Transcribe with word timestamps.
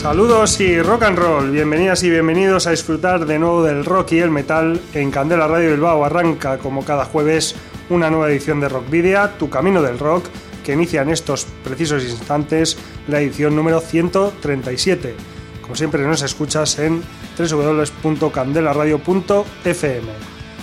Saludos 0.00 0.58
y 0.60 0.80
rock 0.80 1.02
and 1.02 1.18
roll, 1.18 1.50
bienvenidas 1.50 2.02
y 2.04 2.08
bienvenidos 2.08 2.66
a 2.66 2.70
disfrutar 2.70 3.26
de 3.26 3.38
nuevo 3.38 3.62
del 3.62 3.84
rock 3.84 4.12
y 4.12 4.20
el 4.20 4.30
metal 4.30 4.80
en 4.94 5.10
Candela 5.10 5.46
Radio 5.46 5.72
Bilbao. 5.72 6.06
Arranca 6.06 6.56
como 6.56 6.86
cada 6.86 7.04
jueves 7.04 7.54
una 7.90 8.08
nueva 8.08 8.30
edición 8.30 8.60
de 8.60 8.70
Rock 8.70 8.88
Video, 8.88 9.28
Tu 9.38 9.50
Camino 9.50 9.82
del 9.82 9.98
Rock, 9.98 10.24
que 10.64 10.72
inicia 10.72 11.02
en 11.02 11.10
estos 11.10 11.46
precisos 11.62 12.02
instantes 12.02 12.78
la 13.08 13.20
edición 13.20 13.54
número 13.54 13.78
137. 13.78 15.14
Como 15.60 15.76
siempre 15.76 16.02
nos 16.06 16.22
escuchas 16.22 16.78
en 16.78 17.02
www.candelaradio.fm. 17.38 20.08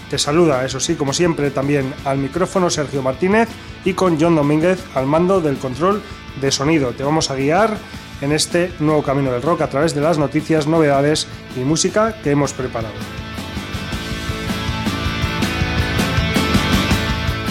Te 0.09 0.17
saluda, 0.17 0.65
eso 0.65 0.79
sí, 0.79 0.95
como 0.95 1.13
siempre, 1.13 1.51
también 1.51 1.93
al 2.05 2.17
micrófono 2.17 2.71
Sergio 2.71 3.03
Martínez 3.03 3.49
y 3.85 3.93
con 3.93 4.19
John 4.19 4.35
Domínguez 4.35 4.83
al 4.95 5.05
mando 5.05 5.41
del 5.41 5.57
control 5.57 6.01
de 6.41 6.51
sonido. 6.51 6.93
Te 6.93 7.03
vamos 7.03 7.29
a 7.29 7.35
guiar 7.35 7.77
en 8.21 8.31
este 8.31 8.71
nuevo 8.79 9.03
camino 9.03 9.31
del 9.31 9.41
rock 9.41 9.61
a 9.61 9.69
través 9.69 9.93
de 9.93 10.01
las 10.01 10.17
noticias, 10.17 10.67
novedades 10.67 11.27
y 11.55 11.59
música 11.59 12.15
que 12.23 12.31
hemos 12.31 12.53
preparado. 12.53 12.95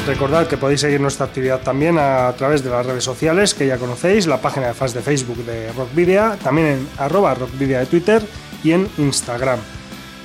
Recordad 0.06 0.46
que 0.46 0.56
podéis 0.56 0.82
seguir 0.82 1.00
nuestra 1.00 1.26
actividad 1.26 1.62
también 1.62 1.98
a 1.98 2.32
través 2.38 2.62
de 2.62 2.70
las 2.70 2.86
redes 2.86 3.02
sociales 3.02 3.54
que 3.54 3.66
ya 3.66 3.76
conocéis, 3.76 4.28
la 4.28 4.40
página 4.40 4.68
de 4.68 4.74
fans 4.74 4.94
de 4.94 5.02
Facebook 5.02 5.44
de 5.44 5.72
Rockvidia, 5.72 6.38
también 6.42 6.66
en 6.68 6.88
arroba 6.96 7.34
Rockvidia 7.34 7.80
de 7.80 7.86
Twitter 7.86 8.22
y 8.62 8.70
en 8.70 8.88
Instagram. 8.98 9.58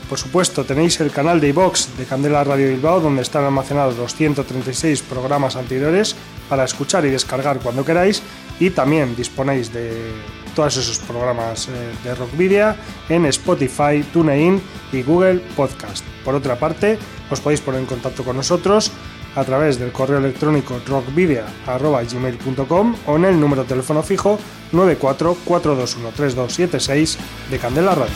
Por 0.08 0.20
supuesto, 0.20 0.66
tenéis 0.66 1.00
el 1.00 1.10
canal 1.10 1.40
de 1.40 1.48
iVox 1.48 1.98
de 1.98 2.04
Candela 2.06 2.44
Radio 2.44 2.68
Bilbao, 2.68 3.00
donde 3.00 3.22
están 3.22 3.46
almacenados 3.46 3.98
los 3.98 4.14
136 4.14 5.02
programas 5.04 5.56
anteriores 5.56 6.16
para 6.50 6.66
escuchar 6.66 7.06
y 7.06 7.10
descargar 7.10 7.60
cuando 7.60 7.86
queráis, 7.86 8.22
y 8.62 8.70
también 8.70 9.14
disponéis 9.16 9.74
de 9.74 10.14
todos 10.56 10.78
esos 10.78 11.00
programas 11.00 11.68
eh, 11.68 11.72
de 12.04 12.14
Rockvidia 12.14 12.76
en 13.10 13.26
Spotify, 13.26 14.06
TuneIn 14.14 14.62
y 14.94 15.02
Google 15.02 15.40
Podcast. 15.56 16.06
Por 16.24 16.36
otra 16.36 16.60
parte, 16.60 17.00
os 17.32 17.42
podéis 17.42 17.62
poner 17.62 17.82
en 17.82 17.88
contacto 17.88 18.24
con 18.24 18.38
nosotros 18.38 18.92
a 19.36 19.44
través 19.44 19.80
del 19.80 19.92
correo 19.92 20.20
electrónico 20.20 20.80
rockvidia.gmail.com 20.86 22.96
o 23.08 23.16
en 23.16 23.26
el 23.26 23.40
número 23.40 23.64
de 23.64 23.70
teléfono 23.70 24.04
fijo 24.04 24.38
944213276 24.74 27.18
de 27.50 27.58
Candela 27.58 27.96
Radio. 27.96 28.14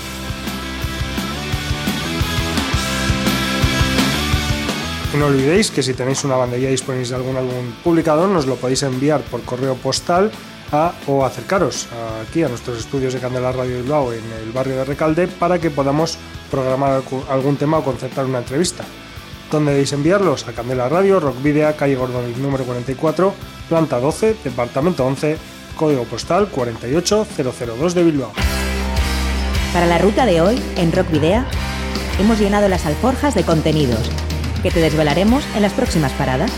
Y 5.16 5.18
no 5.18 5.28
olvidéis 5.28 5.72
que 5.72 5.82
si 5.82 5.94
tenéis 5.94 6.26
una 6.26 6.36
banda 6.36 6.58
y 6.58 6.66
disponible 6.66 7.08
de 7.08 7.16
algún 7.16 7.38
álbum 7.38 7.72
publicado, 7.86 8.28
nos 8.28 8.46
lo 8.48 8.58
podéis 8.58 8.84
enviar 8.84 9.22
por 9.22 9.44
correo 9.44 9.76
postal 9.76 10.30
a, 10.74 10.94
o 11.08 11.24
acercaros 11.24 11.88
aquí 12.22 12.44
a 12.44 12.50
nuestros 12.50 12.80
estudios 12.80 13.14
de 13.14 13.22
Candela 13.22 13.54
Radio 13.54 13.78
Bilbao 13.78 14.12
en 14.12 14.24
el 14.44 14.52
barrio 14.52 14.76
de 14.76 14.84
Recalde 14.84 15.30
para 15.30 15.58
que 15.58 15.72
podamos 15.72 16.18
programar 16.52 17.02
algún 17.30 17.56
tema 17.56 17.78
o 17.78 17.84
concertar 17.84 18.26
una 18.26 18.40
entrevista. 18.40 18.84
¿Dónde 19.50 19.72
debéis 19.72 19.94
enviarlos? 19.94 20.50
A 20.50 20.52
Candela 20.52 20.90
Radio, 20.90 21.22
Rock 21.22 21.42
Video, 21.42 21.74
calle 21.78 21.96
Gordon 21.96 22.34
número 22.42 22.66
44, 22.66 23.34
planta 23.70 24.02
12, 24.02 24.36
departamento 24.44 25.06
11, 25.06 25.38
código 25.78 26.04
postal 26.04 26.50
48002 26.50 27.96
de 27.96 28.04
Bilbao. 28.04 28.34
Para 29.72 29.86
la 29.86 29.98
ruta 29.98 30.26
de 30.26 30.42
hoy, 30.42 30.62
en 30.76 30.92
Rock 30.92 31.10
Video, 31.10 31.46
hemos 32.20 32.38
llenado 32.38 32.68
las 32.68 32.86
alforjas 32.86 33.34
de 33.34 33.44
contenidos 33.44 34.12
que 34.62 34.72
te 34.72 34.80
desvelaremos 34.80 35.46
en 35.56 35.62
las 35.62 35.74
próximas 35.74 36.12
paradas. 36.14 36.52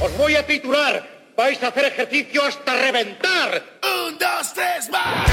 Os 0.00 0.16
voy 0.16 0.36
a 0.36 0.46
titular. 0.46 1.06
Vais 1.36 1.62
a 1.62 1.68
hacer 1.68 1.84
ejercicio 1.86 2.42
hasta 2.44 2.74
reventar. 2.74 3.62
Un, 3.82 4.18
dos, 4.18 4.52
tres, 4.54 4.90
más. 4.90 5.30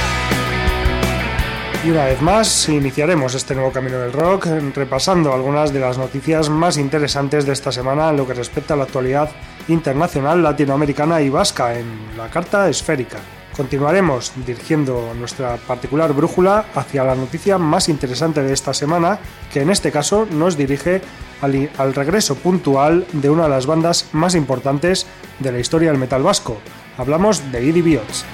Y 1.86 1.90
una 1.90 2.06
vez 2.06 2.22
más 2.22 2.70
iniciaremos 2.70 3.36
este 3.36 3.56
nuevo 3.56 3.72
camino 3.72 4.00
del 4.00 4.12
rock 4.12 4.48
repasando 4.76 5.34
algunas 5.34 5.72
de 5.72 5.80
las 5.80 5.98
noticias 5.98 6.50
más 6.50 6.78
interesantes 6.78 7.46
de 7.46 7.54
esta 7.54 7.72
semana 7.72 8.10
en 8.10 8.18
lo 8.18 8.28
que 8.28 8.34
respecta 8.34 8.74
a 8.74 8.78
la 8.78 8.84
actualidad 8.84 9.30
internacional, 9.68 10.44
latinoamericana 10.44 11.22
y 11.22 11.30
vasca 11.30 11.78
en 11.78 12.18
la 12.18 12.30
carta 12.30 12.68
esférica. 12.68 13.20
Continuaremos 13.58 14.34
dirigiendo 14.46 15.16
nuestra 15.16 15.58
particular 15.58 16.14
brújula 16.14 16.66
hacia 16.76 17.04
la 17.04 17.16
noticia 17.16 17.58
más 17.58 17.90
interesante 17.90 18.44
de 18.44 18.54
esta 18.54 18.72
semana, 18.72 19.18
que 19.52 19.62
en 19.62 19.72
este 19.72 19.92
caso 19.92 20.28
nos 20.30 20.58
dirige 20.58 21.02
al, 21.42 21.94
regreso 21.96 22.36
puntual 22.36 23.08
de 23.14 23.32
una 23.32 23.44
de 23.44 23.50
las 23.50 23.66
bandas 23.66 24.10
más 24.14 24.36
importantes 24.36 25.08
de 25.40 25.52
la 25.52 25.58
historia 25.58 25.90
del 25.90 26.00
metal 26.00 26.22
vasco. 26.22 26.60
Hablamos 27.00 27.52
de 27.52 27.66
Idi 27.66 27.82
Biots. 27.82 28.26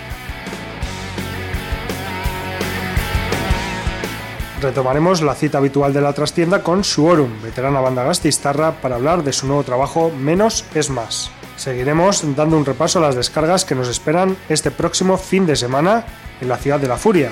Retomaremos 4.62 5.22
la 5.22 5.36
cita 5.36 5.60
habitual 5.60 5.94
de 5.94 6.02
la 6.02 6.12
trastienda 6.12 6.64
con 6.64 6.84
Suorum, 6.84 7.42
veterana 7.42 7.80
banda 7.80 8.04
gastistarra, 8.04 8.74
para 8.82 8.96
hablar 8.96 9.24
de 9.24 9.32
su 9.32 9.48
nuevo 9.48 9.64
trabajo 9.64 10.12
Menos 10.12 10.66
es 10.76 10.90
Más. 10.90 11.33
Seguiremos 11.56 12.24
dando 12.36 12.58
un 12.58 12.66
repaso 12.66 13.00
a 13.00 13.03
las 13.03 13.16
descargas 13.16 13.66
que 13.66 13.75
nos 13.75 13.88
esperan 13.88 14.36
este 14.50 14.72
próximo 14.72 15.18
fin 15.18 15.46
de 15.46 15.56
semana 15.56 16.06
en 16.41 16.50
la 16.50 16.58
ciudad 16.58 16.80
de 16.80 16.88
la 16.88 16.97
Furia. 16.97 17.31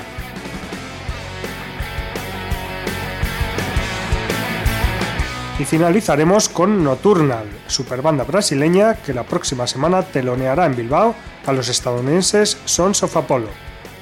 Y 5.59 5.65
finalizaremos 5.65 6.49
con 6.49 6.83
Nocturnal, 6.83 7.45
superbanda 7.67 8.23
brasileña 8.23 8.95
que 8.95 9.13
la 9.13 9.23
próxima 9.23 9.67
semana 9.67 10.01
teloneará 10.01 10.65
en 10.65 10.75
Bilbao 10.75 11.13
a 11.45 11.53
los 11.53 11.69
estadounidenses 11.69 12.57
Sons 12.65 13.03
of 13.03 13.15
Apollo. 13.15 13.49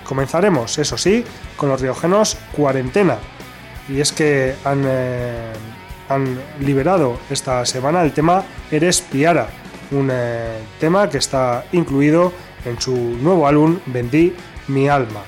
Comenzaremos, 0.06 0.78
eso 0.78 0.98
sí, 0.98 1.26
con 1.58 1.68
los 1.68 1.82
riojenos 1.82 2.38
Cuarentena. 2.56 3.18
Y 3.90 4.00
es 4.00 4.14
que 4.14 4.56
han, 4.64 4.84
eh, 4.86 5.52
han 6.08 6.40
liberado 6.62 7.20
esta 7.30 7.66
semana 7.66 8.04
el 8.04 8.14
tema 8.14 8.44
Eres 8.72 9.02
Piara, 9.02 9.50
un 9.92 10.10
eh, 10.12 10.60
tema 10.80 11.10
que 11.10 11.18
está 11.18 11.66
incluido 11.72 12.32
en 12.66 12.80
su 12.80 12.96
nuevo 12.96 13.48
álbum 13.48 13.80
Vendí 13.88 14.34
mi 14.68 14.88
alma. 14.88 15.22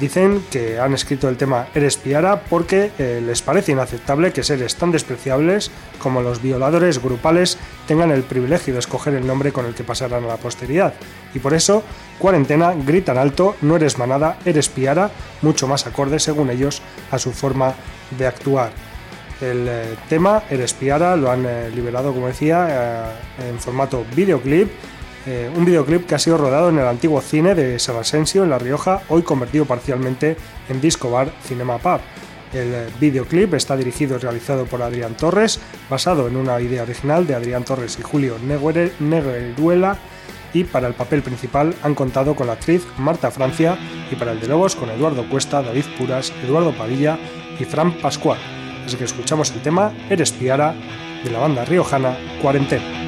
Dicen 0.00 0.44
que 0.50 0.80
han 0.80 0.92
escrito 0.92 1.28
el 1.28 1.36
tema 1.36 1.68
Eres 1.72 1.96
Piara 1.96 2.40
porque 2.40 2.90
eh, 2.98 3.22
les 3.24 3.42
parece 3.42 3.72
inaceptable 3.72 4.32
que 4.32 4.42
seres 4.42 4.74
tan 4.74 4.90
despreciables 4.90 5.70
como 5.98 6.20
los 6.20 6.42
violadores 6.42 7.00
grupales 7.00 7.58
tengan 7.86 8.10
el 8.10 8.24
privilegio 8.24 8.74
de 8.74 8.80
escoger 8.80 9.14
el 9.14 9.26
nombre 9.26 9.52
con 9.52 9.66
el 9.66 9.74
que 9.74 9.84
pasarán 9.84 10.24
a 10.24 10.28
la 10.28 10.36
posteridad. 10.36 10.94
Y 11.32 11.38
por 11.38 11.54
eso, 11.54 11.84
Cuarentena 12.18 12.74
gritan 12.74 13.18
alto, 13.18 13.54
no 13.60 13.76
eres 13.76 13.96
manada, 13.96 14.38
eres 14.44 14.68
Piara, 14.68 15.10
mucho 15.42 15.68
más 15.68 15.86
acorde 15.86 16.18
según 16.18 16.50
ellos 16.50 16.82
a 17.12 17.18
su 17.18 17.30
forma 17.30 17.74
de 18.18 18.26
actuar. 18.26 18.72
El 19.44 19.68
eh, 19.68 19.96
tema, 20.08 20.44
Eres 20.48 20.72
Piara, 20.72 21.16
lo 21.16 21.30
han 21.30 21.44
eh, 21.44 21.70
liberado, 21.74 22.14
como 22.14 22.28
decía, 22.28 23.12
eh, 23.38 23.50
en 23.50 23.58
formato 23.58 24.04
videoclip. 24.16 24.70
un 25.56 25.64
videoclip 25.64 26.06
que 26.06 26.14
ha 26.14 26.18
sido 26.18 26.36
rodado 26.36 26.68
en 26.68 26.78
el 26.78 26.86
antiguo 26.86 27.20
cine 27.22 27.54
de 27.54 27.78
en 27.78 28.50
La 28.50 28.58
Rioja, 28.58 29.02
hoy 29.08 29.22
convertido 29.22 29.64
parcialmente 29.64 30.36
en 30.68 30.80
disco 30.80 31.10
bar 31.10 31.32
Cinema 31.42 31.78
Pub. 31.78 32.00
El 32.52 32.90
videoclip 33.00 33.54
está 33.54 33.74
dirigido 33.74 34.16
y 34.16 34.20
realizado 34.20 34.66
por 34.66 34.82
Adrián 34.82 35.16
Torres, 35.16 35.60
basado 35.88 36.28
en 36.28 36.36
una 36.36 36.60
idea 36.60 36.82
original 36.82 37.26
de 37.26 37.34
Adrián 37.34 37.64
Torres 37.64 37.98
y 37.98 38.02
Julio 38.02 38.36
Negueruela, 39.00 39.96
y 40.52 40.64
para 40.64 40.88
el 40.88 40.94
papel 40.94 41.22
principal 41.22 41.74
han 41.82 41.94
contado 41.94 42.36
con 42.36 42.46
la 42.46 42.52
actriz 42.52 42.86
Marta 42.98 43.30
Francia 43.30 43.78
y 44.10 44.14
para 44.14 44.32
el 44.32 44.40
de 44.40 44.48
Lobos 44.48 44.76
con 44.76 44.90
Eduardo 44.90 45.28
Cuesta, 45.28 45.62
David 45.62 45.86
Puras, 45.98 46.32
Eduardo 46.44 46.76
Padilla 46.76 47.18
y 47.58 47.64
Fran 47.64 47.98
Pascual. 47.98 48.53
Así 48.84 48.96
que 48.96 49.04
escuchamos 49.04 49.50
el 49.52 49.62
tema 49.62 49.92
Eres 50.10 50.32
Piara 50.32 50.74
de 51.24 51.30
la 51.30 51.38
banda 51.38 51.64
riojana 51.64 52.16
Cuarentena. 52.42 53.03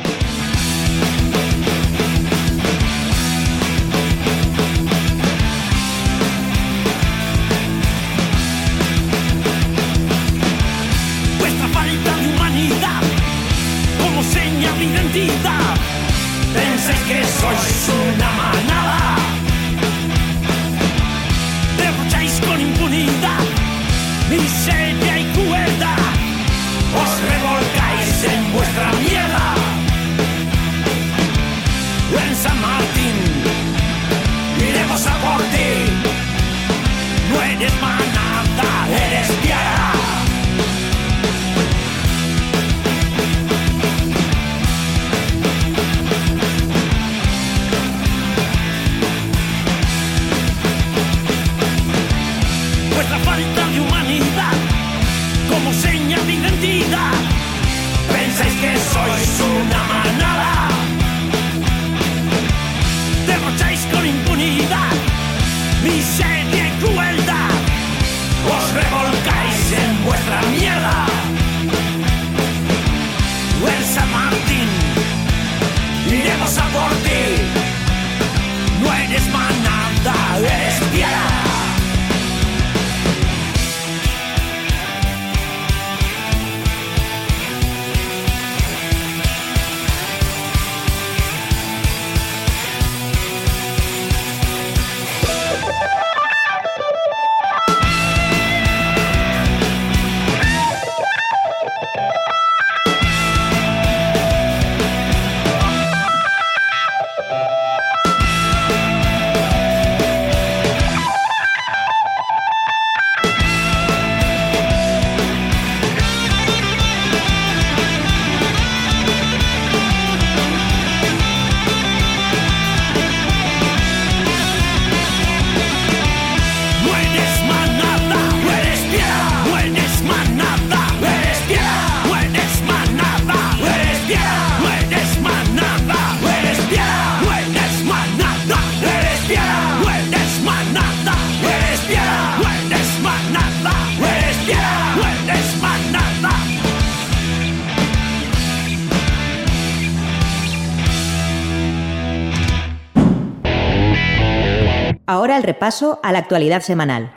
El 155.37 155.43
repaso 155.43 156.01
a 156.03 156.13
la 156.13 156.19
actualidad 156.21 156.63
semanal, 156.63 157.13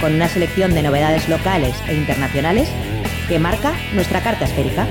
con 0.00 0.14
una 0.14 0.28
selección 0.28 0.74
de 0.74 0.82
novedades 0.82 1.28
locales 1.28 1.76
e 1.86 1.94
internacionales 1.94 2.68
que 3.28 3.38
marca 3.38 3.72
nuestra 3.94 4.20
carta 4.20 4.46
esférica. 4.46 4.84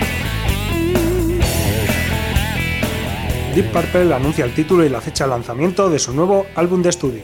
Deep 3.54 3.74
Purple 3.74 4.13
anuncia 4.13 4.45
el 4.45 4.54
título 4.54 4.86
y 4.86 4.89
la 4.89 5.01
fecha 5.01 5.25
de 5.25 5.31
lanzamiento 5.31 5.89
de 5.89 6.00
su 6.00 6.13
nuevo 6.13 6.45
álbum 6.56 6.81
de 6.81 6.92
estudio. 6.92 7.24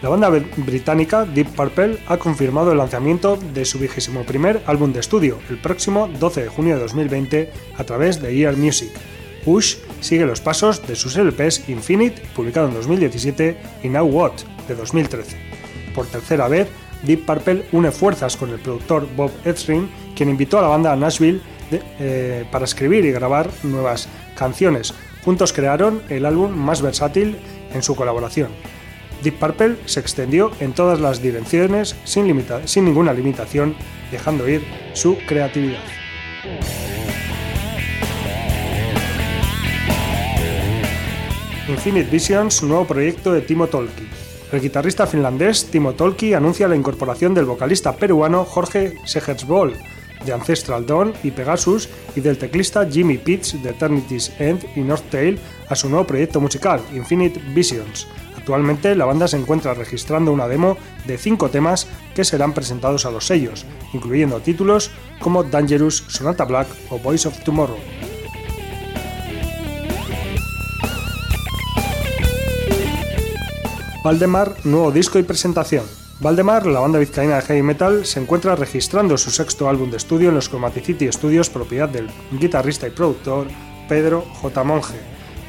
La 0.00 0.10
banda 0.10 0.30
br- 0.30 0.46
británica 0.58 1.24
Deep 1.24 1.48
Purple 1.48 1.98
ha 2.06 2.16
confirmado 2.16 2.70
el 2.70 2.78
lanzamiento 2.78 3.36
de 3.36 3.64
su 3.64 3.80
vigésimo 3.80 4.22
primer 4.22 4.62
álbum 4.66 4.92
de 4.92 5.00
estudio 5.00 5.40
el 5.50 5.58
próximo 5.58 6.06
12 6.20 6.42
de 6.44 6.48
junio 6.50 6.76
de 6.76 6.82
2020 6.82 7.50
a 7.78 7.82
través 7.82 8.22
de 8.22 8.38
Ear 8.40 8.56
Music. 8.56 8.92
Push 9.44 9.76
sigue 10.00 10.24
los 10.26 10.40
pasos 10.40 10.86
de 10.86 10.96
sus 10.96 11.16
LPs 11.16 11.68
Infinite, 11.68 12.22
publicado 12.34 12.68
en 12.68 12.74
2017, 12.74 13.56
y 13.82 13.88
Now 13.88 14.06
What, 14.06 14.32
de 14.68 14.74
2013. 14.74 15.36
Por 15.94 16.06
tercera 16.06 16.48
vez, 16.48 16.68
Deep 17.02 17.26
Purple 17.26 17.66
une 17.72 17.90
fuerzas 17.92 18.36
con 18.36 18.50
el 18.50 18.58
productor 18.58 19.06
Bob 19.14 19.30
Ezrin, 19.44 19.88
quien 20.16 20.30
invitó 20.30 20.58
a 20.58 20.62
la 20.62 20.68
banda 20.68 20.92
a 20.92 20.96
Nashville 20.96 21.40
eh, 21.70 22.44
para 22.50 22.64
escribir 22.64 23.04
y 23.04 23.12
grabar 23.12 23.50
nuevas 23.62 24.08
canciones. 24.36 24.94
Juntos 25.24 25.52
crearon 25.52 26.02
el 26.08 26.24
álbum 26.24 26.50
más 26.52 26.80
versátil 26.82 27.36
en 27.72 27.82
su 27.82 27.94
colaboración. 27.94 28.48
Deep 29.22 29.38
Purple 29.38 29.76
se 29.86 30.00
extendió 30.00 30.50
en 30.60 30.72
todas 30.72 31.00
las 31.00 31.22
direcciones 31.22 31.96
sin, 32.04 32.26
limita- 32.26 32.66
sin 32.66 32.84
ninguna 32.84 33.12
limitación, 33.12 33.74
dejando 34.10 34.48
ir 34.48 34.62
su 34.94 35.16
creatividad. 35.26 35.80
Infinite 41.66 42.10
Visions, 42.10 42.62
nuevo 42.62 42.84
proyecto 42.84 43.32
de 43.32 43.40
Timo 43.40 43.68
Tolki. 43.68 44.06
El 44.52 44.60
guitarrista 44.60 45.06
finlandés 45.06 45.64
Timo 45.70 45.94
Tolki 45.94 46.34
anuncia 46.34 46.68
la 46.68 46.76
incorporación 46.76 47.32
del 47.32 47.46
vocalista 47.46 47.96
peruano 47.96 48.44
Jorge 48.44 48.98
Segersbol, 49.06 49.74
de 50.26 50.32
Ancestral 50.34 50.84
Dawn 50.84 51.14
y 51.22 51.30
Pegasus, 51.30 51.88
y 52.14 52.20
del 52.20 52.36
teclista 52.36 52.86
Jimmy 52.86 53.16
Pitts 53.16 53.62
de 53.62 53.70
Eternity's 53.70 54.30
End 54.38 54.62
y 54.76 54.80
North 54.80 55.08
Tail 55.10 55.38
a 55.70 55.74
su 55.74 55.88
nuevo 55.88 56.06
proyecto 56.06 56.38
musical, 56.38 56.82
Infinite 56.92 57.40
Visions. 57.54 58.08
Actualmente 58.36 58.94
la 58.94 59.06
banda 59.06 59.26
se 59.26 59.38
encuentra 59.38 59.72
registrando 59.72 60.32
una 60.32 60.48
demo 60.48 60.76
de 61.06 61.16
cinco 61.16 61.48
temas 61.48 61.86
que 62.14 62.24
serán 62.24 62.52
presentados 62.52 63.06
a 63.06 63.10
los 63.10 63.26
sellos, 63.26 63.64
incluyendo 63.94 64.40
títulos 64.40 64.90
como 65.18 65.42
Dangerous, 65.42 66.04
Sonata 66.08 66.44
Black 66.44 66.68
o 66.90 66.98
Voice 66.98 67.26
of 67.26 67.42
Tomorrow. 67.42 68.03
Valdemar, 74.04 74.54
nuevo 74.64 74.92
disco 74.92 75.18
y 75.18 75.22
presentación. 75.22 75.86
Valdemar, 76.20 76.66
la 76.66 76.80
banda 76.80 76.98
vizcaína 76.98 77.36
de 77.36 77.40
heavy 77.40 77.62
metal, 77.62 78.04
se 78.04 78.20
encuentra 78.20 78.54
registrando 78.54 79.16
su 79.16 79.30
sexto 79.30 79.66
álbum 79.66 79.90
de 79.90 79.96
estudio 79.96 80.28
en 80.28 80.34
los 80.34 80.50
Chromaticity 80.50 81.10
Studios, 81.10 81.48
propiedad 81.48 81.88
del 81.88 82.10
guitarrista 82.38 82.86
y 82.86 82.90
productor 82.90 83.46
Pedro 83.88 84.20
J. 84.42 84.62
Monge. 84.62 85.00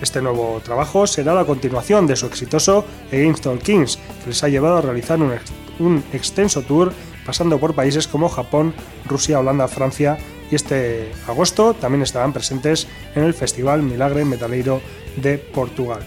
Este 0.02 0.22
nuevo 0.22 0.62
trabajo 0.64 1.06
será 1.06 1.34
la 1.34 1.44
continuación 1.44 2.08
de 2.08 2.16
su 2.16 2.28
exitoso 2.28 2.86
Against 3.10 3.46
Kings, 3.62 4.00
que 4.24 4.30
les 4.30 4.42
ha 4.42 4.48
llevado 4.48 4.78
a 4.78 4.82
realizar 4.82 5.20
un, 5.22 5.34
un 5.80 6.02
extenso 6.14 6.62
tour 6.62 6.94
pasando 7.26 7.60
por 7.60 7.76
países 7.76 8.08
como 8.08 8.30
Japón, 8.30 8.74
Rusia, 9.06 9.42
Holanda, 9.42 9.68
Francia 9.68 10.18
y 10.50 10.56
este 10.56 11.12
agosto 11.28 11.74
también 11.74 12.04
estarán 12.04 12.32
presentes 12.32 12.88
en 13.16 13.26
el 13.26 13.34
Festival 13.34 13.84
Milagre 13.84 14.24
Metaleiro 14.24 14.80
de 15.18 15.40
Portugal. 15.40 16.00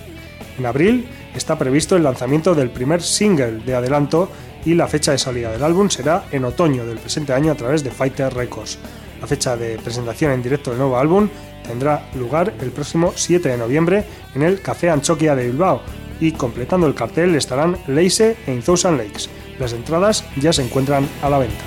En 0.59 0.65
abril 0.65 1.07
está 1.39 1.57
previsto 1.57 1.97
el 1.97 2.03
lanzamiento 2.03 2.55
del 2.55 2.71
primer 2.71 3.01
single 3.01 3.61
de 3.65 3.75
adelanto 3.75 4.29
y 4.65 4.75
la 4.75 4.89
fecha 4.89 5.13
de 5.13 5.19
salida 5.19 5.51
del 5.51 5.63
álbum 5.63 5.89
será 5.89 6.25
en 6.31 6.45
otoño 6.45 6.85
del 6.85 6.99
presente 6.99 7.33
año 7.33 7.53
a 7.53 7.55
través 7.55 7.83
de 7.83 7.91
Fighter 7.91 8.35
Records. 8.35 8.79
La 9.21 9.27
fecha 9.27 9.57
de 9.57 9.79
presentación 9.79 10.33
en 10.33 10.43
directo 10.43 10.71
del 10.71 10.81
nuevo 10.81 10.99
álbum 10.99 11.29
tendrá 11.67 12.09
lugar 12.15 12.53
el 12.61 12.71
próximo 12.71 13.13
7 13.15 13.49
de 13.49 13.57
noviembre 13.57 14.05
en 14.35 14.43
el 14.43 14.61
Café 14.61 14.91
Anchoquia 14.91 15.35
de 15.35 15.47
Bilbao 15.47 15.81
y 16.21 16.33
completando 16.33 16.87
el 16.87 16.95
cartel 16.95 17.35
estarán 17.37 17.79
Leise 17.87 18.37
e 18.47 18.53
In 18.53 18.63
Thousand 18.63 18.99
Lakes. 18.99 19.29
Las 19.59 19.73
entradas 19.73 20.25
ya 20.37 20.53
se 20.53 20.63
encuentran 20.63 21.09
a 21.23 21.31
la 21.31 21.39
venta. 21.39 21.65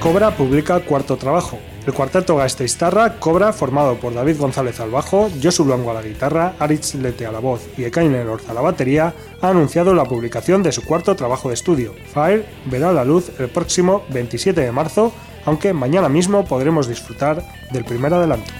Cobra 0.00 0.34
publica 0.34 0.80
cuarto 0.80 1.16
trabajo. 1.16 1.58
El 1.90 1.96
cuarteto 1.96 2.36
Gasteiztarra 2.36 3.18
cobra, 3.18 3.52
formado 3.52 3.96
por 3.96 4.14
David 4.14 4.38
González 4.38 4.78
al 4.78 4.92
bajo, 4.92 5.28
Josu 5.42 5.64
Luango 5.64 5.90
a 5.90 5.94
la 5.94 6.02
guitarra, 6.02 6.54
Aritz 6.60 6.94
Lete 6.94 7.26
a 7.26 7.32
la 7.32 7.40
voz 7.40 7.66
y 7.76 7.82
Ekainen 7.82 8.28
Orza 8.28 8.52
a 8.52 8.54
la 8.54 8.60
batería, 8.60 9.12
ha 9.40 9.48
anunciado 9.48 9.92
la 9.92 10.04
publicación 10.04 10.62
de 10.62 10.70
su 10.70 10.84
cuarto 10.84 11.16
trabajo 11.16 11.48
de 11.48 11.54
estudio. 11.54 11.92
Fire 12.14 12.46
verá 12.66 12.92
la 12.92 13.04
luz 13.04 13.32
el 13.40 13.48
próximo 13.48 14.04
27 14.10 14.60
de 14.60 14.70
marzo, 14.70 15.12
aunque 15.44 15.72
mañana 15.72 16.08
mismo 16.08 16.44
podremos 16.44 16.86
disfrutar 16.86 17.42
del 17.72 17.84
primer 17.84 18.14
adelanto. 18.14 18.52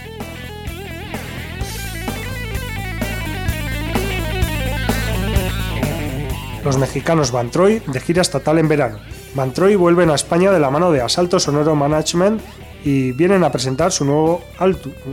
Los 6.64 6.78
mexicanos 6.78 7.30
Van 7.30 7.52
Troy 7.52 7.80
de 7.86 8.00
gira 8.00 8.22
estatal 8.22 8.58
en 8.58 8.66
verano. 8.66 8.98
Van 9.36 9.52
Troy 9.52 9.76
vuelven 9.76 10.10
a 10.10 10.16
España 10.16 10.50
de 10.50 10.58
la 10.58 10.70
mano 10.70 10.90
de 10.90 11.00
Asalto 11.00 11.38
Sonoro 11.38 11.76
Management 11.76 12.42
y 12.84 13.12
vienen 13.12 13.44
a 13.44 13.52
presentar 13.52 13.92
su 13.92 14.04
nuevo, 14.04 14.42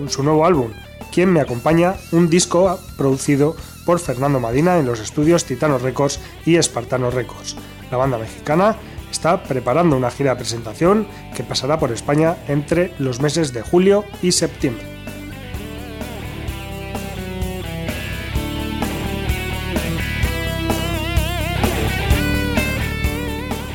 su 0.07 0.23
nuevo 0.23 0.45
álbum, 0.45 0.71
Quien 1.11 1.31
me 1.31 1.41
acompaña, 1.41 1.95
un 2.11 2.29
disco 2.29 2.79
producido 2.97 3.55
por 3.85 3.99
Fernando 3.99 4.39
Madina 4.39 4.77
en 4.77 4.85
los 4.85 4.99
estudios 4.99 5.45
Titano 5.45 5.77
Records 5.77 6.19
y 6.45 6.57
Espartano 6.57 7.09
Records. 7.09 7.55
La 7.89 7.97
banda 7.97 8.17
mexicana 8.17 8.75
está 9.09 9.41
preparando 9.43 9.95
una 9.95 10.11
gira 10.11 10.31
de 10.31 10.37
presentación 10.37 11.07
que 11.35 11.43
pasará 11.43 11.79
por 11.79 11.91
España 11.91 12.37
entre 12.47 12.93
los 12.99 13.21
meses 13.21 13.53
de 13.53 13.61
julio 13.61 14.03
y 14.21 14.33
septiembre. 14.33 14.85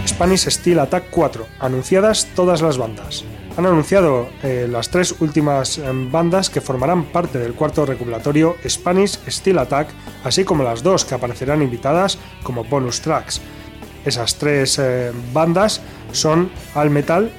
Spanish 0.06 0.48
Steel 0.50 0.78
Attack 0.78 1.06
4, 1.10 1.46
anunciadas 1.58 2.28
todas 2.36 2.62
las 2.62 2.78
bandas. 2.78 3.24
Han 3.56 3.66
anunciado 3.66 4.30
eh, 4.42 4.66
las 4.70 4.88
tres 4.88 5.14
últimas 5.20 5.76
em, 5.76 6.10
bandas 6.10 6.48
que 6.48 6.62
formarán 6.62 7.04
parte 7.04 7.38
del 7.38 7.52
cuarto 7.52 7.84
recopilatorio 7.84 8.56
Spanish 8.66 9.18
Steel 9.28 9.58
Attack, 9.58 9.88
así 10.24 10.44
como 10.44 10.64
las 10.64 10.82
dos 10.82 11.04
que 11.04 11.14
aparecerán 11.14 11.60
invitadas 11.60 12.18
como 12.42 12.64
bonus 12.64 13.02
tracks. 13.02 13.42
Esas 14.06 14.36
tres 14.36 14.78
eh, 14.78 15.12
bandas 15.34 15.82
son 16.12 16.50
Al 16.74 16.88
Metal 16.88 17.30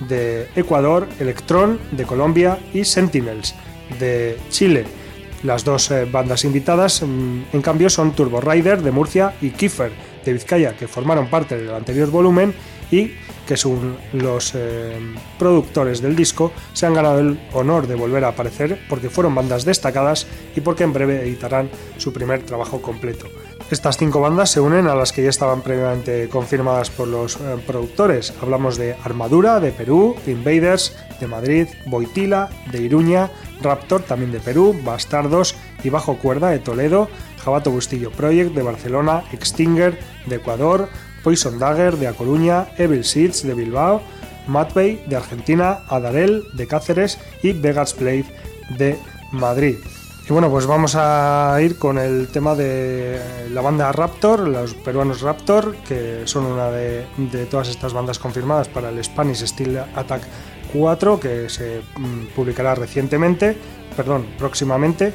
de 0.00 0.48
Ecuador, 0.56 1.08
Electron 1.18 1.78
de 1.90 2.04
Colombia 2.04 2.58
y 2.74 2.84
Sentinels 2.84 3.54
de 3.98 4.38
Chile. 4.50 4.84
Las 5.42 5.64
dos 5.64 5.90
eh, 5.90 6.04
bandas 6.04 6.44
invitadas, 6.44 7.02
mm, 7.02 7.42
en 7.52 7.62
cambio, 7.62 7.88
son 7.88 8.12
Turbo 8.12 8.42
Rider 8.42 8.82
de 8.82 8.90
Murcia 8.90 9.34
y 9.40 9.50
Kiefer 9.50 9.92
de 10.24 10.32
Vizcaya 10.34 10.76
que 10.76 10.86
formaron 10.86 11.28
parte 11.28 11.56
del 11.56 11.74
anterior 11.74 12.10
volumen 12.10 12.54
y 12.92 13.14
que 13.46 13.56
según 13.56 13.96
los 14.12 14.52
eh, 14.54 14.96
productores 15.38 16.00
del 16.00 16.14
disco 16.14 16.52
se 16.74 16.86
han 16.86 16.94
ganado 16.94 17.18
el 17.18 17.40
honor 17.54 17.88
de 17.88 17.96
volver 17.96 18.24
a 18.24 18.28
aparecer 18.28 18.78
porque 18.88 19.10
fueron 19.10 19.34
bandas 19.34 19.64
destacadas 19.64 20.28
y 20.54 20.60
porque 20.60 20.84
en 20.84 20.92
breve 20.92 21.22
editarán 21.22 21.68
su 21.96 22.12
primer 22.12 22.44
trabajo 22.44 22.80
completo. 22.80 23.26
Estas 23.70 23.96
cinco 23.96 24.20
bandas 24.20 24.50
se 24.50 24.60
unen 24.60 24.86
a 24.86 24.94
las 24.94 25.12
que 25.12 25.22
ya 25.22 25.30
estaban 25.30 25.62
previamente 25.62 26.28
confirmadas 26.28 26.90
por 26.90 27.08
los 27.08 27.36
eh, 27.36 27.56
productores. 27.66 28.34
Hablamos 28.40 28.76
de 28.76 28.94
Armadura 29.02 29.58
de 29.58 29.72
Perú, 29.72 30.14
Invaders 30.26 30.94
de 31.18 31.26
Madrid, 31.26 31.66
Boitila 31.86 32.50
de 32.70 32.82
Iruña, 32.82 33.30
Raptor 33.62 34.02
también 34.02 34.30
de 34.30 34.40
Perú, 34.40 34.78
Bastardos 34.84 35.56
y 35.82 35.88
Bajo 35.88 36.18
Cuerda 36.18 36.50
de 36.50 36.58
Toledo, 36.58 37.08
Jabato 37.42 37.70
Bustillo 37.70 38.10
Project 38.10 38.54
de 38.54 38.62
Barcelona, 38.62 39.24
Extinger 39.32 39.98
de 40.26 40.36
Ecuador, 40.36 40.88
Poison 41.22 41.58
Dagger 41.58 41.96
de 41.96 42.08
A 42.08 42.12
Coruña, 42.12 42.68
Evil 42.78 43.04
Seeds 43.04 43.42
de 43.42 43.54
Bilbao, 43.54 44.02
Matbay 44.46 45.04
de 45.06 45.16
Argentina, 45.16 45.80
Adarel 45.88 46.44
de 46.54 46.66
Cáceres 46.66 47.18
y 47.42 47.52
Vegas 47.52 47.96
Blade 47.98 48.26
de 48.76 48.98
Madrid. 49.32 49.76
Y 50.28 50.32
bueno, 50.32 50.50
pues 50.50 50.66
vamos 50.66 50.94
a 50.96 51.58
ir 51.60 51.78
con 51.78 51.98
el 51.98 52.28
tema 52.28 52.54
de 52.54 53.20
la 53.50 53.60
banda 53.60 53.90
Raptor, 53.90 54.48
los 54.48 54.74
peruanos 54.74 55.20
Raptor, 55.20 55.74
que 55.88 56.22
son 56.26 56.46
una 56.46 56.70
de, 56.70 57.06
de 57.16 57.46
todas 57.46 57.68
estas 57.68 57.92
bandas 57.92 58.18
confirmadas 58.18 58.68
para 58.68 58.90
el 58.90 59.02
Spanish 59.02 59.44
Steel 59.44 59.78
Attack 59.78 60.22
4, 60.72 61.18
que 61.18 61.48
se 61.48 61.82
mm, 61.96 62.34
publicará 62.36 62.74
recientemente, 62.74 63.56
perdón, 63.96 64.26
próximamente 64.38 65.12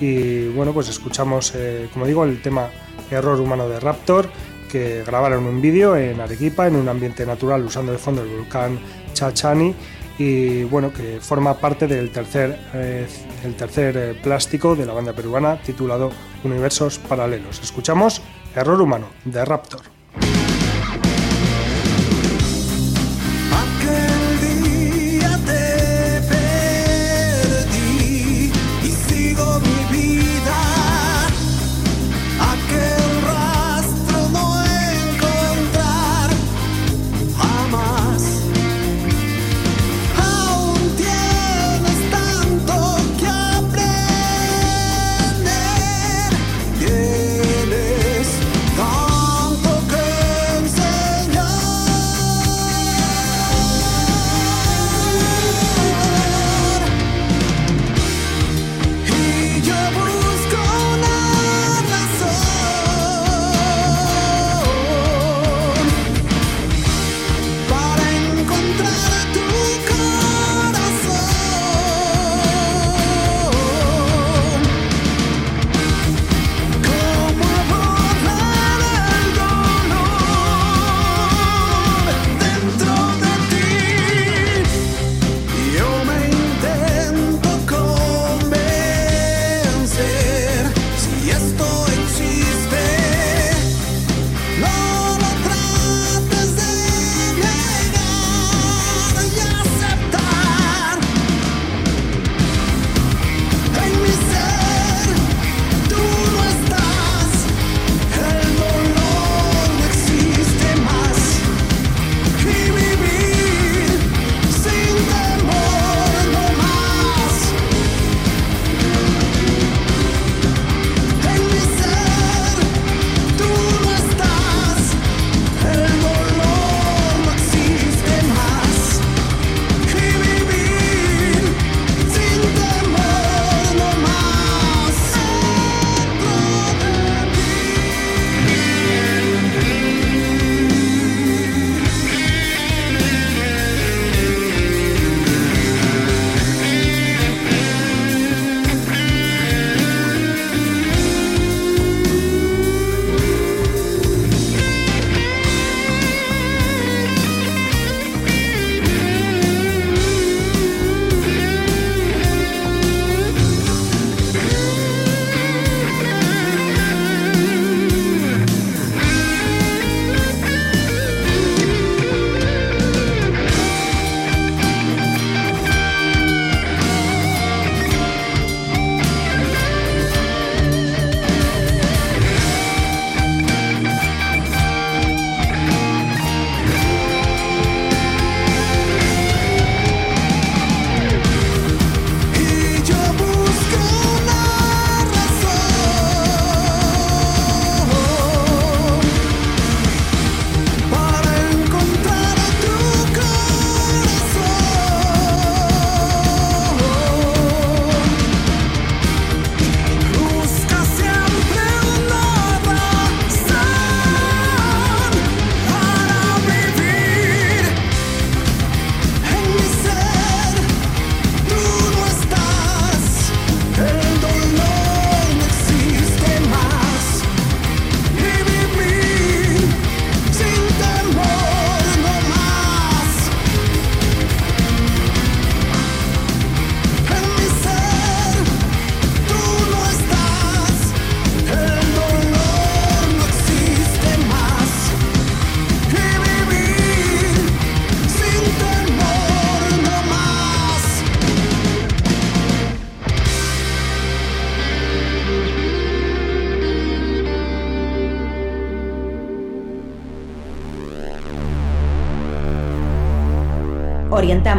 y 0.00 0.48
bueno, 0.48 0.72
pues 0.72 0.88
escuchamos, 0.88 1.52
eh, 1.54 1.88
como 1.92 2.06
digo, 2.06 2.24
el 2.24 2.40
tema 2.40 2.70
Error 3.10 3.38
Humano 3.38 3.68
de 3.68 3.78
Raptor, 3.78 4.30
que 4.70 5.02
grabaron 5.04 5.44
un 5.44 5.60
vídeo 5.60 5.96
en 5.96 6.20
Arequipa, 6.20 6.66
en 6.66 6.76
un 6.76 6.88
ambiente 6.88 7.26
natural, 7.26 7.64
usando 7.64 7.92
de 7.92 7.98
fondo 7.98 8.22
el 8.22 8.28
volcán 8.28 8.78
Chachani, 9.12 9.74
y 10.18 10.64
bueno, 10.64 10.92
que 10.92 11.18
forma 11.20 11.54
parte 11.54 11.86
del 11.86 12.10
tercer, 12.10 12.58
eh, 12.74 13.06
el 13.42 13.54
tercer 13.54 13.96
eh, 13.96 14.14
plástico 14.22 14.76
de 14.76 14.84
la 14.84 14.92
banda 14.92 15.14
peruana 15.14 15.60
titulado 15.62 16.10
Universos 16.44 16.98
Paralelos. 16.98 17.60
Escuchamos 17.62 18.20
Error 18.54 18.82
Humano 18.82 19.06
de 19.24 19.44
Raptor. 19.44 19.99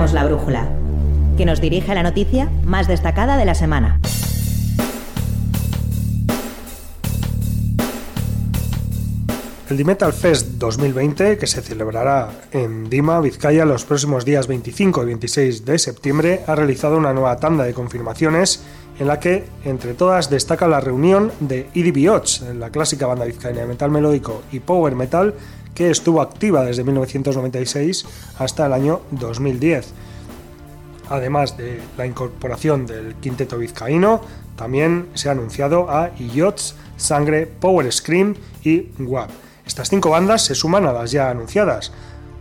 La 0.09 0.25
brújula, 0.25 0.67
que 1.37 1.45
nos 1.45 1.61
dirige 1.61 1.91
a 1.91 1.95
la 1.95 2.01
noticia 2.01 2.49
más 2.65 2.87
destacada 2.87 3.37
de 3.37 3.45
la 3.45 3.53
semana. 3.53 3.99
El 9.69 9.77
Dimetal 9.77 10.11
Fest 10.11 10.53
2020, 10.57 11.37
que 11.37 11.45
se 11.45 11.61
celebrará 11.61 12.29
en 12.51 12.89
Dima, 12.89 13.21
Vizcaya, 13.21 13.63
los 13.63 13.85
próximos 13.85 14.25
días 14.25 14.47
25 14.47 15.03
y 15.03 15.05
26 15.05 15.65
de 15.65 15.77
septiembre, 15.77 16.41
ha 16.47 16.55
realizado 16.55 16.97
una 16.97 17.13
nueva 17.13 17.37
tanda 17.37 17.63
de 17.63 17.73
confirmaciones 17.73 18.63
en 18.99 19.05
la 19.07 19.19
que, 19.19 19.45
entre 19.63 19.93
todas, 19.93 20.31
destaca 20.31 20.67
la 20.67 20.81
reunión 20.81 21.31
de 21.39 21.69
EDB 21.75 22.11
Odds, 22.11 22.41
la 22.57 22.71
clásica 22.71 23.05
banda 23.05 23.25
vizcaína 23.25 23.61
de 23.61 23.67
metal 23.67 23.91
melódico 23.91 24.41
y 24.51 24.61
power 24.61 24.95
metal 24.95 25.35
que 25.75 25.89
estuvo 25.89 26.21
activa 26.21 26.63
desde 26.63 26.83
1996 26.83 28.05
hasta 28.37 28.65
el 28.65 28.73
año 28.73 29.01
2010. 29.11 29.93
Además 31.09 31.57
de 31.57 31.81
la 31.97 32.05
incorporación 32.05 32.85
del 32.85 33.15
quinteto 33.15 33.57
vizcaíno, 33.57 34.21
también 34.55 35.07
se 35.13 35.29
ha 35.29 35.33
anunciado 35.33 35.89
a 35.89 36.11
IOTS, 36.17 36.75
Sangre, 36.97 37.47
Power 37.47 37.91
Scream 37.91 38.35
y 38.63 38.87
WAP. 38.99 39.29
Estas 39.65 39.89
cinco 39.89 40.09
bandas 40.09 40.45
se 40.45 40.55
suman 40.55 40.85
a 40.85 40.93
las 40.93 41.11
ya 41.11 41.29
anunciadas, 41.29 41.91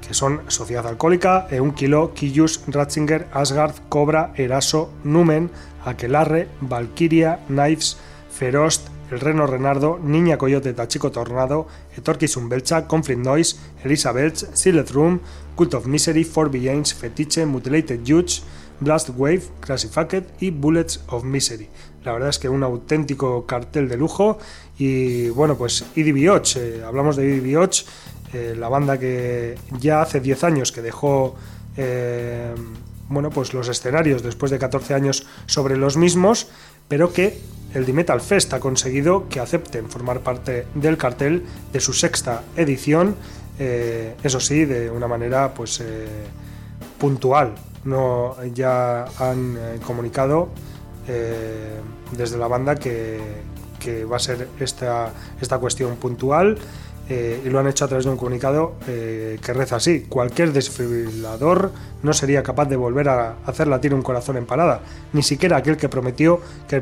que 0.07 0.15
son 0.15 0.43
Sociedad 0.49 0.87
Alcohólica, 0.87 1.47
Eunquilo, 1.51 2.13
Killus, 2.15 2.63
Ratzinger, 2.67 3.27
Asgard, 3.33 3.75
Cobra, 3.89 4.33
Eraso, 4.37 4.91
Numen, 5.05 5.51
Aquelarre, 5.85 6.49
Valkyria, 6.61 7.41
Knives, 7.47 7.97
Ferost, 8.31 8.89
El 9.11 9.21
Reno 9.21 9.47
Renardo, 9.47 9.99
Niña 10.03 10.39
Coyote 10.39 10.73
Tachico 10.73 11.11
Tornado, 11.11 11.67
Etorkizun 11.97 12.49
Belcha, 12.49 12.87
Conflict 12.87 13.21
Noise, 13.21 13.57
Elizabeth, 13.85 14.55
Sealed 14.55 14.91
Room, 14.93 15.21
Cult 15.57 15.75
of 15.75 15.87
Misery, 15.87 16.25
Four 16.25 16.51
Beings, 16.51 16.95
Fetiche, 16.95 17.45
Mutilated 17.45 18.01
Judge, 18.07 18.43
Blast 18.79 19.11
Wave, 19.17 19.43
Classified 19.61 20.25
y 20.41 20.51
Bullets 20.51 21.01
of 21.09 21.25
Misery. 21.25 21.69
La 22.05 22.13
verdad 22.13 22.31
es 22.31 22.39
que 22.39 22.49
un 22.49 22.63
auténtico 22.63 23.47
cartel 23.47 23.89
de 23.89 23.97
lujo 23.97 24.39
y 24.79 25.29
bueno, 25.31 25.57
pues 25.57 25.85
EDB 25.95 26.41
eh, 26.57 26.83
hablamos 26.87 27.17
de 27.17 27.37
EDB 27.37 27.69
eh, 28.33 28.55
la 28.57 28.69
banda 28.69 28.99
que 28.99 29.57
ya 29.81 30.03
hace 30.03 30.21
10 30.21 30.45
años 30.45 30.73
que 30.73 30.83
dejó 30.83 31.35
eh, 31.77 32.55
bueno, 33.11 33.31
pues 33.31 33.53
los 33.53 33.69
escenarios 33.69 34.23
después 34.23 34.53
de 34.53 34.59
14 34.59 34.95
años 34.95 35.27
sobre 35.47 35.77
los 35.77 35.97
mismos, 35.97 36.47
pero 36.91 37.13
que 37.13 37.39
el 37.73 37.87
D-Metal 37.87 38.21
Fest 38.21 38.53
ha 38.53 38.59
conseguido 38.59 39.29
que 39.29 39.39
acepten 39.39 39.89
formar 39.89 40.21
parte 40.21 40.67
del 40.75 40.99
cartel 40.99 41.45
de 41.73 41.79
su 41.79 41.93
sexta 41.93 42.43
edición, 42.57 43.15
eso 43.57 44.41
sí, 44.41 44.65
de 44.65 44.91
una 44.91 45.07
manera 45.07 45.55
pues 45.55 45.81
puntual. 46.99 47.55
No, 47.85 48.35
ya 48.55 49.05
han 49.21 49.57
comunicado 49.87 50.49
desde 52.11 52.39
la 52.39 52.49
banda 52.49 52.75
que, 52.75 53.21
que 53.79 54.05
va 54.05 54.17
a 54.17 54.21
ser 54.21 54.49
esta, 54.59 55.13
esta 55.41 55.59
cuestión 55.59 55.95
puntual 55.95 56.59
eh, 57.13 57.43
y 57.45 57.51
lo 57.51 57.59
han 57.59 57.67
hecho 57.67 57.85
a 57.85 57.89
través 57.89 58.05
de 58.05 58.13
un 58.13 58.17
comunicado 58.17 58.75
eh, 58.87 59.37
que 59.45 59.53
reza 59.53 59.77
así. 59.77 60.03
Cualquier 60.09 60.53
desfibrilador 60.53 61.73
no 62.05 62.13
sería 62.13 62.45
capaz 62.45 62.67
de 62.67 62.77
volver 62.77 63.09
a 63.09 63.35
hacer 63.45 63.67
latir 63.67 63.93
un 63.95 64.03
corazón 64.03 64.37
en 64.37 64.47
parada, 64.47 64.81
ni 65.13 65.25
siquiera 65.25 65.57
aquel 65.57 65.77
que 65.77 65.89
prometió 65.89 66.41
que 66.69 66.81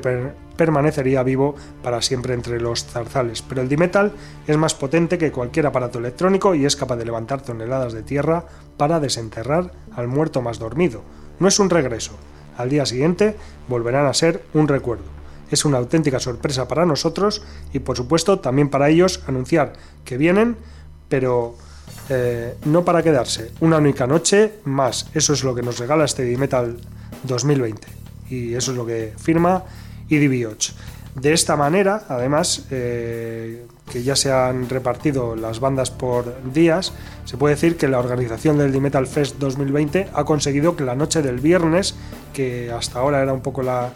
permanecería 0.54 1.22
vivo 1.22 1.54
para 1.82 2.02
siempre 2.02 2.34
entre 2.34 2.60
los 2.60 2.84
zarzales. 2.84 3.40
Pero 3.40 3.62
el 3.62 3.70
dimetal 3.70 4.12
es 4.46 4.56
más 4.58 4.74
potente 4.74 5.16
que 5.16 5.32
cualquier 5.32 5.66
aparato 5.66 5.98
electrónico 5.98 6.54
y 6.54 6.66
es 6.66 6.76
capaz 6.76 6.96
de 6.96 7.06
levantar 7.06 7.40
toneladas 7.40 7.94
de 7.94 8.02
tierra 8.02 8.44
para 8.76 9.00
desenterrar 9.00 9.72
al 9.96 10.08
muerto 10.08 10.42
más 10.42 10.58
dormido. 10.58 11.00
No 11.40 11.48
es 11.48 11.58
un 11.58 11.70
regreso. 11.70 12.12
Al 12.58 12.68
día 12.68 12.84
siguiente 12.84 13.34
volverán 13.66 14.04
a 14.04 14.12
ser 14.12 14.42
un 14.52 14.68
recuerdo 14.68 15.17
es 15.50 15.64
una 15.64 15.78
auténtica 15.78 16.20
sorpresa 16.20 16.68
para 16.68 16.86
nosotros 16.86 17.42
y 17.72 17.78
por 17.80 17.96
supuesto 17.96 18.38
también 18.40 18.68
para 18.68 18.88
ellos 18.88 19.22
anunciar 19.26 19.72
que 20.04 20.16
vienen, 20.16 20.56
pero 21.08 21.56
eh, 22.08 22.54
no 22.64 22.84
para 22.84 23.02
quedarse. 23.02 23.52
Una 23.60 23.78
única 23.78 24.06
noche 24.06 24.54
más. 24.64 25.06
Eso 25.14 25.32
es 25.32 25.44
lo 25.44 25.54
que 25.54 25.62
nos 25.62 25.78
regala 25.78 26.04
este 26.04 26.36
Metal 26.36 26.76
2020 27.24 27.88
y 28.30 28.54
eso 28.54 28.72
es 28.72 28.76
lo 28.76 28.86
que 28.86 29.12
firma 29.16 29.64
EDB8. 30.08 30.72
De 31.14 31.32
esta 31.32 31.56
manera, 31.56 32.04
además, 32.08 32.66
eh, 32.70 33.66
que 33.90 34.02
ya 34.02 34.14
se 34.14 34.30
han 34.30 34.68
repartido 34.68 35.34
las 35.34 35.58
bandas 35.58 35.90
por 35.90 36.52
días, 36.52 36.92
se 37.24 37.36
puede 37.36 37.56
decir 37.56 37.76
que 37.76 37.88
la 37.88 37.98
organización 37.98 38.58
del 38.58 38.70
D-Metal 38.70 39.06
Fest 39.06 39.36
2020 39.38 40.10
ha 40.12 40.24
conseguido 40.24 40.76
que 40.76 40.84
la 40.84 40.94
noche 40.94 41.20
del 41.20 41.40
viernes, 41.40 41.96
que 42.32 42.70
hasta 42.70 43.00
ahora 43.00 43.20
era 43.20 43.32
un 43.32 43.40
poco 43.40 43.62
la, 43.62 43.90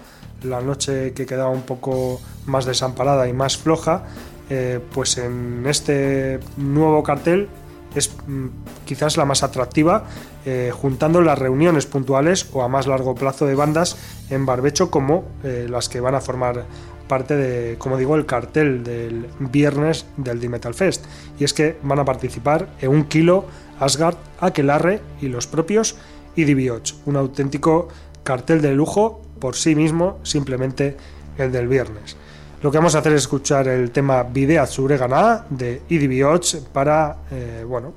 la 0.44 0.60
noche 0.60 1.12
que 1.12 1.26
quedaba 1.26 1.50
un 1.50 1.62
poco 1.62 2.20
más 2.46 2.64
desamparada 2.64 3.28
y 3.28 3.32
más 3.32 3.56
floja, 3.56 4.04
eh, 4.50 4.80
pues 4.92 5.18
en 5.18 5.64
este 5.66 6.40
nuevo 6.56 7.02
cartel 7.02 7.48
es 7.94 8.14
mm, 8.26 8.46
quizás 8.84 9.16
la 9.16 9.24
más 9.24 9.42
atractiva, 9.42 10.04
eh, 10.44 10.70
juntando 10.72 11.20
las 11.20 11.38
reuniones 11.38 11.86
puntuales 11.86 12.48
o 12.52 12.62
a 12.62 12.68
más 12.68 12.86
largo 12.86 13.14
plazo 13.14 13.46
de 13.46 13.54
bandas 13.54 13.96
en 14.30 14.46
barbecho 14.46 14.90
como 14.90 15.24
eh, 15.44 15.66
las 15.68 15.88
que 15.88 16.00
van 16.00 16.14
a 16.14 16.20
formar 16.20 16.64
parte 17.08 17.36
de, 17.36 17.76
como 17.78 17.98
digo, 17.98 18.16
el 18.16 18.26
cartel 18.26 18.84
del 18.84 19.26
viernes 19.38 20.06
del 20.16 20.40
D-Metal 20.40 20.74
Fest. 20.74 21.04
Y 21.38 21.44
es 21.44 21.52
que 21.52 21.76
van 21.82 21.98
a 21.98 22.04
participar 22.04 22.68
en 22.80 22.90
un 22.90 23.04
kilo 23.04 23.44
Asgard, 23.78 24.16
Aquelarre 24.40 25.00
y 25.20 25.28
los 25.28 25.46
propios 25.46 25.96
IDB8, 26.36 26.94
un 27.06 27.16
auténtico 27.16 27.88
cartel 28.22 28.62
de 28.62 28.72
lujo 28.72 29.20
por 29.42 29.56
sí 29.56 29.74
mismo, 29.74 30.20
simplemente 30.22 30.96
el 31.36 31.50
del 31.50 31.66
viernes. 31.66 32.16
Lo 32.62 32.70
que 32.70 32.78
vamos 32.78 32.94
a 32.94 33.00
hacer 33.00 33.12
es 33.14 33.22
escuchar 33.22 33.66
el 33.66 33.90
tema 33.90 34.22
Videa 34.22 34.68
Ganá 34.96 35.46
de 35.50 35.82
EDB 35.90 36.40
para, 36.72 37.16
eh, 37.28 37.64
bueno, 37.66 37.92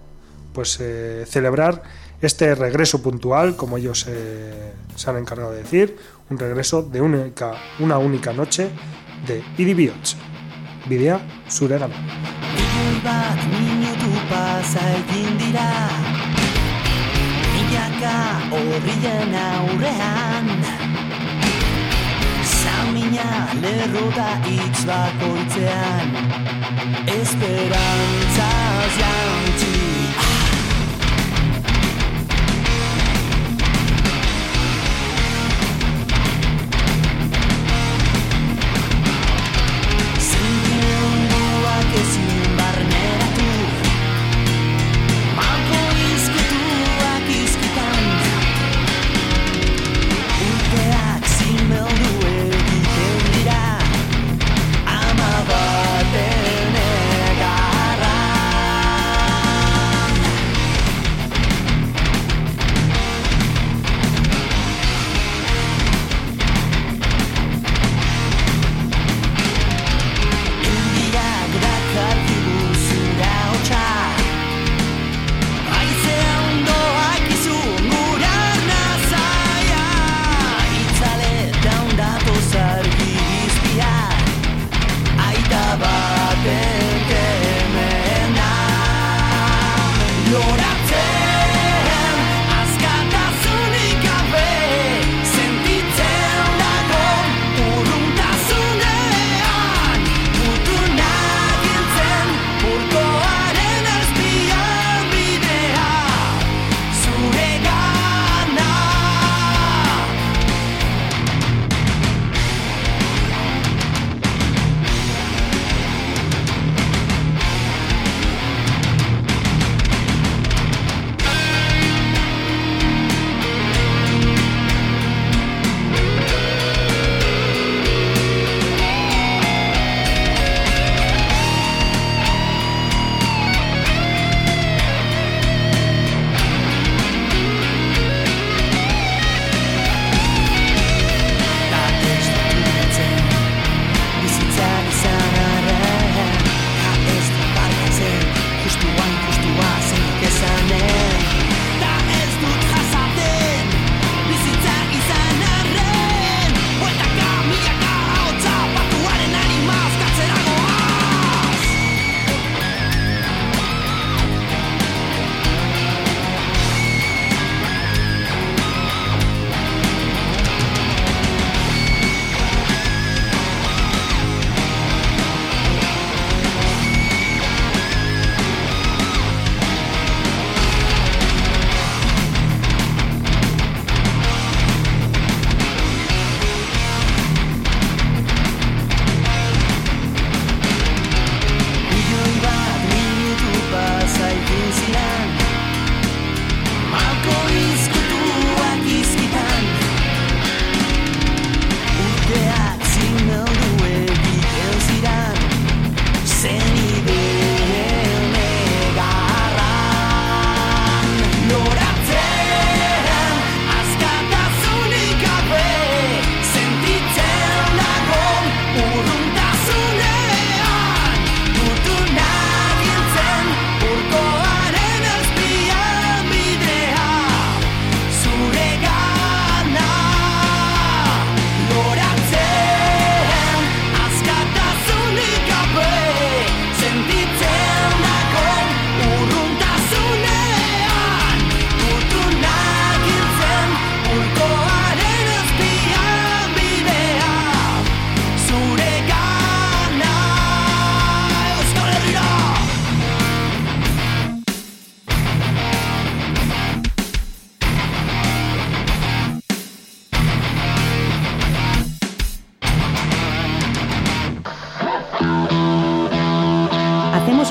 pues 0.52 0.80
eh, 0.82 1.24
celebrar 1.28 1.84
este 2.20 2.56
regreso 2.56 3.04
puntual, 3.04 3.56
como 3.56 3.78
ellos 3.78 4.08
eh, 4.10 4.74
se 4.96 5.08
han 5.08 5.18
encargado 5.18 5.52
de 5.52 5.60
decir, 5.60 5.96
un 6.32 6.40
regreso 6.40 6.82
de 6.82 7.00
única, 7.00 7.54
una 7.78 8.00
única 8.00 8.34
noche 8.34 8.70
de 9.28 9.44
EDB 9.60 9.92
Videa 10.88 11.22
Zuregana. 11.48 11.94
Samina 23.06 23.48
lerro 23.62 24.10
da 24.16 24.30
hitz 24.46 24.86
bakoitzean. 24.88 26.10
Esperantzaz 27.22 28.94
jantzi 29.00 29.85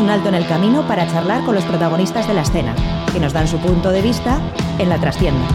un 0.01 0.11
alto 0.11 0.29
en 0.29 0.35
el 0.35 0.47
camino 0.47 0.87
para 0.89 1.07
charlar 1.07 1.45
con 1.45 1.55
los 1.55 1.65
protagonistas 1.65 2.27
de 2.27 2.35
la 2.35 2.43
escena, 2.43 2.75
que 3.13 3.21
nos 3.21 3.33
dan 3.33 3.47
su 3.47 3.59
punto 3.59 3.91
de 3.91 4.03
vista 4.03 4.41
en 4.79 4.89
la 4.89 4.99
trastienda. 4.99 5.47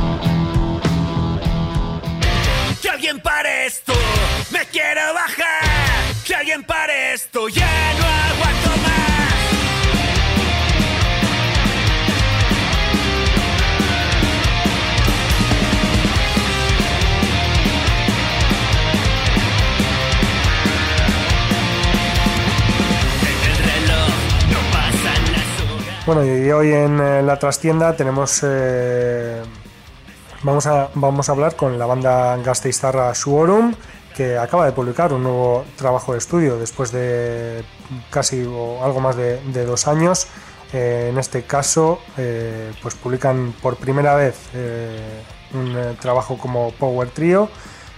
Que 2.81 2.89
alguien 2.89 3.19
pare 3.19 3.65
esto, 3.65 3.93
me 4.51 4.65
quiero 4.65 5.01
bajar. 5.13 5.63
Que 6.25 6.35
alguien 6.35 6.63
pare 6.63 7.13
esto, 7.13 7.47
Bueno, 26.09 26.25
y 26.25 26.49
hoy 26.49 26.73
en 26.73 26.99
eh, 26.99 27.21
la 27.21 27.37
trastienda 27.37 27.95
tenemos. 27.95 28.39
eh, 28.41 29.43
vamos, 30.41 30.65
a, 30.65 30.89
vamos 30.95 31.29
a 31.29 31.33
hablar 31.33 31.55
con 31.55 31.77
la 31.77 31.85
banda 31.85 32.35
gasteiztarra 32.37 33.13
Suorum, 33.13 33.75
que 34.15 34.35
acaba 34.35 34.65
de 34.65 34.71
publicar 34.71 35.13
un 35.13 35.21
nuevo 35.21 35.65
trabajo 35.75 36.13
de 36.13 36.17
estudio 36.17 36.57
después 36.57 36.91
de 36.91 37.63
casi 38.09 38.43
o 38.43 38.83
algo 38.83 39.01
más 39.01 39.17
de, 39.17 39.39
dos 39.67 39.87
años. 39.87 40.25
Eh, 40.73 41.09
en 41.11 41.19
este 41.19 41.43
caso, 41.43 41.99
pues 42.81 42.95
publican 42.95 43.53
por 43.61 43.75
primera 43.75 44.15
vez 44.15 44.35
un 45.53 45.95
trabajo 46.01 46.39
como 46.39 46.71
Power 46.71 47.11
Trio. 47.11 47.49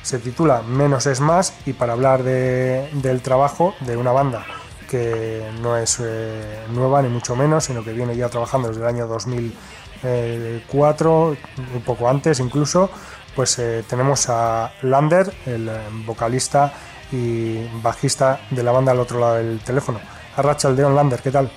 Se 0.01 0.19
titula 0.19 0.63
Menos 0.63 1.05
es 1.05 1.21
más 1.21 1.53
y 1.65 1.71
para 1.71 1.93
hablar 1.93 2.23
de- 2.23 2.89
del 2.91 3.21
trabajo 3.21 3.73
de 3.79 3.95
una 3.95 4.11
banda 4.11 4.45
que 4.91 5.41
no 5.61 5.77
es 5.77 6.01
eh, 6.03 6.65
nueva 6.71 7.01
ni 7.01 7.07
mucho 7.07 7.33
menos, 7.33 7.63
sino 7.63 7.81
que 7.81 7.93
viene 7.93 8.17
ya 8.17 8.27
trabajando 8.27 8.67
desde 8.67 8.81
el 8.81 8.87
año 8.87 9.07
2004, 9.07 11.37
un 11.75 11.81
poco 11.85 12.09
antes 12.09 12.41
incluso, 12.41 12.91
pues 13.33 13.57
eh, 13.59 13.85
tenemos 13.89 14.27
a 14.27 14.73
Lander, 14.81 15.33
el 15.45 15.69
eh, 15.69 15.79
vocalista 16.05 16.73
y 17.09 17.65
bajista 17.81 18.41
de 18.49 18.63
la 18.63 18.73
banda 18.73 18.91
al 18.91 18.99
otro 18.99 19.17
lado 19.17 19.35
del 19.35 19.61
teléfono. 19.61 20.01
Arracha 20.35 20.67
el 20.67 20.75
Deon 20.75 20.93
Lander, 20.93 21.21
¿qué 21.21 21.31
tal? 21.31 21.49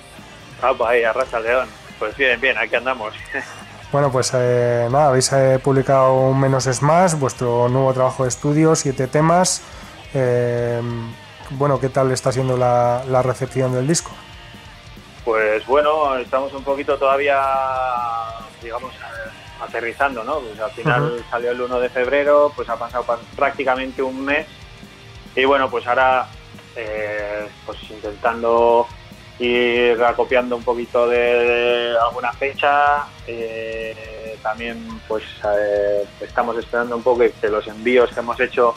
Ah, 0.61 0.71
pues 0.77 0.89
ahí, 0.89 1.03
arrasa 1.03 1.39
el 1.39 1.43
león. 1.43 1.67
Pues 1.99 2.15
bien, 2.15 2.39
bien, 2.39 2.57
aquí 2.57 2.75
andamos. 2.75 3.13
Bueno, 3.91 4.11
pues 4.11 4.31
eh, 4.33 4.87
nada, 4.91 5.07
habéis 5.07 5.31
eh, 5.31 5.59
publicado 5.63 6.15
un 6.15 6.39
Menos 6.39 6.67
es 6.67 6.81
Más, 6.81 7.17
vuestro 7.17 7.69
nuevo 7.69 7.93
trabajo 7.93 8.23
de 8.23 8.29
estudio, 8.29 8.75
siete 8.75 9.07
temas. 9.07 9.61
Eh, 10.13 10.81
bueno, 11.51 11.79
¿qué 11.79 11.89
tal 11.89 12.11
está 12.11 12.31
siendo 12.31 12.57
la, 12.57 13.03
la 13.07 13.21
recepción 13.21 13.73
del 13.73 13.87
disco? 13.87 14.11
Pues 15.23 15.65
bueno, 15.65 16.17
estamos 16.17 16.53
un 16.53 16.63
poquito 16.63 16.97
todavía, 16.97 17.39
digamos, 18.61 18.93
aterrizando, 19.61 20.23
¿no? 20.23 20.39
Pues 20.39 20.59
al 20.59 20.71
final 20.71 21.23
salió 21.29 21.51
el 21.51 21.61
1 21.61 21.79
de 21.79 21.89
febrero, 21.89 22.51
pues 22.55 22.69
ha 22.69 22.77
pasado 22.77 23.03
pa- 23.03 23.19
prácticamente 23.35 24.01
un 24.03 24.23
mes. 24.23 24.47
Y 25.35 25.45
bueno, 25.45 25.69
pues 25.69 25.85
ahora, 25.87 26.27
eh, 26.75 27.47
pues 27.65 27.77
intentando 27.89 28.87
ir 29.39 30.01
acopiando 30.03 30.55
un 30.55 30.63
poquito 30.63 31.07
de 31.07 31.95
alguna 32.07 32.31
fecha. 32.33 33.05
eh, 33.27 34.37
también, 34.43 34.87
pues 35.07 35.23
eh, 35.57 36.05
estamos 36.21 36.55
esperando 36.57 36.95
un 36.95 37.01
poco 37.01 37.23
que 37.41 37.49
los 37.49 37.65
envíos 37.67 38.11
que 38.13 38.19
hemos 38.19 38.39
hecho, 38.39 38.75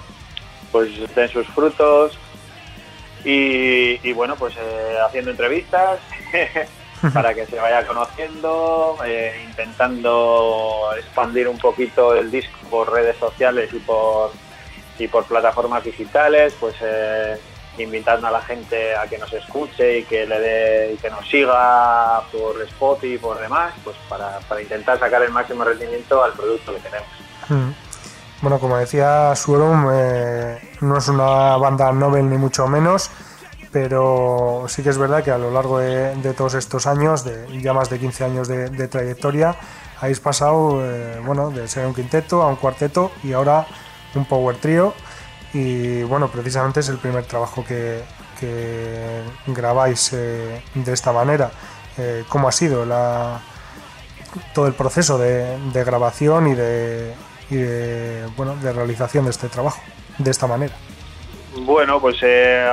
pues 0.72 0.90
den 1.14 1.28
sus 1.28 1.46
frutos. 1.48 2.16
Y, 3.24 4.12
bueno, 4.12 4.36
pues 4.36 4.54
eh, 4.56 4.96
haciendo 5.06 5.30
entrevistas 5.30 5.98
para 7.12 7.34
que 7.34 7.46
se 7.46 7.56
vaya 7.56 7.86
conociendo, 7.86 8.96
eh, 9.04 9.44
intentando 9.46 10.90
expandir 10.96 11.48
un 11.48 11.58
poquito 11.58 12.14
el 12.14 12.30
disco 12.30 12.58
por 12.70 12.92
redes 12.92 13.16
sociales 13.16 13.70
y 13.72 13.78
por, 13.78 14.32
y 14.98 15.08
por 15.08 15.24
plataformas 15.24 15.84
digitales, 15.84 16.54
pues 16.58 16.74
eh, 16.80 17.38
invitando 17.78 18.26
a 18.26 18.30
la 18.30 18.40
gente 18.40 18.96
a 18.96 19.06
que 19.06 19.18
nos 19.18 19.32
escuche 19.32 19.98
y 19.98 20.04
que 20.04 20.26
le 20.26 20.40
dé 20.40 20.92
y 20.94 20.96
que 20.96 21.10
nos 21.10 21.28
siga 21.28 22.22
por 22.32 22.60
Spotify 22.62 23.14
y 23.14 23.18
por 23.18 23.38
demás, 23.38 23.72
pues 23.84 23.96
para, 24.08 24.38
para 24.40 24.62
intentar 24.62 24.98
sacar 24.98 25.22
el 25.22 25.30
máximo 25.30 25.64
rendimiento 25.64 26.22
al 26.22 26.32
producto 26.32 26.74
que 26.74 26.80
tenemos. 26.80 27.08
Mm. 27.48 27.87
Bueno, 28.40 28.60
como 28.60 28.76
decía 28.76 29.34
Suorum, 29.34 29.88
eh, 29.92 30.58
no 30.80 30.96
es 30.98 31.08
una 31.08 31.56
banda 31.56 31.90
novel 31.90 32.30
ni 32.30 32.38
mucho 32.38 32.68
menos, 32.68 33.10
pero 33.72 34.66
sí 34.68 34.84
que 34.84 34.90
es 34.90 34.98
verdad 34.98 35.24
que 35.24 35.32
a 35.32 35.38
lo 35.38 35.50
largo 35.50 35.80
de, 35.80 36.14
todos 36.36 36.54
estos 36.54 36.86
años, 36.86 37.24
de 37.24 37.60
ya 37.60 37.72
más 37.72 37.90
de 37.90 37.98
15 37.98 38.24
años 38.24 38.46
de, 38.46 38.86
trayectoria, 38.86 39.56
habéis 40.00 40.20
pasado 40.20 40.78
eh, 40.84 41.20
bueno, 41.26 41.50
de 41.50 41.66
ser 41.66 41.84
un 41.84 41.94
quinteto 41.94 42.42
a 42.42 42.46
un 42.46 42.54
cuarteto 42.56 43.10
y 43.24 43.32
ahora 43.32 43.66
un 44.14 44.24
power 44.24 44.56
trio. 44.56 44.94
Y 45.52 46.04
bueno, 46.04 46.28
precisamente 46.28 46.78
es 46.78 46.88
el 46.90 46.98
primer 46.98 47.24
trabajo 47.24 47.64
que, 47.64 48.04
grabáis 49.48 50.12
eh, 50.12 50.62
de 50.74 50.92
esta 50.92 51.10
manera. 51.10 51.50
Eh, 51.96 52.24
¿Cómo 52.28 52.46
ha 52.46 52.52
sido 52.52 52.86
todo 54.54 54.68
el 54.68 54.74
proceso 54.74 55.18
de 55.18 55.84
grabación 55.84 56.46
y 56.46 56.54
de, 56.54 57.14
y 57.50 57.56
de, 57.56 58.26
bueno, 58.36 58.54
de 58.56 58.72
realización 58.72 59.24
de 59.24 59.30
este 59.30 59.48
trabajo 59.48 59.80
de 60.18 60.30
esta 60.30 60.46
manera. 60.46 60.74
Bueno, 61.60 62.00
pues 62.00 62.16
eh, 62.22 62.68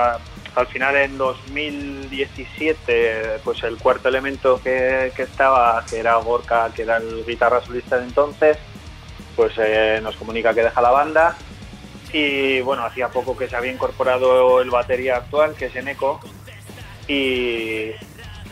al 0.55 0.67
final 0.67 0.95
en 0.95 1.17
2017, 1.17 3.39
pues 3.43 3.63
el 3.63 3.77
cuarto 3.77 4.09
elemento 4.09 4.61
que, 4.61 5.11
que 5.15 5.23
estaba, 5.23 5.83
que 5.89 5.97
era 5.99 6.15
Gorka, 6.17 6.69
que 6.75 6.83
era 6.83 6.97
el 6.97 7.25
guitarra 7.25 7.61
solista 7.61 7.97
de 7.97 8.03
entonces, 8.05 8.57
pues 9.35 9.53
eh, 9.57 9.99
nos 10.01 10.15
comunica 10.15 10.53
que 10.53 10.63
deja 10.63 10.81
la 10.81 10.91
banda. 10.91 11.35
Y 12.13 12.61
bueno, 12.61 12.85
hacía 12.85 13.09
poco 13.09 13.35
que 13.35 13.49
se 13.49 13.55
había 13.55 13.73
incorporado 13.73 14.61
el 14.61 14.69
batería 14.69 15.17
actual, 15.17 15.55
que 15.55 15.65
es 15.65 15.75
Eneco. 15.75 16.19
Y, 17.07 17.89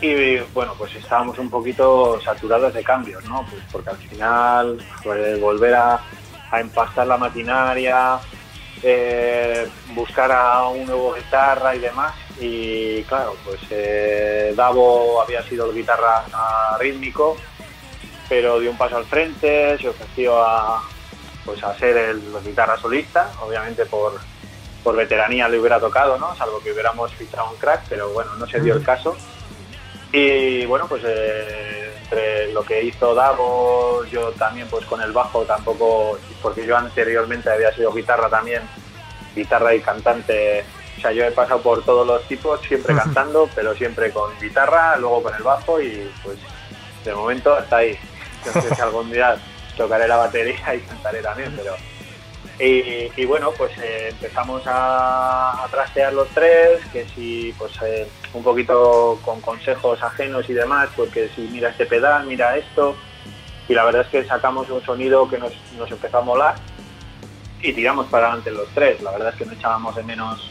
y 0.04 0.38
bueno, 0.52 0.74
pues 0.76 0.94
estábamos 0.94 1.38
un 1.38 1.48
poquito 1.48 2.20
saturados 2.20 2.74
de 2.74 2.84
cambios, 2.84 3.24
¿no? 3.24 3.46
Pues 3.48 3.62
porque 3.72 3.90
al 3.90 3.96
final, 3.96 4.78
pues, 5.02 5.40
volver 5.40 5.74
a, 5.74 6.00
a 6.50 6.60
empastar 6.60 7.06
la 7.06 7.16
maquinaria, 7.16 8.18
eh, 8.82 9.66
buscar 9.94 10.30
a 10.30 10.68
un 10.68 10.86
nuevo 10.86 11.14
guitarra 11.14 11.74
y 11.74 11.78
demás. 11.78 12.14
Y 12.38 13.02
claro, 13.04 13.34
pues 13.44 13.60
eh, 13.70 14.52
Davo 14.56 15.22
había 15.22 15.42
sido 15.44 15.70
el 15.70 15.74
guitarra 15.74 16.24
rítmico, 16.78 17.36
pero 18.28 18.58
dio 18.58 18.70
un 18.70 18.76
paso 18.76 18.96
al 18.96 19.06
frente, 19.06 19.78
se 19.78 19.88
ofreció 19.88 20.44
a, 20.44 20.82
pues, 21.44 21.62
a 21.62 21.74
ser 21.78 21.96
el 21.96 22.22
guitarra 22.44 22.76
solista, 22.76 23.30
obviamente 23.40 23.86
por, 23.86 24.20
por 24.82 24.96
veteranía 24.96 25.48
le 25.48 25.58
hubiera 25.58 25.80
tocado, 25.80 26.18
¿no? 26.18 26.34
Salvo 26.36 26.60
que 26.60 26.72
hubiéramos 26.72 27.12
fichado 27.14 27.50
un 27.50 27.56
crack, 27.56 27.84
pero 27.88 28.10
bueno, 28.12 28.34
no 28.34 28.46
se 28.46 28.60
dio 28.60 28.74
el 28.74 28.82
caso. 28.82 29.16
Y 30.16 30.64
bueno, 30.66 30.86
pues 30.86 31.02
eh, 31.04 31.92
entre 32.04 32.52
lo 32.52 32.62
que 32.62 32.84
hizo 32.84 33.16
Davo, 33.16 34.04
yo 34.04 34.30
también 34.30 34.68
pues 34.68 34.86
con 34.86 35.02
el 35.02 35.10
bajo 35.10 35.42
tampoco, 35.42 36.16
porque 36.40 36.64
yo 36.64 36.76
anteriormente 36.76 37.50
había 37.50 37.74
sido 37.74 37.92
guitarra 37.92 38.28
también, 38.28 38.62
guitarra 39.34 39.74
y 39.74 39.80
cantante, 39.80 40.64
o 40.96 41.00
sea, 41.00 41.10
yo 41.10 41.24
he 41.24 41.32
pasado 41.32 41.60
por 41.62 41.84
todos 41.84 42.06
los 42.06 42.22
tipos, 42.28 42.60
siempre 42.60 42.94
cantando, 42.94 43.50
pero 43.56 43.74
siempre 43.74 44.12
con 44.12 44.30
guitarra, 44.38 44.96
luego 44.98 45.24
con 45.24 45.34
el 45.34 45.42
bajo 45.42 45.80
y 45.80 46.08
pues 46.22 46.38
de 47.04 47.12
momento 47.12 47.52
hasta 47.52 47.78
ahí. 47.78 47.98
Si 48.44 48.80
algún 48.80 49.10
día 49.10 49.36
tocaré 49.76 50.06
la 50.06 50.18
batería 50.18 50.76
y 50.76 50.80
cantaré 50.82 51.22
también, 51.22 51.52
pero... 51.56 51.74
Y, 52.58 53.24
bueno, 53.26 53.50
pues 53.58 53.72
eh, 53.78 54.08
empezamos 54.10 54.62
a, 54.66 55.66
trastear 55.70 56.12
los 56.12 56.28
tres, 56.28 56.80
que 56.92 57.04
si 57.14 57.52
pues 57.58 57.72
eh, 57.84 58.08
un 58.32 58.44
poquito 58.44 59.18
con 59.24 59.40
consejos 59.40 60.00
ajenos 60.02 60.48
y 60.48 60.52
demás, 60.52 60.88
porque 60.96 61.28
si 61.34 61.42
mira 61.42 61.70
este 61.70 61.84
pedal, 61.86 62.26
mira 62.26 62.56
esto, 62.56 62.96
y 63.68 63.74
la 63.74 63.84
verdad 63.84 64.02
es 64.02 64.08
que 64.08 64.24
sacamos 64.24 64.70
un 64.70 64.82
sonido 64.84 65.28
que 65.28 65.38
nos, 65.38 65.52
nos 65.76 65.90
empezó 65.90 66.18
a 66.18 66.22
molar 66.22 66.54
y 67.60 67.72
tiramos 67.72 68.06
para 68.06 68.26
adelante 68.26 68.50
los 68.52 68.68
tres. 68.68 69.00
La 69.02 69.10
verdad 69.10 69.30
es 69.30 69.36
que 69.36 69.46
no 69.46 69.52
echábamos 69.52 69.96
de 69.96 70.02
menos 70.04 70.48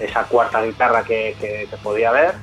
esa 0.00 0.24
cuarta 0.24 0.62
guitarra 0.62 1.02
que, 1.02 1.34
que- 1.40 1.66
que 1.68 1.76
podía 1.78 2.10
haber. 2.10 2.34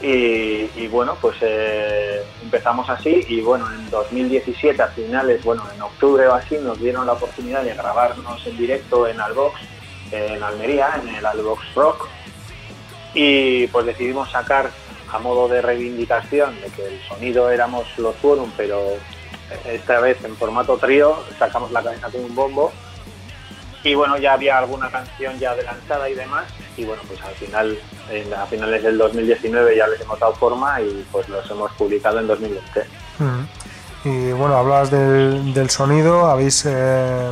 Y, 0.00 0.86
bueno, 0.88 1.16
pues 1.20 1.36
eh, 1.40 2.22
empezamos 2.42 2.88
así 2.90 3.24
y 3.28 3.40
bueno, 3.40 3.66
en 3.72 3.90
2017 3.90 4.80
a 4.82 4.88
finales, 4.88 5.42
bueno, 5.42 5.62
en 5.74 5.80
octubre 5.80 6.26
o 6.28 6.34
así 6.34 6.56
nos 6.58 6.78
dieron 6.78 7.06
la 7.06 7.14
oportunidad 7.14 7.64
de 7.64 7.74
grabarnos 7.74 8.46
en 8.46 8.56
directo 8.58 9.08
en 9.08 9.20
Albox, 9.20 9.58
en 10.12 10.42
Almería, 10.42 11.00
en 11.02 11.14
el 11.14 11.24
Albox 11.24 11.74
Rock. 11.74 12.08
Y 13.14 13.66
pues 13.68 13.86
decidimos 13.86 14.30
sacar 14.30 14.70
a 15.10 15.18
modo 15.18 15.48
de 15.48 15.62
reivindicación 15.62 16.60
de 16.60 16.68
que 16.68 16.86
el 16.86 17.00
sonido 17.08 17.50
éramos 17.50 17.86
los 17.98 18.14
Forum, 18.16 18.50
pero 18.56 18.78
esta 19.64 20.00
vez 20.00 20.22
en 20.24 20.36
formato 20.36 20.76
trío, 20.76 21.16
sacamos 21.38 21.70
la 21.72 21.82
cabeza 21.82 22.10
con 22.10 22.24
un 22.24 22.34
bombo 22.34 22.72
Y 23.86 23.94
bueno, 23.94 24.16
ya 24.18 24.32
había 24.32 24.58
alguna 24.58 24.90
canción 24.90 25.38
ya 25.38 25.52
adelantada 25.52 26.08
y 26.10 26.14
demás. 26.14 26.44
Y 26.76 26.84
bueno, 26.84 27.02
pues 27.06 27.20
al 27.22 27.34
final, 27.34 27.78
en- 28.10 28.34
a 28.34 28.44
finales 28.46 28.82
del 28.82 28.98
2019 28.98 29.76
ya 29.76 29.86
les 29.86 30.00
hemos 30.00 30.18
dado 30.18 30.34
forma 30.34 30.80
y 30.80 31.06
pues 31.12 31.28
los 31.28 31.48
hemos 31.50 31.70
publicado 31.72 32.18
en 32.18 32.26
2020. 32.26 32.80
Ujú. 33.20 34.08
Y 34.08 34.32
bueno, 34.32 34.56
hablabas 34.56 34.90
del, 34.90 35.54
del 35.54 35.70
sonido, 35.70 36.26
habéis 36.26 36.64
eh, 36.66 37.30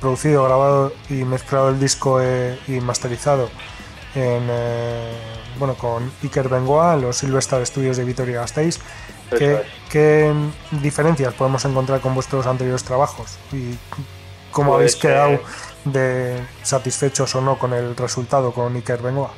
producido, 0.00 0.44
grabado 0.44 0.92
y 1.10 1.24
mezclado 1.24 1.68
el 1.70 1.80
disco 1.80 2.20
eh, 2.22 2.58
y 2.68 2.80
masterizado 2.80 3.50
en, 4.14 4.46
eh, 4.48 5.12
bueno, 5.58 5.74
con 5.74 6.10
Iker 6.22 6.48
Bengoa 6.48 6.94
en 6.94 7.02
los 7.02 7.16
Silvestar 7.18 7.64
Studios 7.66 7.96
de 7.96 8.04
Vitoria-Gasteiz. 8.04 8.76
Eso 8.76 9.36
¿Qué, 9.38 9.52
es. 9.54 9.60
qué 9.90 10.32
diferencias 10.70 11.34
podemos 11.34 11.64
encontrar 11.64 12.00
con 12.00 12.14
vuestros 12.14 12.46
anteriores 12.46 12.84
trabajos? 12.84 13.38
¿Y 13.52 13.76
cómo 14.52 14.70
Pues, 14.72 14.76
habéis 14.76 14.96
quedado 14.96 15.40
de 15.86 16.46
satisfechos 16.62 17.34
o 17.34 17.40
no 17.40 17.58
con 17.58 17.72
el 17.72 17.96
resultado 17.96 18.52
con 18.52 18.74
Iker 18.76 19.00
Bengoa? 19.00 19.30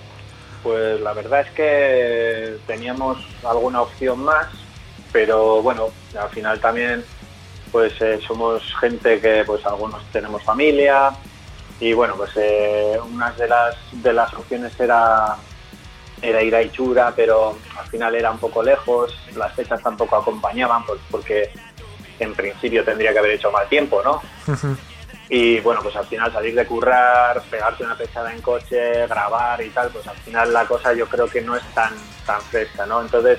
Pues 0.62 1.00
la 1.00 1.12
verdad 1.12 1.40
es 1.40 1.50
que 1.52 2.58
teníamos 2.66 3.18
alguna 3.44 3.82
opción 3.82 4.24
más, 4.24 4.48
pero 5.12 5.62
bueno, 5.62 5.88
al 6.20 6.28
final 6.30 6.60
también 6.60 7.04
pues 7.70 8.00
eh, 8.00 8.18
somos 8.26 8.62
gente 8.80 9.20
que 9.20 9.44
pues 9.44 9.64
algunos 9.66 10.02
tenemos 10.10 10.42
familia 10.42 11.10
y 11.80 11.92
bueno 11.92 12.14
pues 12.16 12.30
eh, 12.36 12.98
una 13.12 13.30
de 13.32 13.46
las 13.46 13.76
de 13.92 14.12
las 14.12 14.32
opciones 14.32 14.72
era 14.80 15.36
era 16.20 16.42
ir 16.42 16.54
a 16.54 16.62
Ichura, 16.62 17.12
pero 17.14 17.56
al 17.78 17.86
final 17.86 18.14
era 18.14 18.30
un 18.30 18.38
poco 18.38 18.62
lejos, 18.62 19.16
las 19.36 19.52
fechas 19.54 19.80
tampoco 19.82 20.16
acompañaban 20.16 20.84
pues, 20.84 21.00
porque 21.10 21.50
en 22.18 22.34
principio 22.34 22.84
tendría 22.84 23.12
que 23.12 23.18
haber 23.20 23.32
hecho 23.32 23.52
mal 23.52 23.68
tiempo, 23.68 24.02
¿no? 24.02 24.20
Y 25.30 25.60
bueno, 25.60 25.82
pues 25.82 25.94
al 25.96 26.06
final 26.06 26.32
salir 26.32 26.54
de 26.54 26.66
currar, 26.66 27.42
pegarte 27.50 27.84
una 27.84 27.96
pesada 27.96 28.32
en 28.32 28.40
coche, 28.40 29.06
grabar 29.06 29.60
y 29.62 29.68
tal, 29.70 29.90
pues 29.90 30.06
al 30.06 30.16
final 30.16 30.52
la 30.52 30.64
cosa 30.64 30.92
yo 30.94 31.06
creo 31.06 31.26
que 31.26 31.42
no 31.42 31.54
es 31.54 31.62
tan, 31.74 31.92
tan 32.24 32.40
fresca, 32.42 32.86
¿no? 32.86 33.02
Entonces, 33.02 33.38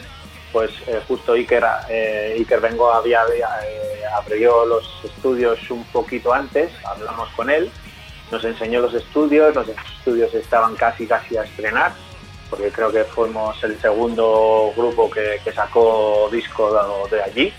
pues 0.51 0.71
eh, 0.87 1.01
justo 1.07 1.33
Iker, 1.33 1.63
eh, 1.89 2.35
Iker 2.37 2.59
Bengo 2.59 2.91
había, 2.91 3.21
eh, 3.33 4.01
abrió 4.15 4.65
los 4.65 4.87
estudios 5.03 5.59
un 5.71 5.83
poquito 5.85 6.31
antes, 6.33 6.71
hablamos 6.85 7.29
con 7.35 7.49
él, 7.49 7.71
nos 8.31 8.43
enseñó 8.45 8.81
los 8.81 8.93
estudios, 8.93 9.55
los 9.55 9.67
estudios 9.69 10.31
estaban 10.35 10.75
casi 10.75 11.07
casi 11.07 11.37
a 11.37 11.43
estrenar, 11.43 11.93
porque 12.51 12.69
creo 12.71 12.91
que 12.91 13.03
fuimos 13.03 13.63
el 13.63 13.79
segundo 13.81 14.71
grupo 14.75 15.09
que, 15.09 15.39
sacó 15.53 16.29
disco 16.31 16.71
de- 17.09 17.23
allí. 17.23 17.53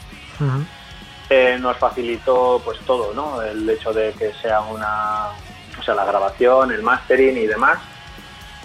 Eh, 1.30 1.56
nos 1.60 1.76
facilitó 1.76 2.60
pues 2.64 2.80
todo, 2.80 3.14
¿no? 3.14 3.40
El 3.40 3.70
hecho 3.70 3.92
de 3.92 4.12
que 4.14 4.32
sea 4.42 4.62
una, 4.62 5.28
o 5.78 5.82
sea, 5.82 5.94
la 5.94 6.04
grabación, 6.04 6.72
el 6.72 6.82
mastering 6.82 7.38
y 7.38 7.46
demás. 7.46 7.78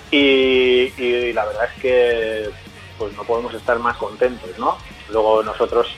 Y, 0.10 1.32
la 1.34 1.46
verdad 1.46 1.66
es 1.66 1.82
que 1.82 2.50
pues 2.98 3.14
no 3.16 3.24
podemos 3.24 3.54
estar 3.54 3.78
más 3.78 3.98
contentos, 3.98 4.50
¿no? 4.58 4.78
Luego 5.10 5.44
nosotros 5.44 5.94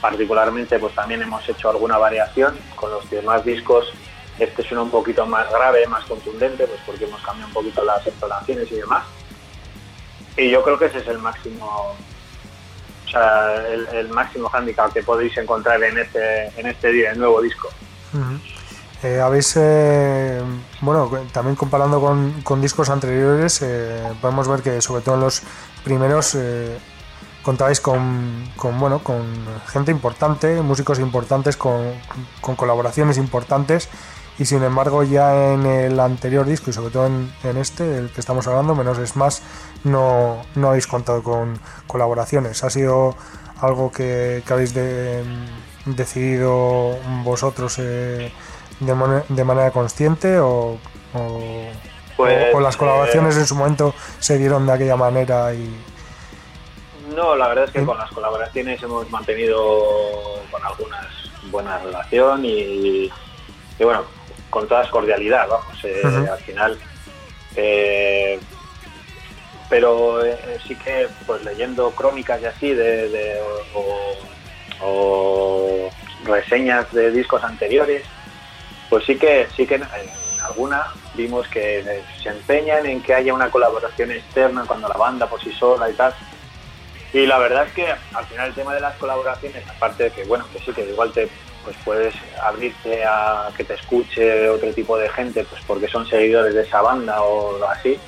particularmente 0.00 0.78
pues 0.78 0.94
también 0.94 1.22
hemos 1.22 1.48
hecho 1.48 1.70
alguna 1.70 1.98
variación 1.98 2.58
con 2.74 2.90
los 2.90 3.08
demás 3.08 3.44
discos. 3.44 3.92
Este 4.40 4.64
suena 4.64 4.82
un 4.82 4.90
poquito 4.90 5.24
más 5.24 5.48
grave, 5.50 5.86
más 5.86 6.04
contundente, 6.04 6.66
pues 6.66 6.80
porque 6.84 7.04
hemos 7.04 7.20
cambiado 7.22 7.48
un 7.48 7.54
poquito 7.54 7.84
las 7.84 8.04
entonaciones 8.04 8.72
y 8.72 8.76
demás. 8.76 9.04
Y 10.36 10.50
yo 10.50 10.64
creo 10.64 10.78
que 10.78 10.86
ese 10.86 10.98
es 10.98 11.06
el 11.06 11.18
máximo 11.18 11.94
o 13.06 13.08
sea, 13.08 13.54
el, 13.68 13.86
el 13.92 14.08
máximo 14.08 14.50
handicap 14.52 14.92
que 14.92 15.02
podéis 15.02 15.36
encontrar 15.38 15.82
en 15.82 15.96
este, 15.98 16.48
en 16.58 16.66
este 16.66 16.90
día, 16.90 17.12
el 17.12 17.18
nuevo 17.18 17.40
disco. 17.40 17.68
Eh, 19.02 19.20
habéis, 19.20 19.54
eh, 19.56 20.42
bueno, 20.80 21.10
también 21.32 21.54
comparando 21.54 22.00
con, 22.00 22.42
con 22.42 22.60
discos 22.60 22.88
anteriores, 22.88 23.62
eh, 23.62 24.02
podemos 24.20 24.48
ver 24.48 24.62
que 24.62 24.80
sobre 24.80 25.02
todo 25.02 25.14
en 25.14 25.20
los 25.20 25.42
primeros 25.84 26.34
eh, 26.34 26.78
contabais 27.42 27.80
con, 27.80 28.50
con, 28.56 28.78
bueno, 28.80 28.98
con 29.00 29.22
gente 29.66 29.92
importante, 29.92 30.60
músicos 30.62 30.98
importantes, 30.98 31.56
con, 31.56 31.92
con 32.40 32.56
colaboraciones 32.56 33.18
importantes 33.18 33.88
y 34.38 34.44
sin 34.44 34.62
embargo 34.62 35.02
ya 35.02 35.52
en 35.54 35.64
el 35.66 35.98
anterior 36.00 36.44
disco 36.46 36.70
y 36.70 36.72
sobre 36.72 36.90
todo 36.92 37.06
en, 37.06 37.32
en 37.44 37.56
este, 37.56 37.84
del 37.84 38.10
que 38.10 38.20
estamos 38.20 38.46
hablando, 38.46 38.74
Menos 38.74 38.98
es 38.98 39.16
Más, 39.16 39.42
no, 39.84 40.42
no 40.54 40.68
habéis 40.68 40.86
contado 40.86 41.22
con 41.22 41.58
colaboraciones. 41.86 42.62
¿Ha 42.64 42.70
sido 42.70 43.14
algo 43.60 43.90
que, 43.90 44.42
que 44.46 44.52
habéis 44.52 44.74
de- 44.74 45.24
decidido 45.86 46.96
vosotros 47.24 47.76
eh, 47.78 48.32
de, 48.80 48.94
mane- 48.94 49.24
de 49.28 49.44
manera 49.44 49.70
consciente 49.70 50.38
o, 50.38 50.78
o- 51.14 51.70
Pues, 52.16 52.54
o- 52.54 52.58
o 52.58 52.60
las 52.60 52.76
colaboraciones 52.76 53.36
eh, 53.36 53.40
en 53.40 53.46
su 53.46 53.54
momento 53.54 53.94
se 54.18 54.36
dieron 54.38 54.66
de 54.66 54.72
aquella 54.72 54.96
manera 54.96 55.54
y 55.54 55.74
No, 57.14 57.36
la 57.36 57.48
verdad 57.48 57.64
es 57.64 57.70
que 57.70 57.80
¿Sí? 57.80 57.86
con 57.86 57.96
las 57.96 58.10
colaboraciones 58.10 58.82
hemos 58.82 59.10
mantenido 59.10 59.56
con 60.50 60.62
algunas 60.64 61.06
buena 61.50 61.78
relación 61.78 62.44
y, 62.44 63.10
y 63.78 63.84
bueno, 63.84 64.02
con 64.56 64.66
toda 64.68 64.88
cordialidad, 64.90 65.46
vamos, 65.48 65.76
eh, 65.84 66.02
al 66.32 66.38
final. 66.38 66.78
eh, 67.56 68.40
pero 69.68 70.24
eh, 70.24 70.58
sí 70.66 70.74
que 70.76 71.08
pues 71.26 71.42
leyendo 71.44 71.90
crónicas 71.90 72.40
y 72.40 72.46
así 72.46 72.72
de, 72.72 73.08
de- 73.10 73.40
o, 73.74 74.16
o 74.82 75.90
reseñas 76.24 76.90
de 76.92 77.10
discos 77.10 77.42
anteriores, 77.44 78.02
pues 78.88 79.04
sí 79.04 79.18
que 79.18 79.46
sí 79.54 79.66
que 79.66 79.74
en, 79.74 79.84
alguna 80.42 80.86
vimos 81.14 81.46
que 81.48 82.02
se 82.22 82.28
empeñan 82.30 82.86
en 82.86 83.02
que 83.02 83.12
haya 83.12 83.34
una 83.34 83.50
colaboración 83.50 84.10
externa 84.12 84.64
cuando 84.66 84.88
la 84.88 84.94
banda 84.96 85.26
por 85.28 85.42
sí 85.42 85.52
sola 85.52 85.90
y 85.90 85.94
tal. 85.94 86.14
Y 87.12 87.26
la 87.26 87.38
verdad 87.38 87.66
es 87.66 87.72
que 87.72 87.86
al 88.14 88.24
final 88.26 88.48
el 88.48 88.54
tema 88.54 88.72
de 88.74 88.80
las 88.80 88.94
colaboraciones, 88.96 89.68
aparte 89.68 90.04
de 90.04 90.10
que 90.12 90.24
bueno, 90.24 90.46
que 90.52 90.60
sí 90.60 90.72
que 90.72 90.82
igual 90.88 91.12
te 91.12 91.28
pues 91.66 91.76
puedes 91.84 92.14
abrirte 92.40 93.04
a 93.04 93.50
que 93.56 93.64
te 93.64 93.74
escuche 93.74 94.48
otro 94.48 94.72
tipo 94.72 94.96
de 94.96 95.08
gente, 95.08 95.44
pues 95.44 95.60
porque 95.66 95.88
son 95.88 96.06
seguidores 96.06 96.54
de 96.54 96.62
esa 96.62 96.80
banda 96.80 97.20
o 97.22 97.62
así. 97.64 97.98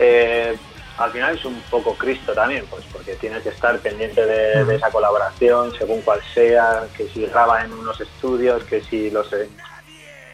eh, 0.00 0.56
al 0.98 1.12
final 1.12 1.34
es 1.34 1.44
un 1.46 1.58
poco 1.70 1.94
Cristo 1.94 2.34
también, 2.34 2.66
pues 2.68 2.84
porque 2.92 3.14
tienes 3.14 3.42
que 3.42 3.50
estar 3.50 3.78
pendiente 3.78 4.26
de, 4.26 4.64
de 4.66 4.74
esa 4.74 4.90
colaboración, 4.90 5.72
según 5.78 6.02
cual 6.02 6.20
sea, 6.34 6.82
que 6.94 7.08
si 7.08 7.24
graba 7.24 7.64
en 7.64 7.72
unos 7.72 7.98
estudios, 8.02 8.64
que 8.64 8.82
si 8.82 9.10
lo 9.10 9.24
sé. 9.24 9.48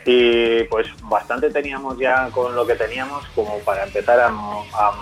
Y 0.06 0.64
pues 0.64 0.88
bastante 1.02 1.50
teníamos 1.50 1.98
ya 1.98 2.30
con 2.30 2.56
lo 2.56 2.66
que 2.66 2.74
teníamos 2.74 3.24
como 3.34 3.58
para 3.60 3.84
empezar 3.84 4.18
a, 4.18 4.32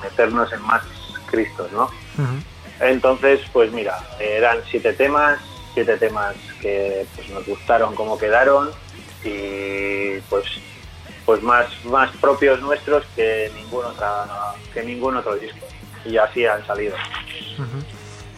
meternos 0.03 0.53
en 0.53 0.61
más 0.63 0.83
Cristos, 1.31 1.73
¿no? 1.73 1.89
Entonces, 2.81 3.41
pues 3.53 3.73
mira, 3.73 3.99
eran 4.19 4.59
siete 4.71 4.93
temas, 4.93 5.39
siete 5.75 5.97
temas 5.99 6.35
que 6.61 7.07
pues, 7.15 7.29
nos 7.31 7.47
gustaron 7.47 7.95
como 7.95 8.17
quedaron 8.17 8.71
y 9.25 10.21
pues 10.31 10.45
pues 11.27 11.43
más 11.43 11.67
más 11.85 12.11
propios 12.19 12.61
nuestros 12.61 13.05
que 13.17 13.51
ningún 13.55 13.85
otra 13.85 14.27
que 14.73 14.83
ningún 14.83 15.17
otro 15.17 15.35
disco 15.37 15.67
y 16.05 16.17
así 16.17 16.47
han 16.47 16.65
salido. 16.67 16.95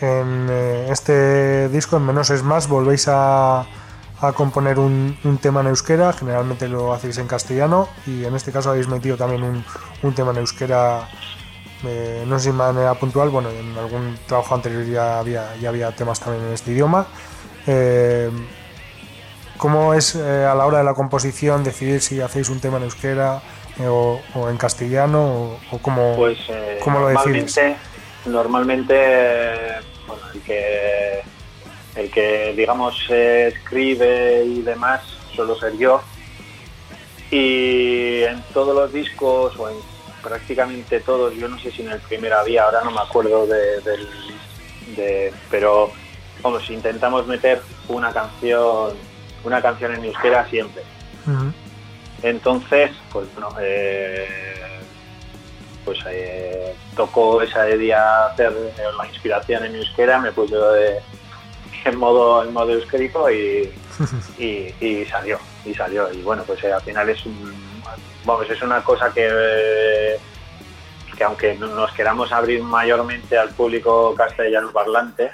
En 0.00 0.46
eh, 0.50 0.88
este 0.90 1.68
disco, 1.70 1.96
en 1.96 2.06
Menos 2.06 2.30
es 2.30 2.42
Más, 2.42 2.68
volvéis 2.68 3.08
a, 3.08 3.60
a 4.20 4.32
componer 4.34 4.78
un, 4.78 5.18
un 5.24 5.38
tema 5.38 5.62
en 5.62 5.68
euskera, 5.68 6.12
generalmente 6.12 6.68
lo 6.68 6.92
hacéis 6.92 7.18
en 7.18 7.26
castellano, 7.26 7.88
y 8.06 8.24
en 8.24 8.34
este 8.34 8.52
caso 8.52 8.70
habéis 8.70 8.88
metido 8.88 9.16
también 9.16 9.42
un, 9.42 9.64
un 10.02 10.14
tema 10.14 10.32
en 10.32 10.38
euskera, 10.38 11.08
eh, 11.84 12.24
no 12.26 12.38
sé 12.38 12.44
si 12.44 12.50
de 12.50 12.56
manera 12.56 12.94
puntual, 12.94 13.28
bueno, 13.30 13.50
en 13.50 13.76
algún 13.76 14.18
trabajo 14.26 14.54
anterior 14.54 14.84
ya 14.84 15.18
había, 15.18 15.54
ya 15.56 15.68
había 15.68 15.92
temas 15.94 16.20
también 16.20 16.46
en 16.46 16.52
este 16.52 16.72
idioma. 16.72 17.06
Eh, 17.66 18.30
¿Cómo 19.58 19.94
es 19.94 20.14
eh, 20.14 20.44
a 20.44 20.54
la 20.54 20.66
hora 20.66 20.78
de 20.78 20.84
la 20.84 20.94
composición 20.94 21.64
decidir 21.64 22.00
si 22.02 22.20
hacéis 22.20 22.48
un 22.50 22.60
tema 22.60 22.76
en 22.76 22.84
euskera 22.84 23.40
eh, 23.78 23.86
o, 23.86 24.20
o 24.34 24.50
en 24.50 24.56
castellano 24.58 25.24
o, 25.24 25.58
o 25.72 25.78
cómo, 25.78 26.14
Pues 26.16 26.38
eh, 26.48 26.78
cómo 26.82 27.00
lo 27.00 27.08
decides? 27.08 27.58
normalmente 28.26 28.94
bueno, 30.06 30.22
el 30.34 30.40
que 30.42 31.20
el 31.94 32.10
que 32.10 32.54
digamos 32.56 33.08
escribe 33.08 34.44
y 34.44 34.60
demás 34.62 35.00
suelo 35.34 35.58
ser 35.58 35.76
yo 35.78 36.02
y 37.30 38.22
en 38.24 38.42
todos 38.52 38.74
los 38.74 38.92
discos 38.92 39.56
o 39.58 39.68
en 39.70 39.76
prácticamente 40.22 41.00
todos 41.00 41.34
yo 41.34 41.48
no 41.48 41.58
sé 41.58 41.70
si 41.70 41.82
en 41.82 41.90
el 41.92 42.00
primero 42.00 42.38
había 42.38 42.64
ahora 42.64 42.82
no 42.84 42.90
me 42.90 43.00
acuerdo 43.00 43.46
de, 43.46 43.80
del 43.80 44.08
de 44.96 45.32
pero 45.50 45.90
vamos 46.42 46.68
intentamos 46.70 47.26
meter 47.26 47.60
una 47.88 48.12
canción 48.12 48.94
una 49.44 49.60
canción 49.62 49.94
en 49.94 50.04
euskera 50.04 50.46
siempre 50.48 50.82
entonces, 52.22 52.90
pues 53.12 53.26
bueno, 53.34 53.48
eh, 53.60 54.26
pues 55.84 55.98
eh, 56.08 56.74
tocó 56.96 57.42
ese 57.42 57.76
día 57.76 58.26
hacer 58.26 58.52
eh, 58.52 58.82
la 58.96 59.06
inspiración 59.08 59.64
en 59.64 59.74
euskera, 59.76 60.18
me 60.20 60.32
puse 60.32 60.54
de- 60.56 61.00
en 61.84 61.96
modo 61.98 62.42
en 62.44 62.52
modo 62.52 62.72
euskérico 62.72 63.30
y, 63.30 63.70
y, 64.38 64.72
y 64.84 65.04
salió, 65.06 65.38
y 65.64 65.74
salió. 65.74 66.12
Y 66.12 66.22
bueno, 66.22 66.42
pues 66.44 66.62
eh, 66.64 66.72
al 66.72 66.82
final 66.82 67.08
es 67.10 67.24
un 67.26 67.54
vamos, 68.26 68.50
es 68.50 68.60
una 68.60 68.82
cosa 68.82 69.12
que, 69.14 70.16
que 71.16 71.24
aunque 71.24 71.54
no- 71.54 71.68
nos 71.68 71.92
queramos 71.92 72.30
abrir 72.32 72.62
mayormente 72.62 73.38
al 73.38 73.50
público 73.50 74.14
castellano 74.14 74.70
parlante, 74.72 75.30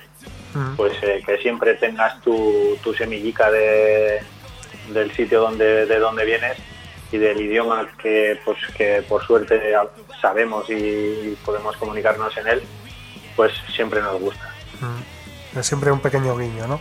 pues 0.76 0.92
eh, 1.02 1.22
que 1.24 1.38
siempre 1.38 1.74
tengas 1.74 2.20
tu, 2.20 2.76
tu 2.82 2.92
semillica 2.92 3.50
de, 3.50 4.20
del 4.92 5.10
sitio 5.16 5.40
donde, 5.40 5.86
de 5.86 5.98
donde 5.98 6.24
vienes 6.26 6.58
y 7.10 7.16
del 7.18 7.40
idioma 7.40 7.88
que, 8.00 8.38
pues, 8.44 8.58
que 8.76 9.02
por 9.08 9.24
suerte 9.26 9.74
sabemos 10.20 10.68
y 10.68 11.36
podemos 11.44 11.74
comunicarnos 11.78 12.36
en 12.36 12.48
él, 12.48 12.62
pues 13.34 13.52
siempre 13.74 14.00
nos 14.02 14.20
gusta. 14.20 14.46
Es 15.56 15.66
siempre 15.66 15.90
un 15.90 16.00
pequeño 16.00 16.36
guiño, 16.36 16.66
¿no? 16.66 16.80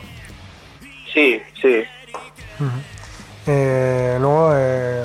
Sí, 1.14 1.41
sí, 1.62 1.84
Ujú. 2.59 2.70
Eh, 3.47 4.18
luego, 4.20 4.53
eh, 4.55 5.03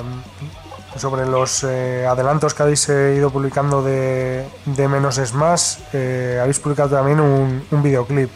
sobre 0.99 1.25
los 1.25 1.63
eh, 1.63 2.05
adelantos 2.05 2.53
que 2.53 2.63
habéis 2.63 2.87
eh, 2.89 3.15
ido 3.15 3.29
publicando 3.29 3.83
de, 3.83 4.45
de 4.65 4.87
Menos 4.87 5.17
es 5.17 5.33
Más, 5.33 5.79
eh, 5.93 6.39
habéis 6.41 6.59
publicado 6.59 6.89
también 6.95 7.19
un, 7.19 7.65
un 7.69 7.83
videoclip. 7.83 8.29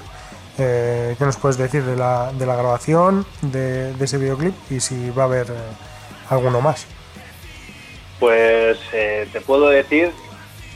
Eh, 0.58 1.16
¿Qué 1.18 1.26
nos 1.26 1.38
puedes 1.38 1.58
decir 1.58 1.84
de 1.84 1.96
la, 1.96 2.32
de 2.34 2.46
la 2.46 2.56
grabación 2.56 3.26
de, 3.42 3.94
de 3.94 4.06
ese 4.06 4.18
videoclip 4.18 4.54
y 4.70 4.80
si 4.80 5.10
va 5.12 5.24
a 5.24 5.26
haber 5.26 5.48
eh, 5.50 5.54
alguno 6.30 6.62
más? 6.62 6.86
Pues 8.20 8.78
te 8.92 9.42
puedo 9.42 9.70
decir 9.70 10.12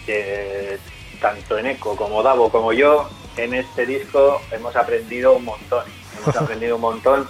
que 0.08 0.80
tanto 1.22 1.58
Eneco 1.60 1.96
como 1.96 2.24
Davo 2.24 2.50
como 2.50 2.74
yo 2.74 3.08
en 3.38 3.54
este 3.54 3.86
disco 3.86 4.42
hemos 4.52 4.76
aprendido 4.76 5.34
un 5.34 5.46
montón. 5.46 5.84
Hemos 6.24 6.36
aprendido 6.42 6.76
un 6.76 6.82
montón 6.82 7.28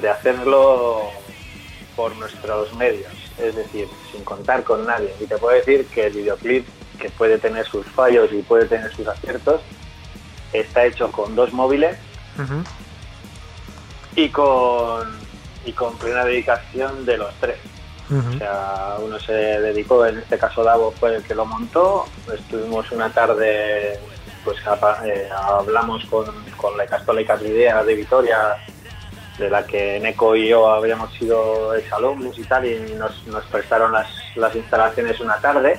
de 0.00 0.08
hacerlo 0.08 1.10
por 1.96 2.14
nuestros 2.16 2.74
medios, 2.74 3.12
es 3.38 3.54
decir, 3.54 3.88
sin 4.12 4.24
contar 4.24 4.62
con 4.64 4.86
nadie. 4.86 5.14
Y 5.20 5.26
te 5.26 5.36
puedo 5.38 5.56
decir 5.56 5.86
que 5.86 6.06
el 6.06 6.12
videoclip, 6.12 6.66
que 6.98 7.10
puede 7.10 7.38
tener 7.38 7.66
sus 7.66 7.86
fallos 7.86 8.32
y 8.32 8.42
puede 8.42 8.66
tener 8.66 8.94
sus 8.94 9.06
aciertos, 9.06 9.60
está 10.52 10.84
hecho 10.84 11.10
con 11.10 11.34
dos 11.34 11.52
móviles 11.52 11.96
y 14.16 14.28
con, 14.28 15.18
y 15.64 15.72
con 15.72 15.96
plena 15.98 16.24
dedicación 16.24 17.04
de 17.04 17.18
los 17.18 17.34
tres. 17.40 17.58
O 18.10 18.38
sea, 18.38 18.96
uno 19.00 19.18
se 19.18 19.32
dedicó, 19.32 20.04
en 20.04 20.18
este 20.18 20.38
caso 20.38 20.62
Davo 20.62 20.92
fue 20.92 21.16
el 21.16 21.22
que 21.22 21.34
lo 21.34 21.46
montó, 21.46 22.04
estuvimos 22.32 22.92
una 22.92 23.10
tarde, 23.10 23.98
pues 24.44 24.58
eh, 25.04 25.28
hablamos 25.34 26.04
con, 26.04 26.26
con 26.58 26.76
la 26.76 26.86
Católica 26.86 27.38
Idea 27.40 27.82
de 27.82 27.94
Vitoria, 27.94 28.56
de 29.38 29.50
la 29.50 29.66
que 29.66 29.98
Neco 30.00 30.36
y 30.36 30.48
yo 30.48 30.68
habíamos 30.70 31.12
sido 31.14 31.74
exalumnos 31.74 32.38
y 32.38 32.44
tal, 32.44 32.66
y 32.66 32.94
nos, 32.94 33.26
nos 33.26 33.44
prestaron 33.46 33.92
las, 33.92 34.08
las 34.36 34.54
instalaciones 34.54 35.18
una 35.20 35.36
tarde, 35.38 35.78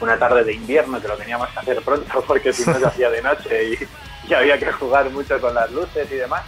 una 0.00 0.18
tarde 0.18 0.44
de 0.44 0.54
invierno 0.54 1.00
que 1.00 1.08
lo 1.08 1.16
teníamos 1.16 1.48
que 1.50 1.58
hacer 1.58 1.82
pronto 1.82 2.22
porque 2.26 2.52
si 2.52 2.68
no 2.68 2.78
se 2.78 2.86
hacía 2.86 3.10
de 3.10 3.22
noche 3.22 3.64
y, 3.64 3.78
y 4.30 4.34
había 4.34 4.58
que 4.58 4.70
jugar 4.72 5.10
mucho 5.10 5.40
con 5.40 5.54
las 5.54 5.70
luces 5.70 6.10
y 6.10 6.14
demás. 6.14 6.42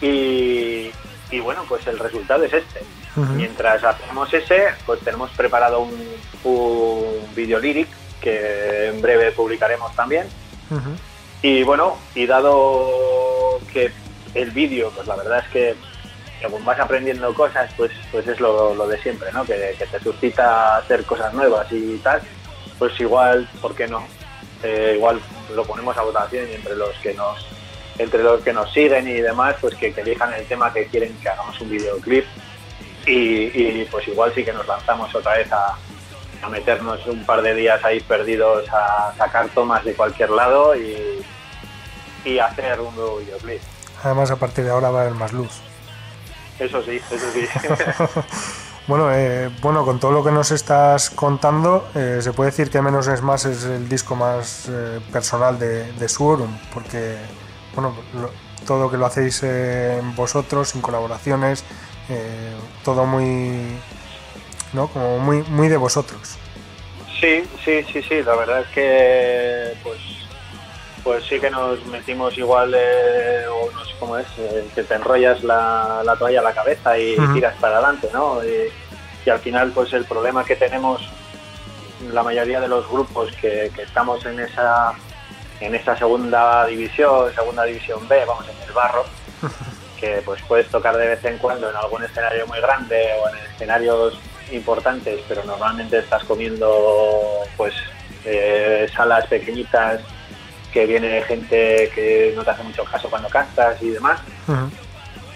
Y, 0.00 0.90
y 1.30 1.40
bueno, 1.40 1.64
pues 1.68 1.86
el 1.86 1.98
resultado 1.98 2.44
es 2.44 2.52
este. 2.52 2.82
Mientras 3.14 3.84
hacemos 3.84 4.32
ese, 4.32 4.68
pues 4.86 5.00
tenemos 5.00 5.30
preparado 5.32 5.80
un, 5.80 6.08
un 6.44 7.34
video 7.34 7.58
lyric 7.58 7.88
que 8.20 8.88
en 8.88 9.02
breve 9.02 9.32
publicaremos 9.32 9.94
también. 9.94 10.26
Y 11.42 11.62
bueno, 11.64 11.98
y 12.14 12.24
dado 12.26 13.58
que 13.72 13.92
el 14.34 14.50
vídeo, 14.50 14.90
pues 14.90 15.06
la 15.06 15.16
verdad 15.16 15.38
es 15.44 15.48
que 15.52 15.76
según 16.40 16.64
vas 16.64 16.78
aprendiendo 16.80 17.32
cosas, 17.34 17.70
pues, 17.76 17.92
pues 18.10 18.26
es 18.26 18.40
lo, 18.40 18.86
de 18.86 19.00
siempre, 19.00 19.30
¿no? 19.32 19.44
Que, 19.44 19.76
te 19.78 20.00
suscita 20.00 20.76
hacer 20.76 21.04
cosas 21.04 21.32
nuevas 21.32 21.66
y 21.70 21.98
tal, 21.98 22.20
pues 22.78 22.98
igual, 23.00 23.48
¿por 23.60 23.74
qué 23.74 23.86
no? 23.86 24.04
Eh, 24.62 24.94
igual 24.96 25.20
lo 25.54 25.64
ponemos 25.64 25.96
a 25.96 26.02
votación 26.02 26.46
entre 26.48 26.76
los 26.76 26.96
que 26.98 27.14
nos 27.14 27.46
entre 27.98 28.22
los 28.22 28.40
que 28.42 28.52
nos 28.52 28.72
siguen 28.72 29.06
y 29.06 29.20
demás, 29.20 29.56
pues 29.60 29.74
que, 29.74 29.92
que 29.92 30.00
elijan 30.00 30.32
el 30.32 30.46
tema 30.46 30.72
que 30.72 30.86
quieren 30.86 31.14
que 31.20 31.28
hagamos 31.28 31.60
un 31.60 31.70
videoclip 31.70 32.24
y, 33.06 33.12
y, 33.12 33.88
pues 33.90 34.08
igual 34.08 34.32
sí 34.34 34.44
que 34.44 34.52
nos 34.52 34.66
lanzamos 34.66 35.14
otra 35.14 35.36
vez 35.36 35.52
a, 35.52 35.76
a 36.42 36.48
meternos 36.48 37.06
un 37.06 37.24
par 37.24 37.42
de 37.42 37.54
días 37.54 37.84
ahí 37.84 38.00
perdidos 38.00 38.68
a 38.70 39.12
sacar 39.16 39.48
tomas 39.50 39.84
de 39.84 39.94
cualquier 39.94 40.30
lado 40.30 40.74
y, 40.74 41.22
y 42.24 42.38
hacer 42.38 42.80
un 42.80 42.94
nuevo 42.96 43.18
videoclip. 43.18 43.60
Además, 44.02 44.30
a 44.30 44.36
partir 44.36 44.64
de 44.64 44.70
ahora 44.70 44.90
va 44.90 45.00
a 45.00 45.02
haber 45.02 45.14
más 45.14 45.32
luz. 45.32 45.60
Eso 46.58 46.82
sí, 46.82 47.00
eso 47.10 47.26
sí. 47.32 47.46
Bueno, 48.88 49.12
eh, 49.14 49.48
bueno, 49.60 49.84
con 49.84 50.00
todo 50.00 50.10
lo 50.10 50.24
que 50.24 50.32
nos 50.32 50.50
estás 50.50 51.08
contando, 51.10 51.88
eh, 51.94 52.18
se 52.20 52.32
puede 52.32 52.50
decir 52.50 52.68
que 52.68 52.82
Menos 52.82 53.06
es 53.06 53.22
Más 53.22 53.44
es 53.44 53.62
el 53.62 53.88
disco 53.88 54.16
más 54.16 54.66
eh, 54.68 54.98
personal 55.12 55.56
de, 55.56 55.92
de 55.92 56.08
Suorum, 56.08 56.50
porque 56.74 57.16
bueno, 57.76 57.94
lo- 58.14 58.30
todo 58.66 58.90
que 58.90 58.96
lo 58.96 59.06
hacéis 59.06 59.40
eh, 59.44 60.00
vosotros, 60.16 60.70
sin 60.70 60.80
colaboraciones, 60.82 61.64
todo 62.84 63.06
muy, 63.06 63.76
¿no? 64.72 64.88
Como 64.88 65.18
muy, 65.20 65.42
muy 65.44 65.68
de 65.68 65.76
vosotros. 65.76 66.36
Sí, 67.20 67.44
sí, 67.64 67.84
sí, 67.92 68.02
sí, 68.02 68.22
la 68.24 68.34
verdad 68.34 68.62
es 68.62 68.68
que 68.68 69.74
pues 69.84 69.98
pues 71.04 71.24
sí 71.24 71.40
que 71.40 71.50
nos 71.50 71.84
metimos 71.86 72.36
igual 72.38 72.74
eh, 72.76 73.44
o 73.48 73.70
no 73.72 73.84
sé 73.84 73.92
cómo 73.98 74.16
es, 74.18 74.26
eh, 74.38 74.66
que 74.74 74.82
te 74.84 74.94
enrollas 74.94 75.42
la, 75.42 76.02
la 76.04 76.16
toalla 76.16 76.40
a 76.40 76.44
la 76.44 76.52
cabeza 76.52 76.98
y 76.98 77.18
Ujú. 77.18 77.34
tiras 77.34 77.54
para 77.60 77.78
adelante, 77.78 78.08
¿no? 78.12 78.42
Y, 78.44 78.68
y 79.26 79.30
al 79.30 79.38
final 79.40 79.72
pues 79.72 79.92
el 79.92 80.04
problema 80.04 80.44
que 80.44 80.56
tenemos 80.56 81.02
la 82.12 82.22
mayoría 82.22 82.60
de 82.60 82.68
los 82.68 82.88
grupos 82.88 83.30
que, 83.40 83.70
que 83.74 83.82
estamos 83.82 84.24
en 84.26 84.40
esa 84.40 84.92
en 85.60 85.76
esa 85.76 85.96
segunda 85.96 86.66
división, 86.66 87.32
segunda 87.32 87.62
división 87.62 88.08
B, 88.08 88.24
vamos 88.24 88.44
en 88.48 88.68
el 88.68 88.72
barro, 88.72 89.04
que 90.00 90.20
pues 90.24 90.42
puedes 90.48 90.68
tocar 90.68 90.96
de 90.96 91.06
vez 91.06 91.24
en 91.24 91.38
cuando 91.38 91.70
en 91.70 91.76
algún 91.76 92.02
escenario 92.02 92.46
muy 92.48 92.60
grande 92.60 93.10
o 93.22 93.28
en 93.28 93.36
escenarios 93.52 94.18
importantes, 94.50 95.20
pero 95.28 95.44
normalmente 95.44 95.98
estás 95.98 96.24
comiendo 96.24 97.44
pues 97.56 97.74
eh, 98.24 98.88
salas 98.94 99.26
pequeñitas 99.28 100.00
que 100.72 100.86
viene 100.86 101.22
gente 101.22 101.90
que 101.94 102.32
no 102.34 102.44
te 102.44 102.50
hace 102.50 102.62
mucho 102.62 102.84
caso 102.84 103.08
cuando 103.10 103.28
cantas 103.28 103.80
y 103.82 103.90
demás, 103.90 104.20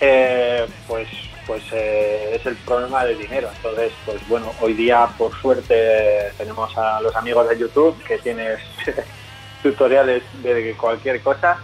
eh, 0.01 0.67
pues 0.87 1.09
pues 1.47 1.63
eh, 1.71 2.33
es 2.35 2.45
el 2.45 2.57
problema 2.57 3.05
del 3.05 3.19
dinero. 3.19 3.49
Entonces, 3.57 3.93
pues 4.05 4.29
bueno, 4.29 4.53
hoy 4.61 4.75
día 4.75 5.07
por 5.17 5.33
suerte 5.41 6.33
tenemos 6.37 6.77
a 6.77 7.01
los 7.01 7.15
amigos 7.15 7.49
de 7.49 7.59
YouTube 7.59 7.97
que 8.03 8.19
tienes 8.19 8.59
tutoriales 9.63 10.23
de 10.43 10.75
cualquier 10.77 11.23
cosa 11.23 11.59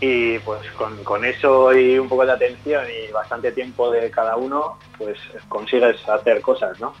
y 0.00 0.38
pues 0.40 0.68
con, 0.72 1.04
con 1.04 1.24
eso 1.24 1.72
y 1.72 1.96
un 1.96 2.08
poco 2.08 2.26
de 2.26 2.32
atención 2.32 2.84
y 2.90 3.12
bastante 3.12 3.52
tiempo 3.52 3.88
de 3.90 4.10
cada 4.10 4.34
uno, 4.34 4.78
pues 4.98 5.16
consigues 5.48 5.96
hacer 6.08 6.40
cosas, 6.40 6.80
¿no? 6.80 6.92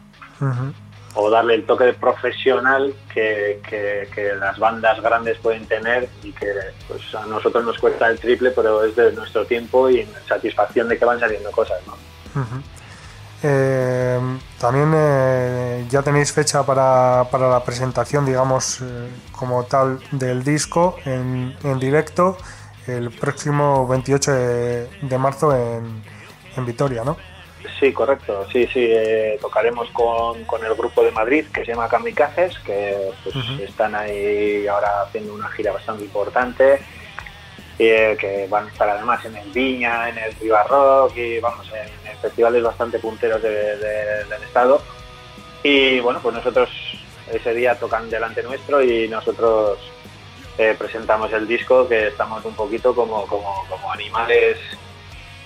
O 1.14 1.28
darle 1.30 1.54
el 1.56 1.66
toque 1.66 1.92
profesional 1.92 2.94
que, 3.12 3.60
que- 3.68 4.34
las 4.38 4.58
bandas 4.58 5.00
grandes 5.02 5.38
pueden 5.38 5.66
tener 5.66 6.08
y 6.22 6.32
que 6.32 6.52
pues, 6.88 7.14
a 7.14 7.26
nosotros 7.26 7.64
nos 7.64 7.78
cuesta 7.78 8.08
el 8.08 8.18
triple, 8.18 8.50
pero 8.50 8.84
es 8.84 8.96
de 8.96 9.12
nuestro 9.12 9.44
tiempo 9.46 9.88
y 9.90 10.08
satisfacción 10.28 10.88
de 10.88 10.98
que 10.98 11.04
van 11.04 11.20
saliendo 11.20 11.50
cosas. 11.50 11.78
¿no? 11.86 11.94
Eh, 13.44 14.20
también 14.60 14.92
eh, 14.94 15.84
ya 15.90 16.02
tenéis 16.02 16.32
fecha 16.32 16.64
para, 16.64 17.24
para 17.30 17.48
la 17.50 17.64
presentación, 17.64 18.24
digamos, 18.24 18.80
eh, 18.80 19.08
como 19.32 19.64
tal 19.64 19.98
del 20.12 20.44
disco 20.44 20.96
en, 21.04 21.56
en 21.64 21.78
directo 21.80 22.36
el 22.86 23.10
próximo 23.10 23.86
28 23.88 24.32
de, 24.32 24.86
de 25.02 25.18
marzo 25.18 25.54
en, 25.56 26.02
en 26.56 26.66
Vitoria, 26.66 27.02
¿no? 27.04 27.16
Sí, 27.82 27.92
correcto. 27.92 28.46
Sí, 28.52 28.64
sí, 28.72 28.86
eh, 28.88 29.38
tocaremos 29.40 29.90
con, 29.90 30.44
con 30.44 30.64
el 30.64 30.72
grupo 30.74 31.02
de 31.02 31.10
Madrid 31.10 31.46
que 31.52 31.64
se 31.64 31.72
llama 31.72 31.88
Kamikazes, 31.88 32.56
que 32.60 33.10
pues, 33.24 33.34
están 33.60 33.92
ahí 33.96 34.68
ahora 34.68 35.02
haciendo 35.02 35.34
una 35.34 35.48
gira 35.48 35.72
bastante 35.72 36.04
importante. 36.04 36.80
y, 37.78 37.86
eh, 37.88 38.16
que 38.20 38.46
van 38.48 38.66
a 38.66 38.70
estar 38.70 38.88
además 38.88 39.24
en 39.24 39.34
el 39.36 39.48
Viña, 39.50 40.08
en 40.10 40.18
el 40.18 40.32
Viva 40.36 40.62
Rock 40.62 41.16
y 41.16 41.40
vamos, 41.40 41.66
en, 41.72 42.08
en 42.12 42.16
festivales 42.18 42.62
bastante 42.62 43.00
punteros 43.00 43.42
de- 43.42 43.76
de- 43.78 44.24
del 44.26 44.42
estado. 44.44 44.80
Y 45.64 45.98
bueno, 45.98 46.20
pues 46.22 46.36
nosotros 46.36 46.70
ese 47.32 47.52
día 47.52 47.74
tocan 47.76 48.08
delante 48.08 48.44
nuestro 48.44 48.80
y 48.80 49.08
nosotros 49.08 49.78
eh, 50.58 50.76
presentamos 50.78 51.32
el 51.32 51.48
disco 51.48 51.88
que 51.88 52.08
estamos 52.08 52.44
un 52.44 52.54
poquito 52.54 52.94
como, 52.94 53.26
como, 53.26 53.64
como 53.68 53.90
animales 53.92 54.58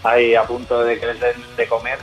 ahí 0.02 0.34
a 0.34 0.42
punto 0.44 0.84
de 0.84 1.00
que 1.00 1.06
les 1.06 1.20
den 1.20 1.56
de 1.56 1.66
comer, 1.66 1.98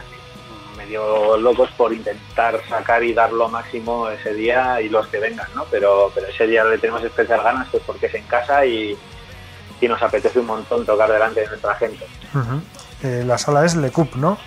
medio 0.74 1.38
locos 1.38 1.69
por 1.78 1.93
intentar 1.93 2.59
sacar 2.67 3.03
y 3.03 3.13
dar 3.13 3.32
lo 3.32 3.49
máximo 3.49 4.09
ese 4.09 4.34
día 4.34 4.82
y 4.82 4.89
los 4.89 5.07
que 5.07 5.19
vengan, 5.19 5.47
¿no? 5.55 5.65
Pero, 5.71 6.11
pero 6.13 6.28
ese 6.28 6.47
día 6.47 6.63
le 6.63 6.78
tenemos 6.78 7.03
especial 7.03 7.41
ganas 7.43 7.67
pues 7.71 7.84
porque 7.86 8.07
es 8.07 8.13
en 8.15 8.24
casa 8.26 8.65
y, 8.65 8.97
y 9.82 9.88
nos 9.88 10.01
apetece 10.01 10.39
un 10.39 10.47
montón 10.47 10.86
tocar 10.86 11.11
delante 11.11 11.41
de 11.41 11.47
nuestra 11.47 11.76
gente. 11.76 12.05
Eh, 13.03 13.24
la 13.26 13.38
sala 13.38 13.65
es 13.65 13.76
Le 13.76 13.91
Cup, 13.91 14.11
¿no? 14.15 14.38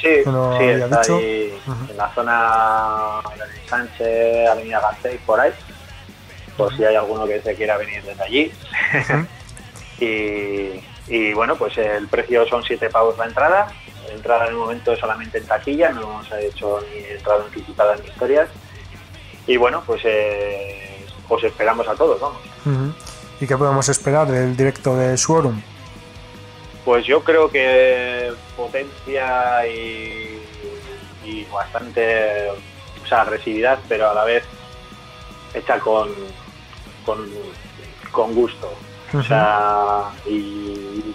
Sí, 0.00 0.08
sí, 0.24 0.64
está 0.64 1.00
dicho. 1.00 1.16
ahí 1.16 1.60
Ujú. 1.66 1.90
en 1.92 1.96
la 1.96 2.12
zona 2.12 3.20
de 3.36 3.68
Sánchez, 3.68 4.48
Avenida 4.48 4.80
Gasteiz, 4.80 5.20
por 5.24 5.38
ahí. 5.38 5.52
Por 6.56 6.76
si 6.76 6.84
hay 6.84 6.96
alguno 6.96 7.24
que 7.26 7.40
se 7.40 7.54
quiera 7.54 7.76
venir 7.76 8.02
desde 8.02 8.22
allí. 8.22 8.52
y, 10.00 10.82
y 11.06 11.32
bueno, 11.34 11.56
pues 11.56 11.78
el 11.78 12.08
precio 12.08 12.46
son 12.46 12.62
7 12.64 12.90
pavos 12.90 13.16
la 13.18 13.26
entrada. 13.26 13.68
Entrada 14.10 14.44
en 14.44 14.50
el 14.50 14.56
momento 14.56 14.96
solamente 14.96 15.38
en 15.38 15.46
taquilla, 15.46 15.90
no 15.90 16.02
hemos 16.02 16.32
hecho 16.32 16.80
ni 16.90 17.04
entrada 17.04 17.44
anticipada 17.44 17.96
ni 17.96 18.08
historias. 18.08 18.48
Y 19.46 19.56
bueno, 19.56 19.82
pues 19.86 20.02
eh, 20.04 21.04
os 21.28 21.42
esperamos 21.44 21.86
a 21.88 21.94
todos, 21.94 22.20
vamos. 22.20 22.40
¿Y 23.40 23.46
qué 23.46 23.56
podemos 23.56 23.88
esperar 23.88 24.28
del 24.28 24.56
directo 24.56 24.96
de 24.96 25.16
Suorum? 25.16 25.60
Pues 26.84 27.04
yo 27.06 27.22
creo 27.22 27.50
que 27.50 28.32
potencia 28.56 29.66
y, 29.66 30.42
y 31.24 31.44
bastante 31.52 32.50
o 32.50 33.06
sea, 33.06 33.22
agresividad, 33.22 33.78
pero 33.88 34.10
a 34.10 34.14
la 34.14 34.24
vez 34.24 34.44
hecha 35.54 35.78
con, 35.78 36.10
con, 37.04 37.28
con 38.10 38.34
gusto. 38.34 38.72
O 39.14 39.22
sea, 39.22 40.10
y 40.26 41.14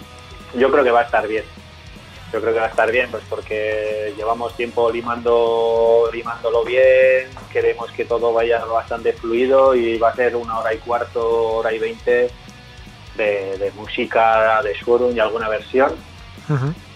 yo 0.54 0.70
creo 0.70 0.84
que 0.84 0.90
va 0.90 1.00
a 1.00 1.04
estar 1.04 1.26
bien. 1.26 1.44
Yo 2.32 2.40
creo 2.42 2.52
que 2.52 2.60
va 2.60 2.66
a 2.66 2.70
estar 2.70 2.90
bien, 2.92 3.10
pues 3.10 3.22
porque 3.28 4.12
llevamos 4.16 4.54
tiempo 4.54 4.90
limando, 4.90 6.10
limándolo 6.12 6.62
bien, 6.64 7.28
queremos 7.50 7.90
que 7.92 8.04
todo 8.04 8.32
vaya 8.34 8.62
bastante 8.66 9.14
fluido 9.14 9.74
y 9.74 9.96
va 9.98 10.10
a 10.10 10.14
ser 10.14 10.36
una 10.36 10.58
hora 10.58 10.74
y 10.74 10.78
cuarto, 10.78 11.54
hora 11.56 11.72
y 11.72 11.78
veinte 11.78 12.30
de, 13.16 13.56
de 13.58 13.70
música 13.72 14.60
de 14.62 14.74
Suorum 14.78 15.16
y 15.16 15.20
alguna 15.20 15.48
versión 15.48 15.92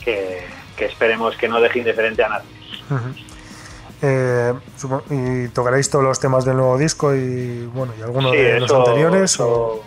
que, 0.04 0.42
que 0.76 0.84
esperemos 0.84 1.34
que 1.36 1.48
no 1.48 1.60
deje 1.62 1.78
indiferente 1.78 2.22
a 2.24 2.28
nadie. 2.28 2.48
Eh, 4.02 4.52
¿Y 5.10 5.48
tocaréis 5.48 5.88
todos 5.88 6.04
los 6.04 6.18
temas 6.20 6.44
del 6.44 6.56
nuevo 6.56 6.76
disco 6.76 7.14
y 7.14 7.66
bueno 7.66 7.94
y 7.98 8.02
algunos 8.02 8.32
Sí, 8.32 8.36
de 8.38 8.60
los 8.60 8.70
anteriores? 8.70 9.32
eso- 9.32 9.48
o- 9.48 9.84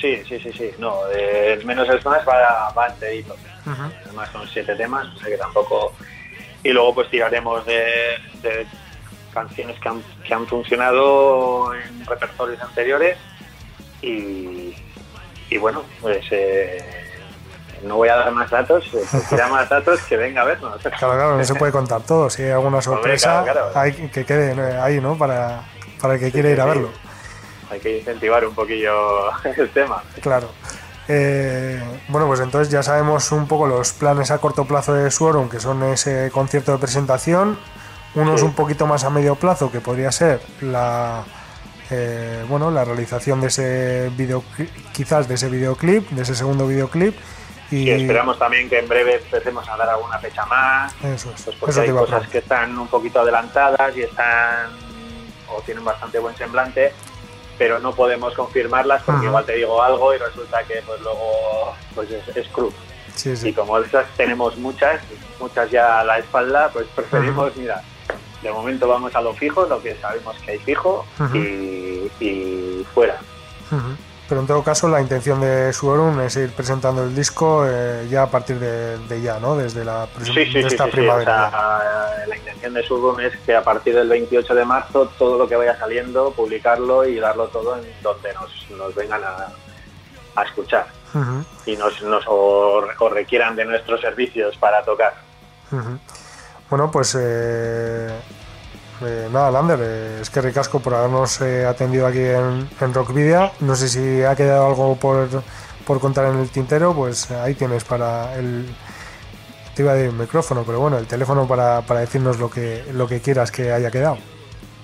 Sí, 0.00 0.22
sí, 0.28 0.38
sí, 0.38 0.52
sí. 0.52 0.70
No, 0.78 1.04
de 1.06 1.54
el 1.54 1.64
menos 1.64 1.88
es 1.88 2.04
más 2.04 2.20
va, 2.28 2.70
va 2.76 2.86
enterito. 2.86 3.34
Además 3.66 4.30
son 4.32 4.46
siete 4.48 4.74
temas, 4.76 5.06
o 5.08 5.18
sea 5.18 5.28
que 5.28 5.38
tampoco... 5.38 5.92
Y 6.62 6.70
luego 6.70 6.94
pues 6.94 7.10
tiraremos 7.10 7.64
de, 7.64 7.84
de 8.42 8.66
canciones 9.32 9.78
que 9.78 9.88
han, 9.88 10.02
que 10.26 10.34
han 10.34 10.46
funcionado 10.46 11.74
en 11.74 12.04
repertorios 12.06 12.60
anteriores 12.60 13.16
y, 14.02 14.74
y 15.50 15.58
bueno, 15.58 15.84
pues 16.00 16.24
eh, 16.30 16.78
no 17.84 17.96
voy 17.96 18.08
a 18.08 18.16
dar 18.16 18.32
más 18.32 18.50
datos, 18.50 18.84
eh, 18.94 19.04
si 19.08 19.18
quiera 19.28 19.48
más 19.48 19.68
datos 19.68 20.00
que 20.02 20.16
venga 20.16 20.42
a 20.42 20.44
vernos. 20.44 20.80
Claro, 20.80 21.14
claro, 21.14 21.36
no 21.36 21.44
se 21.44 21.54
puede 21.54 21.72
contar 21.72 22.02
todo. 22.02 22.30
Si 22.30 22.42
hay 22.42 22.50
alguna 22.50 22.80
sorpresa, 22.80 23.42
claro, 23.44 23.70
claro. 23.72 23.80
hay 23.80 23.92
que 24.08 24.24
quede 24.24 24.52
eh, 24.52 24.78
ahí, 24.78 25.00
¿no? 25.00 25.16
Para, 25.16 25.62
para 26.00 26.14
el 26.14 26.20
que 26.20 26.32
quiera 26.32 26.50
ir 26.50 26.60
a 26.60 26.64
sí. 26.64 26.68
verlo. 26.70 26.90
Hay 27.70 27.80
que 27.80 27.98
incentivar 27.98 28.44
un 28.46 28.54
poquillo 28.54 29.30
el 29.44 29.70
tema. 29.70 30.02
Claro. 30.20 30.48
Eh, 31.08 31.82
bueno, 32.08 32.26
pues 32.26 32.40
entonces 32.40 32.70
ya 32.70 32.82
sabemos 32.82 33.30
un 33.32 33.46
poco 33.46 33.66
los 33.66 33.92
planes 33.92 34.30
a 34.30 34.38
corto 34.38 34.64
plazo 34.64 34.92
de 34.94 35.10
Suorum, 35.10 35.48
que 35.48 35.60
son 35.60 35.82
ese 35.84 36.30
concierto 36.32 36.72
de 36.72 36.78
presentación, 36.78 37.58
unos 38.14 38.40
Sí. 38.40 38.46
un 38.46 38.54
poquito 38.54 38.86
más 38.86 39.04
a 39.04 39.10
medio 39.10 39.36
plazo, 39.36 39.70
que 39.70 39.80
podría 39.80 40.10
ser 40.10 40.40
la 40.60 41.24
eh, 41.90 42.44
bueno 42.48 42.72
la 42.72 42.84
realización 42.84 43.40
de 43.40 43.46
ese 43.46 44.10
video, 44.16 44.42
quizás 44.92 45.28
de 45.28 45.34
ese 45.34 45.48
videoclip, 45.48 46.08
de 46.10 46.22
ese 46.22 46.34
segundo 46.34 46.66
videoclip. 46.66 47.16
Y 47.70 47.82
Y 47.82 47.90
esperamos 47.90 48.38
también 48.38 48.68
que 48.68 48.78
en 48.80 48.88
breve 48.88 49.16
empecemos 49.22 49.68
a 49.68 49.76
dar 49.76 49.88
alguna 49.90 50.18
fecha 50.18 50.44
más, 50.46 50.92
eso 51.04 51.30
es, 51.30 51.42
pues 51.42 51.56
porque 51.56 51.70
eso 51.72 51.80
te 51.82 51.86
hay 51.88 51.92
cosas 51.96 52.28
que 52.28 52.38
están 52.38 52.76
un 52.78 52.88
poquito 52.88 53.20
adelantadas 53.20 53.96
y 53.96 54.02
están 54.02 54.70
o 55.48 55.60
tienen 55.62 55.84
bastante 55.84 56.18
buen 56.18 56.36
semblante, 56.36 56.92
pero 57.58 57.78
no 57.78 57.92
podemos 57.92 58.34
confirmarlas 58.34 59.02
porque 59.02 59.18
Ajá. 59.18 59.26
igual 59.26 59.44
te 59.44 59.54
digo 59.54 59.82
algo 59.82 60.14
y 60.14 60.18
resulta 60.18 60.62
que 60.64 60.82
pues 60.86 61.00
luego 61.00 61.74
pues 61.94 62.10
es, 62.10 62.36
es 62.36 62.48
cruz. 62.48 62.74
Sí, 63.14 63.32
Y 63.44 63.52
como 63.52 63.78
esas 63.78 64.06
tenemos 64.16 64.56
muchas, 64.58 65.00
muchas 65.40 65.70
ya 65.70 66.00
a 66.00 66.04
la 66.04 66.18
espalda, 66.18 66.68
pues 66.72 66.86
preferimos, 66.94 67.56
mira, 67.56 67.82
de 68.42 68.52
momento 68.52 68.86
vamos 68.86 69.14
a 69.14 69.20
lo 69.22 69.32
fijo, 69.32 69.64
lo 69.66 69.82
que 69.82 69.96
sabemos 69.96 70.36
que 70.44 70.52
hay 70.52 70.58
fijo 70.58 71.06
y, 71.32 72.10
y 72.20 72.86
fuera. 72.94 73.18
Pero 74.28 74.40
en 74.40 74.46
todo 74.48 74.62
caso, 74.64 74.88
la 74.88 75.00
intención 75.00 75.40
de 75.40 75.72
Suorum 75.72 76.20
es 76.20 76.36
ir 76.36 76.50
presentando 76.50 77.04
el 77.04 77.14
disco 77.14 77.64
eh, 77.64 78.08
ya 78.10 78.24
a 78.24 78.26
partir 78.26 78.58
de, 78.58 78.98
de 78.98 79.22
ya, 79.22 79.38
¿no? 79.38 79.56
Desde 79.56 79.84
la 79.84 80.08
Sí, 80.20 80.32
sí, 80.46 80.52
de 80.54 80.60
esta 80.66 80.70
sí, 80.70 80.74
sí. 80.76 80.82
O 80.88 80.90
primavera. 80.90 81.50
sea, 81.50 82.26
la 82.26 82.36
intención 82.36 82.74
de 82.74 82.82
Surbum 82.82 83.20
es 83.20 83.36
que 83.46 83.54
a 83.54 83.62
partir 83.62 83.94
del 83.94 84.08
28 84.08 84.54
de 84.54 84.64
marzo 84.64 85.08
todo 85.16 85.38
lo 85.38 85.48
que 85.48 85.54
vaya 85.54 85.78
saliendo, 85.78 86.32
publicarlo 86.32 87.04
y 87.04 87.20
darlo 87.20 87.46
todo 87.48 87.76
en 87.76 87.84
donde 88.02 88.34
nos, 88.34 88.70
nos 88.76 88.94
vengan 88.96 89.22
a, 89.22 89.46
a 90.40 90.42
escuchar 90.44 90.86
y 91.64 91.76
nos, 91.76 92.02
nos 92.02 92.24
o, 92.26 92.84
o 92.98 93.08
requieran 93.08 93.54
de 93.56 93.64
nuestros 93.64 94.00
servicios 94.00 94.56
para 94.58 94.82
tocar. 94.84 95.14
Bueno, 96.68 96.90
pues 96.90 97.16
eh, 97.18 98.10
eh, 99.02 99.28
nada, 99.32 99.50
Lander, 99.50 99.78
eh, 99.82 100.18
es 100.20 100.30
que 100.30 100.40
ricasco 100.40 100.80
por 100.80 100.94
habernos 100.94 101.40
eh, 101.40 101.66
atendido 101.66 102.06
aquí 102.06 102.20
en, 102.20 102.68
en 102.80 102.94
Rockvidia. 102.94 103.52
No 103.60 103.74
sé 103.74 103.88
si 103.88 104.22
ha 104.22 104.34
quedado 104.34 104.66
algo 104.66 104.96
por, 104.96 105.28
por 105.86 106.00
contar 106.00 106.26
en 106.26 106.40
el 106.40 106.50
tintero, 106.50 106.94
pues 106.94 107.30
ahí 107.30 107.54
tienes 107.54 107.84
para 107.84 108.34
el. 108.36 108.66
Te 109.74 109.82
iba 109.82 109.92
a 109.92 109.96
micrófono, 109.96 110.64
pero 110.64 110.80
bueno, 110.80 110.96
el 110.96 111.06
teléfono 111.06 111.46
para, 111.46 111.82
para 111.82 112.00
decirnos 112.00 112.38
lo 112.38 112.50
que, 112.50 112.84
lo 112.92 113.06
que 113.06 113.20
quieras 113.20 113.50
que 113.50 113.72
haya 113.72 113.90
quedado. 113.90 114.16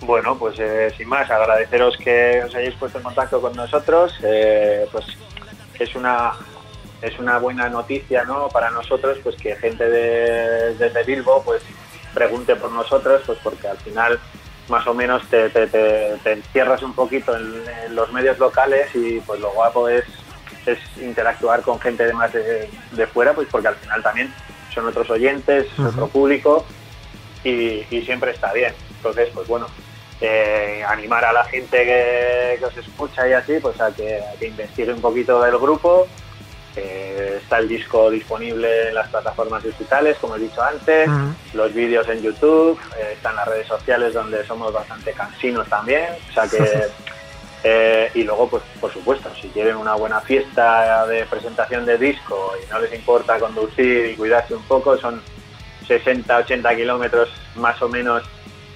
Bueno, 0.02 0.36
pues 0.38 0.56
sin 0.96 1.08
más, 1.08 1.30
agradeceros 1.30 1.96
que 1.96 2.42
os 2.44 2.54
hayáis 2.54 2.74
puesto 2.74 2.98
en 2.98 3.04
contacto 3.04 3.40
con 3.40 3.54
nosotros. 3.54 4.12
pues 4.20 5.06
es 5.78 5.94
una 5.94 6.32
es 7.02 7.18
una 7.18 7.38
buena 7.38 7.68
noticia, 7.68 8.24
¿no? 8.24 8.48
Para 8.48 8.70
nosotros, 8.70 9.18
pues 9.22 9.36
que 9.36 9.56
gente 9.56 9.88
de, 9.88 10.74
desde 10.74 11.02
Bilbo, 11.04 11.42
pues 11.42 11.62
pregunte 12.12 12.56
por 12.56 12.70
nosotros, 12.70 13.22
pues 13.26 13.38
porque 13.42 13.68
al 13.68 13.78
final 13.78 14.20
más 14.68 14.86
o 14.86 14.94
menos 14.94 15.28
te, 15.28 15.50
te- 15.50 15.66
te- 15.66 16.18
te 16.22 16.32
encierras 16.32 16.82
un 16.82 16.94
poquito 16.94 17.36
en, 17.36 17.64
en 17.86 17.94
los 17.94 18.12
medios 18.12 18.38
locales 18.38 18.88
y 18.94 19.20
pues 19.20 19.40
lo 19.40 19.50
guapo 19.52 19.88
es, 19.88 20.04
es 20.66 20.78
interactuar 20.98 21.62
con 21.62 21.80
gente 21.80 22.04
de 22.06 22.12
más 22.12 22.32
de, 22.32 22.70
de 22.92 23.06
fuera, 23.08 23.34
pues 23.34 23.48
porque 23.50 23.68
al 23.68 23.76
final 23.76 24.02
también 24.02 24.32
son 24.72 24.86
otros 24.86 25.10
oyentes, 25.10 25.66
es 25.72 25.78
Ujú. 25.78 25.88
otro 25.88 26.08
público 26.08 26.64
y, 27.44 27.84
y 27.90 28.02
siempre 28.04 28.30
está 28.30 28.52
bien. 28.52 28.72
Entonces, 28.96 29.30
pues 29.34 29.48
bueno, 29.48 29.66
eh, 30.20 30.84
animar 30.88 31.24
a 31.24 31.32
la 31.32 31.44
gente 31.44 31.76
que, 31.84 32.56
que 32.60 32.64
os 32.64 32.76
escucha 32.76 33.28
y 33.28 33.32
así, 33.32 33.58
pues 33.60 33.78
a 33.80 33.92
que, 33.92 34.18
a 34.18 34.38
que 34.38 34.46
investigue 34.46 34.92
un 34.92 35.00
poquito 35.02 35.42
del 35.42 35.58
grupo. 35.58 36.06
Eh, 36.76 37.38
está 37.42 37.58
el 37.58 37.68
disco 37.68 38.10
disponible 38.10 38.88
en 38.88 38.94
las 38.94 39.08
plataformas 39.08 39.62
digitales, 39.62 40.16
como 40.18 40.36
he 40.36 40.40
dicho 40.40 40.62
antes, 40.62 41.08
los 41.52 41.72
vídeos 41.74 42.08
en 42.08 42.22
YouTube, 42.22 42.78
eh, 42.96 43.12
están 43.12 43.36
las 43.36 43.46
redes 43.46 43.66
sociales 43.66 44.14
donde 44.14 44.44
somos 44.46 44.72
bastante 44.72 45.12
cansinos 45.12 45.68
también, 45.68 46.06
o 46.30 46.32
sea 46.32 46.48
que... 46.48 46.88
eh, 47.64 48.10
y 48.14 48.24
luego, 48.24 48.48
pues 48.48 48.62
por 48.80 48.92
supuesto, 48.92 49.30
si 49.40 49.48
quieren 49.48 49.76
una 49.76 49.94
buena 49.94 50.20
fiesta 50.22 51.06
de 51.06 51.26
presentación 51.26 51.84
de 51.84 51.98
disco 51.98 52.54
y 52.62 52.70
no 52.70 52.80
les 52.80 52.92
importa 52.94 53.38
conducir 53.38 54.06
y 54.06 54.16
cuidarse 54.16 54.54
un 54.54 54.64
poco, 54.64 54.96
son 54.96 55.20
60, 55.86 56.38
80 56.38 56.74
kilómetros 56.74 57.28
más 57.56 57.80
o 57.82 57.88
menos 57.88 58.22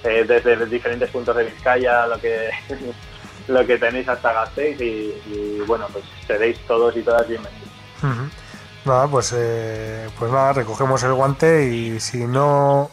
desde 0.03 0.65
diferentes 0.67 1.09
puntos 1.09 1.35
de 1.35 1.43
Vizcaya, 1.45 2.07
lo 2.07 2.17
que 2.21 2.49
lo 3.47 3.65
que 3.65 3.77
tenéis 3.77 4.07
hasta 4.07 4.33
Gasteiz 4.33 4.79
y, 4.79 5.13
y, 5.27 5.63
bueno, 5.65 5.87
pues 5.91 6.03
seréis 6.25 6.57
todos 6.67 6.95
y 6.95 7.01
todas 7.01 7.27
bienvenidos. 7.27 7.66
Nada, 8.85 9.07
pues, 9.07 9.33
eh, 9.35 10.07
pues 10.17 10.31
nada, 10.31 10.53
recogemos 10.53 11.03
el 11.03 11.13
guante 11.13 11.65
y 11.65 11.99
si 11.99 12.25
no 12.25 12.89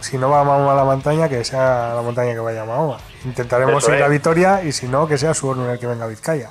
si 0.00 0.16
no 0.16 0.30
va 0.30 0.40
a 0.40 0.44
Mahoma 0.44 0.72
a 0.72 0.76
la 0.76 0.84
montaña, 0.84 1.28
que 1.28 1.44
sea 1.44 1.92
la 1.94 2.02
montaña 2.02 2.32
que 2.32 2.38
vaya 2.38 2.62
a 2.62 2.64
Mahoma. 2.64 2.98
Intentaremos 3.24 3.82
Eso 3.82 3.94
ir 3.94 4.02
a 4.02 4.06
es. 4.06 4.12
Vitoria 4.12 4.62
y 4.62 4.72
si 4.72 4.86
no, 4.86 5.08
que 5.08 5.18
sea 5.18 5.34
Suorno 5.34 5.70
el 5.70 5.78
que 5.78 5.86
venga 5.86 6.04
a 6.04 6.08
Vizcaya. 6.08 6.50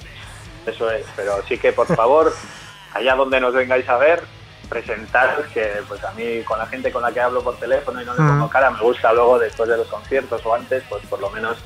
Eso 0.65 0.91
es, 0.91 1.05
pero 1.15 1.41
sí 1.47 1.57
que 1.57 1.71
por 1.71 1.87
favor, 1.87 2.33
allá 2.93 3.15
donde 3.15 3.39
nos 3.39 3.53
vengáis 3.53 3.87
a 3.87 3.97
ver, 3.97 4.21
presentaros 4.67 5.45
que 5.47 5.65
pues 5.87 6.03
a 6.03 6.11
mí 6.11 6.41
con 6.43 6.59
la 6.59 6.65
gente 6.65 6.91
con 6.91 7.01
la 7.01 7.11
que 7.11 7.21
hablo 7.21 7.41
por 7.41 7.57
teléfono 7.57 8.01
y 8.01 8.05
no 8.05 8.11
le 8.13 8.17
pongo 8.19 8.49
cara, 8.49 8.69
me 8.69 8.81
gusta 8.81 9.13
luego 9.13 9.39
después 9.39 9.69
de 9.69 9.77
los 9.77 9.87
conciertos 9.87 10.45
o 10.45 10.53
antes, 10.53 10.83
pues 10.89 11.05
por 11.05 11.21
lo 11.21 11.29
menos 11.29 11.57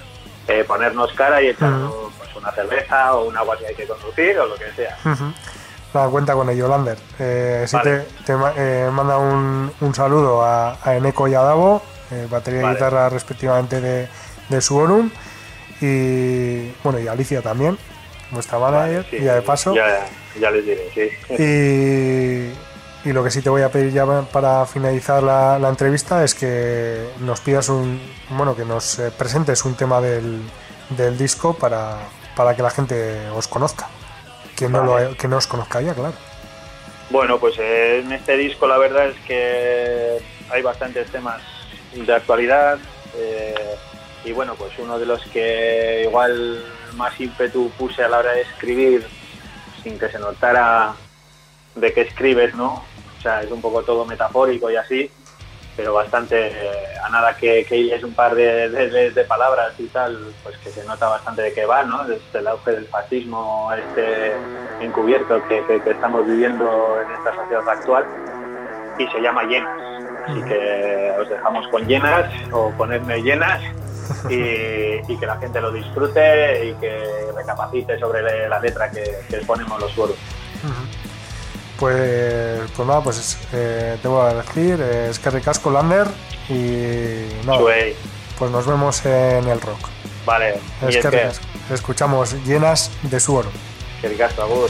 eh, 0.47 0.63
ponernos 0.63 1.11
cara 1.13 1.41
y 1.41 1.47
echarnos 1.47 2.13
pues, 2.17 2.35
una 2.35 2.51
cerveza 2.51 3.15
o 3.15 3.27
un 3.27 3.35
agua 3.35 3.57
si 3.57 3.65
hay 3.65 3.75
que 3.75 3.87
conducir 3.87 4.37
o 4.37 4.45
lo 4.45 4.55
que 4.55 4.71
sea. 4.73 4.97
Nada, 5.93 6.07
cuenta 6.09 6.33
con 6.33 6.49
ello, 6.49 6.67
Lander. 6.67 6.97
Eh, 7.19 7.65
sí 7.67 7.75
Vale. 7.75 8.05
te, 8.25 8.33
eh, 8.57 8.89
manda 8.91 9.17
un, 9.17 9.71
un 9.81 9.95
saludo 9.95 10.41
a, 10.43 10.77
a 10.83 10.95
Eneco 10.95 11.27
y 11.27 11.33
a 11.35 11.41
Davo, 11.41 11.81
eh, 12.11 12.27
batería 12.29 12.59
y 12.61 12.63
Vale. 12.63 12.75
guitarra 12.75 13.09
respectivamente 13.09 13.81
de, 13.81 14.07
de 14.49 14.61
Suorum, 14.61 15.09
y 15.81 16.71
bueno, 16.83 16.99
y 16.99 17.07
Alicia 17.07 17.41
también, 17.41 17.77
nuestra 18.31 18.57
manager, 18.59 19.05
Sí, 19.09 19.17
y 19.17 19.23
ya 19.23 19.35
de 19.35 19.41
paso. 19.41 19.73
Ya, 19.75 20.05
ya 20.39 20.49
les 20.51 20.65
diré, 20.65 20.89
sí. 20.93 21.33
Y, 21.43 23.09
Y 23.09 23.13
lo 23.13 23.23
que 23.23 23.31
sí 23.31 23.41
te 23.41 23.49
voy 23.49 23.63
a 23.63 23.69
pedir 23.69 23.91
ya 23.91 24.05
para 24.31 24.65
finalizar 24.67 25.23
la, 25.23 25.57
la 25.57 25.69
entrevista 25.69 26.23
es 26.23 26.35
que 26.35 27.09
nos 27.19 27.41
pidas 27.41 27.67
un, 27.69 27.99
bueno, 28.29 28.55
que 28.55 28.63
nos 28.63 28.99
eh, 28.99 29.11
presentes 29.17 29.65
un 29.65 29.73
tema 29.73 29.99
del, 29.99 30.39
del 30.89 31.17
disco 31.17 31.55
para, 31.55 31.97
para 32.35 32.55
que 32.55 32.61
la 32.61 32.69
gente 32.69 33.27
os 33.35 33.47
conozca. 33.47 33.87
Que 34.67 34.69
no, 34.69 34.83
lo, 34.83 35.17
que 35.17 35.27
no 35.27 35.37
os 35.37 35.47
conozca 35.47 35.81
ya, 35.81 35.95
claro. 35.95 36.13
Bueno, 37.09 37.39
pues 37.39 37.57
en 37.57 38.11
este 38.11 38.37
disco 38.37 38.67
la 38.67 38.77
verdad 38.77 39.07
es 39.07 39.17
que 39.25 40.17
hay 40.51 40.61
bastantes 40.61 41.09
temas 41.09 41.41
de 41.93 42.13
actualidad 42.13 42.77
eh, 43.17 43.75
y 44.23 44.31
bueno, 44.33 44.53
pues 44.53 44.71
uno 44.77 44.99
de 44.99 45.07
los 45.07 45.25
que 45.25 46.03
igual 46.05 46.63
más 46.95 47.19
ímpetu 47.19 47.71
puse 47.71 48.03
a 48.03 48.07
la 48.07 48.19
hora 48.19 48.33
de 48.33 48.41
escribir 48.41 49.07
sin 49.81 49.97
que 49.97 50.09
se 50.09 50.19
notara 50.19 50.93
de 51.73 51.91
qué 51.91 52.01
escribes, 52.01 52.53
¿no? 52.53 52.83
O 53.17 53.21
sea, 53.21 53.41
es 53.41 53.49
un 53.49 53.61
poco 53.61 53.81
todo 53.81 54.05
metafórico 54.05 54.69
y 54.69 54.75
así, 54.75 55.11
pero 55.75 55.93
bastante, 55.93 56.47
eh, 56.47 56.97
a 57.03 57.09
nada 57.09 57.35
que, 57.35 57.65
que 57.65 57.77
hiles 57.77 58.03
un 58.03 58.13
par 58.13 58.35
de, 58.35 58.69
de- 58.69 59.23
palabras 59.25 59.73
y 59.79 59.87
tal, 59.87 60.33
pues 60.43 60.57
que 60.57 60.69
se 60.69 60.83
nota 60.85 61.07
bastante 61.07 61.41
de 61.43 61.53
qué 61.53 61.65
va, 61.65 61.83
¿no? 61.83 62.03
Desde 62.03 62.39
el 62.39 62.47
auge 62.47 62.71
del 62.71 62.85
fascismo 62.87 63.71
este 63.73 64.33
encubierto 64.81 65.41
que, 65.47 65.63
que- 65.65 65.81
que 65.81 65.91
estamos 65.91 66.25
viviendo 66.25 66.97
en 67.01 67.11
esta 67.11 67.35
sociedad 67.35 67.69
actual 67.69 68.05
y 68.99 69.07
se 69.07 69.21
llama 69.21 69.43
Llenas. 69.43 69.79
Así 70.27 70.41
que 70.43 71.13
os 71.19 71.29
dejamos 71.29 71.67
con 71.69 71.85
Llenas 71.87 72.29
o 72.51 72.71
ponerme 72.71 73.21
Llenas 73.21 73.61
y, 74.29 74.35
y 75.07 75.17
que 75.17 75.25
la 75.25 75.37
gente 75.37 75.61
lo 75.61 75.71
disfrute 75.71 76.65
y 76.65 76.73
que 76.75 77.31
recapacite 77.35 77.97
sobre 77.99 78.49
la 78.49 78.59
letra 78.59 78.91
que, 78.91 79.19
que 79.29 79.37
ponemos 79.45 79.79
los 79.79 79.93
foros. 79.93 80.17
Pues, 81.81 82.61
pues 82.75 82.87
nada, 82.87 83.01
pues 83.01 83.39
eh, 83.53 83.97
te 83.99 84.07
voy 84.07 84.29
a 84.29 84.35
decir, 84.35 84.79
eh, 84.79 85.07
es 85.09 85.17
que 85.17 85.31
ricasco 85.31 85.71
Lander 85.71 86.05
y 86.47 87.25
nada, 87.43 87.59
pues 88.37 88.51
nos 88.51 88.67
vemos 88.67 89.03
en 89.03 89.47
el 89.47 89.59
rock. 89.59 89.89
Vale, 90.23 90.59
y 90.83 90.95
Es 90.95 90.97
que 90.97 91.09
que, 91.09 91.73
escuchamos 91.73 92.35
llenas 92.45 92.91
de 93.01 93.19
su 93.19 93.33
oro. 93.33 93.49
que 93.99 94.09
ricasco, 94.09 94.67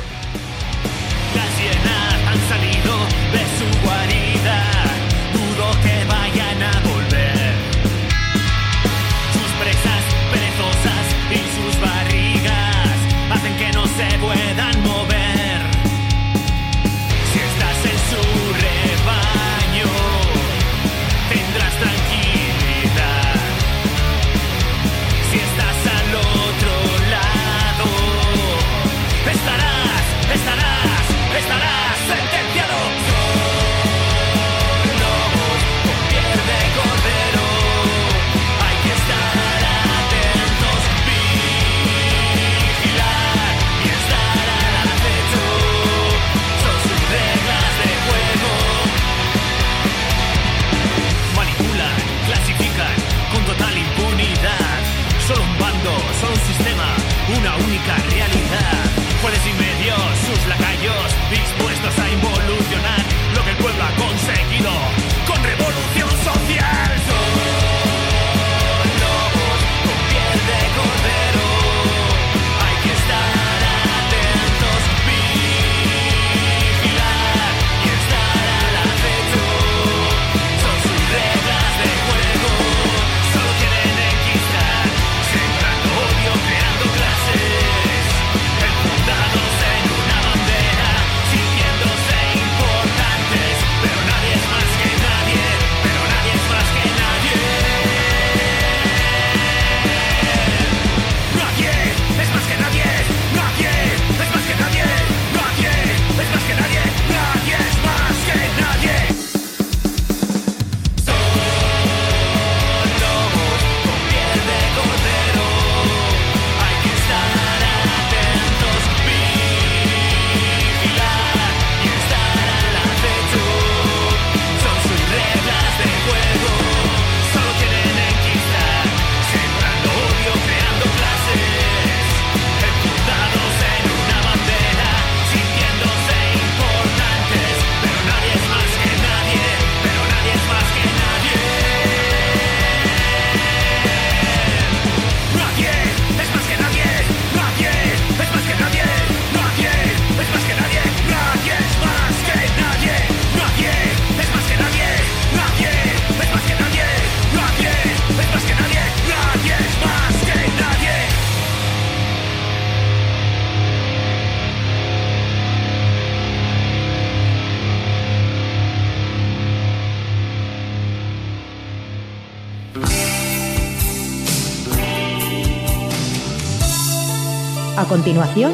continuación, 178.02 178.52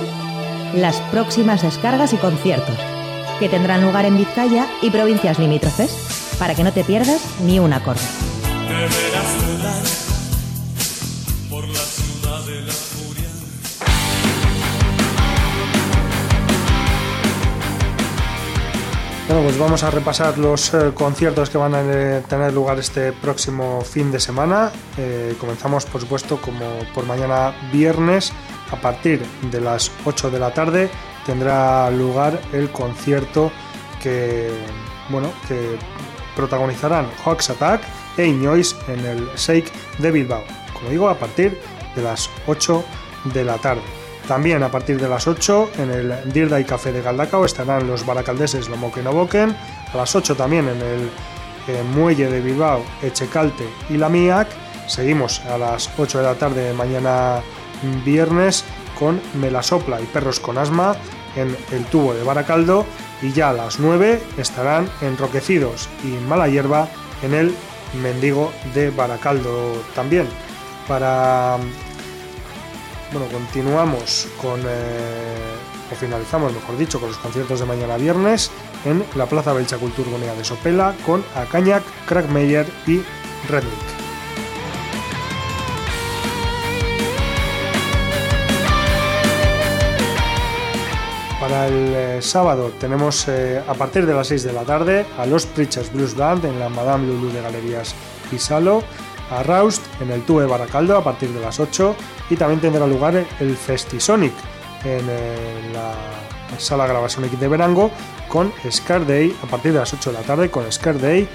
las 0.75 0.99
próximas 1.09 1.61
descargas 1.61 2.11
y 2.11 2.17
conciertos, 2.17 2.75
que 3.39 3.47
tendrán 3.47 3.81
lugar 3.81 4.03
en 4.03 4.17
Vizcaya 4.17 4.67
y 4.81 4.89
provincias 4.89 5.39
limítrofes, 5.39 6.35
para 6.37 6.53
que 6.53 6.65
no 6.65 6.73
te 6.73 6.83
pierdas 6.83 7.21
ni 7.45 7.57
un 7.57 7.71
acorde. 7.71 8.01
Bueno, 19.27 19.43
pues 19.43 19.57
vamos 19.57 19.83
a 19.83 19.91
repasar 19.91 20.37
los 20.37 20.73
eh, 20.73 20.91
conciertos 20.93 21.49
que 21.49 21.57
van 21.57 21.75
a 21.75 21.81
eh, 21.83 22.23
tener 22.27 22.53
lugar 22.53 22.79
este 22.79 23.13
próximo 23.13 23.81
fin 23.81 24.11
de 24.11 24.19
semana. 24.19 24.71
Eh, 24.97 25.35
comenzamos, 25.39 25.85
por 25.85 26.01
supuesto, 26.01 26.39
como 26.41 26.65
por 26.93 27.05
mañana 27.05 27.53
viernes, 27.71 28.33
a 28.71 28.75
partir 28.75 29.21
de 29.51 29.61
las 29.61 29.91
8 30.05 30.31
de 30.31 30.39
la 30.39 30.53
tarde 30.53 30.89
tendrá 31.25 31.89
lugar 31.91 32.39
el 32.53 32.71
concierto 32.71 33.51
que, 34.01 34.49
bueno, 35.09 35.31
que 35.47 35.77
protagonizarán 36.35 37.09
Hawks 37.23 37.49
Attack 37.49 37.81
e 38.17 38.25
Iñois 38.25 38.75
en 38.87 39.05
el 39.05 39.29
Shake 39.35 39.71
de 39.99 40.11
Bilbao. 40.11 40.43
Como 40.73 40.89
digo, 40.89 41.09
a 41.09 41.17
partir 41.17 41.59
de 41.95 42.01
las 42.01 42.29
8 42.45 42.83
de 43.33 43.43
la 43.43 43.57
tarde. 43.57 43.81
También 44.27 44.61
a 44.61 44.69
partir 44.69 44.99
de 44.99 45.07
las 45.07 45.25
8 45.25 45.71
en 45.79 45.91
el 45.91 46.33
Dirda 46.33 46.59
y 46.59 46.65
Café 46.65 46.91
de 46.91 47.01
Galdacao 47.01 47.45
estarán 47.45 47.87
los 47.87 48.05
baracaldeses 48.05 48.67
Lomoque 48.67 49.01
no 49.01 49.13
Boquen. 49.13 49.55
A 49.93 49.97
las 49.97 50.15
8 50.15 50.35
también 50.35 50.67
en 50.67 50.81
el 50.81 51.09
eh, 51.67 51.83
Muelle 51.95 52.29
de 52.29 52.41
Bilbao, 52.41 52.83
Echecalte 53.01 53.67
y 53.89 53.97
La 53.97 54.09
Miac. 54.09 54.49
Seguimos 54.87 55.41
a 55.45 55.57
las 55.57 55.89
8 55.97 56.19
de 56.19 56.23
la 56.23 56.35
tarde 56.35 56.73
mañana 56.73 57.41
viernes 58.03 58.63
con 58.97 59.21
Melasopla 59.39 60.01
y 60.01 60.05
Perros 60.05 60.39
con 60.39 60.57
Asma 60.57 60.95
en 61.35 61.55
el 61.71 61.85
tubo 61.85 62.13
de 62.13 62.23
Baracaldo 62.23 62.85
y 63.21 63.31
ya 63.31 63.49
a 63.49 63.53
las 63.53 63.79
9 63.79 64.21
estarán 64.37 64.89
enroquecidos 65.01 65.87
y 66.03 66.07
Mala 66.27 66.47
Hierba 66.47 66.87
en 67.21 67.33
el 67.33 67.55
Mendigo 68.01 68.51
de 68.73 68.89
Baracaldo 68.89 69.73
también. 69.95 70.27
Para 70.87 71.57
bueno, 73.11 73.27
continuamos 73.31 74.27
con 74.41 74.59
eh, 74.61 75.57
o 75.91 75.95
finalizamos, 75.95 76.53
mejor 76.53 76.77
dicho, 76.77 76.99
con 76.99 77.09
los 77.09 77.17
conciertos 77.17 77.59
de 77.59 77.65
mañana 77.65 77.97
viernes 77.97 78.51
en 78.85 79.03
la 79.15 79.25
Plaza 79.25 79.53
Belcha 79.53 79.77
Culturgonea 79.77 80.33
de 80.35 80.43
Sopela 80.43 80.93
con 81.05 81.23
Acañac, 81.35 81.83
Crackmeyer 82.05 82.65
y 82.85 83.01
Rednick. 83.49 83.96
Para 91.47 91.67
el 91.69 91.93
eh, 91.95 92.21
sábado. 92.21 92.73
Tenemos 92.77 93.25
eh, 93.29 93.63
a 93.65 93.73
partir 93.73 94.05
de 94.05 94.13
las 94.13 94.27
6 94.27 94.43
de 94.43 94.51
la 94.51 94.63
tarde 94.63 95.05
a 95.17 95.25
los 95.25 95.45
Preachers 95.45 95.93
Blues 95.93 96.13
Band 96.13 96.43
en 96.43 96.59
la 96.59 96.67
Madame 96.67 97.07
Lulu 97.07 97.29
de 97.29 97.41
Galerías 97.41 97.95
Pisalo, 98.29 98.83
a 99.31 99.43
Raust 99.43 99.81
en 100.01 100.11
el 100.11 100.23
Tube 100.23 100.45
Baracaldo 100.45 100.97
a 100.97 101.03
partir 101.05 101.29
de 101.29 101.39
las 101.39 101.61
8 101.61 101.95
y 102.31 102.35
también 102.35 102.59
tendrá 102.59 102.85
lugar 102.85 103.25
el 103.39 103.55
Festisonic 103.55 104.33
en 104.83 105.05
eh, 105.09 105.71
la 105.71 106.59
sala 106.59 106.85
Gravasonic 106.85 107.31
de 107.31 107.47
Verango 107.47 107.91
con 108.27 108.51
Scar 108.69 109.07
Day 109.07 109.33
a 109.41 109.45
partir 109.45 109.71
de 109.71 109.79
las 109.79 109.93
8 109.93 110.11
de 110.11 110.17
la 110.17 110.23
tarde 110.25 110.51
con 110.51 110.69
Scar 110.69 110.99
Day, 110.99 111.29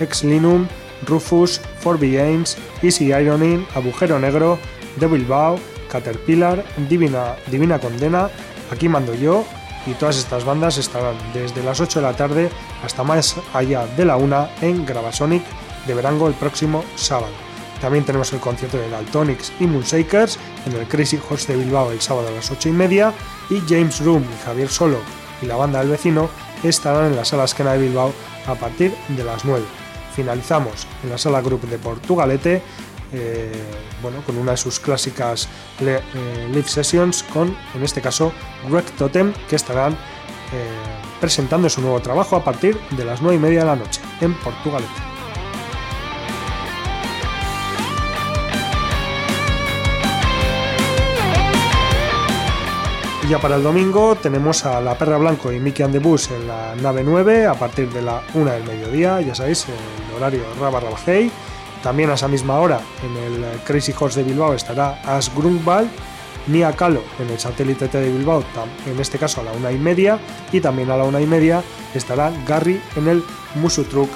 Ex 0.00 0.24
Linum, 0.24 0.66
Rufus, 1.06 1.60
Forby 1.78 2.14
Games, 2.14 2.58
Easy 2.82 3.12
Ironing, 3.12 3.64
Agujero 3.76 4.18
Negro, 4.18 4.58
The 4.98 5.06
Bilbao, 5.06 5.56
Caterpillar, 5.88 6.64
Divina, 6.88 7.36
Divina 7.48 7.78
Condena, 7.78 8.28
Aquí 8.70 8.88
Mando 8.88 9.14
Yo 9.14 9.44
y 9.86 9.92
todas 9.94 10.18
estas 10.18 10.44
bandas 10.44 10.78
estarán 10.78 11.16
desde 11.32 11.62
las 11.62 11.80
8 11.80 12.00
de 12.00 12.06
la 12.06 12.16
tarde 12.16 12.50
hasta 12.84 13.02
más 13.02 13.36
allá 13.54 13.86
de 13.86 14.04
la 14.04 14.16
1 14.16 14.48
en 14.62 14.86
Gravasonic 14.86 15.42
de 15.86 15.94
Verango 15.94 16.28
el 16.28 16.34
próximo 16.34 16.84
sábado. 16.96 17.32
También 17.80 18.04
tenemos 18.04 18.32
el 18.32 18.40
concierto 18.40 18.76
de 18.76 18.90
Daltonics 18.90 19.52
y 19.58 19.66
Moonshakers 19.66 20.38
en 20.66 20.74
el 20.74 20.86
Crazy 20.86 21.18
Horse 21.28 21.52
de 21.52 21.64
Bilbao 21.64 21.90
el 21.90 22.00
sábado 22.00 22.28
a 22.28 22.32
las 22.32 22.50
8 22.50 22.68
y 22.68 22.72
media 22.72 23.14
y 23.48 23.60
James 23.66 24.00
Room 24.00 24.22
y 24.22 24.44
Javier 24.44 24.68
Solo 24.68 24.98
y 25.40 25.46
la 25.46 25.56
banda 25.56 25.80
del 25.80 25.88
vecino 25.88 26.28
estarán 26.62 27.06
en 27.06 27.16
la 27.16 27.24
sala 27.24 27.44
Esquena 27.44 27.72
de 27.72 27.78
Bilbao 27.78 28.12
a 28.46 28.54
partir 28.54 28.94
de 29.08 29.24
las 29.24 29.44
9. 29.44 29.64
Finalizamos 30.14 30.86
en 31.02 31.10
la 31.10 31.18
sala 31.18 31.40
Group 31.40 31.62
de 31.62 31.78
Portugalete 31.78 32.62
eh, 33.12 33.50
bueno, 34.02 34.22
con 34.24 34.36
una 34.38 34.52
de 34.52 34.56
sus 34.56 34.78
clásicas 34.80 35.48
le- 35.80 35.96
eh, 35.98 36.48
live 36.52 36.68
sessions 36.68 37.22
con, 37.24 37.56
en 37.74 37.82
este 37.82 38.00
caso, 38.00 38.32
Greg 38.68 38.84
Totem, 38.92 39.32
que 39.48 39.56
estarán 39.56 39.92
eh, 39.92 39.96
presentando 41.20 41.68
su 41.68 41.80
nuevo 41.80 42.00
trabajo 42.00 42.36
a 42.36 42.44
partir 42.44 42.78
de 42.90 43.04
las 43.04 43.20
9 43.22 43.36
y 43.36 43.40
media 43.40 43.60
de 43.60 43.66
la 43.66 43.76
noche 43.76 44.00
en 44.20 44.34
Portugalete. 44.34 44.90
Ya 53.28 53.38
para 53.38 53.56
el 53.56 53.62
domingo 53.62 54.16
tenemos 54.16 54.64
a 54.66 54.80
La 54.80 54.98
Perra 54.98 55.16
Blanco 55.16 55.52
y 55.52 55.60
Mickey 55.60 55.84
and 55.84 55.92
the 55.92 56.00
Bus 56.00 56.30
en 56.32 56.48
la 56.48 56.74
nave 56.74 57.04
9 57.04 57.46
a 57.46 57.54
partir 57.54 57.88
de 57.92 58.02
la 58.02 58.22
1 58.34 58.50
del 58.50 58.64
mediodía, 58.64 59.20
ya 59.20 59.36
sabéis, 59.36 59.66
el 59.68 60.16
horario 60.16 60.42
Raba 60.60 60.80
Rabajei. 60.80 61.30
También 61.82 62.10
a 62.10 62.14
esa 62.14 62.28
misma 62.28 62.58
hora 62.58 62.80
en 63.02 63.16
el 63.16 63.60
Crazy 63.64 63.94
Horse 63.98 64.22
de 64.22 64.30
Bilbao 64.30 64.54
estará 64.54 65.00
As 65.04 65.34
Grunwald, 65.34 65.90
Nia 66.46 66.72
Calo 66.72 67.02
en 67.18 67.30
el 67.30 67.38
satélite 67.38 67.88
T 67.88 67.98
de 67.98 68.12
Bilbao, 68.12 68.44
en 68.86 69.00
este 69.00 69.18
caso 69.18 69.40
a 69.40 69.44
la 69.44 69.52
una 69.52 69.72
y 69.72 69.78
media, 69.78 70.18
y 70.52 70.60
también 70.60 70.90
a 70.90 70.96
la 70.96 71.04
una 71.04 71.20
y 71.20 71.26
media 71.26 71.62
estará 71.94 72.32
Gary 72.46 72.80
en 72.96 73.08
el 73.08 73.24
Musutruc 73.54 74.10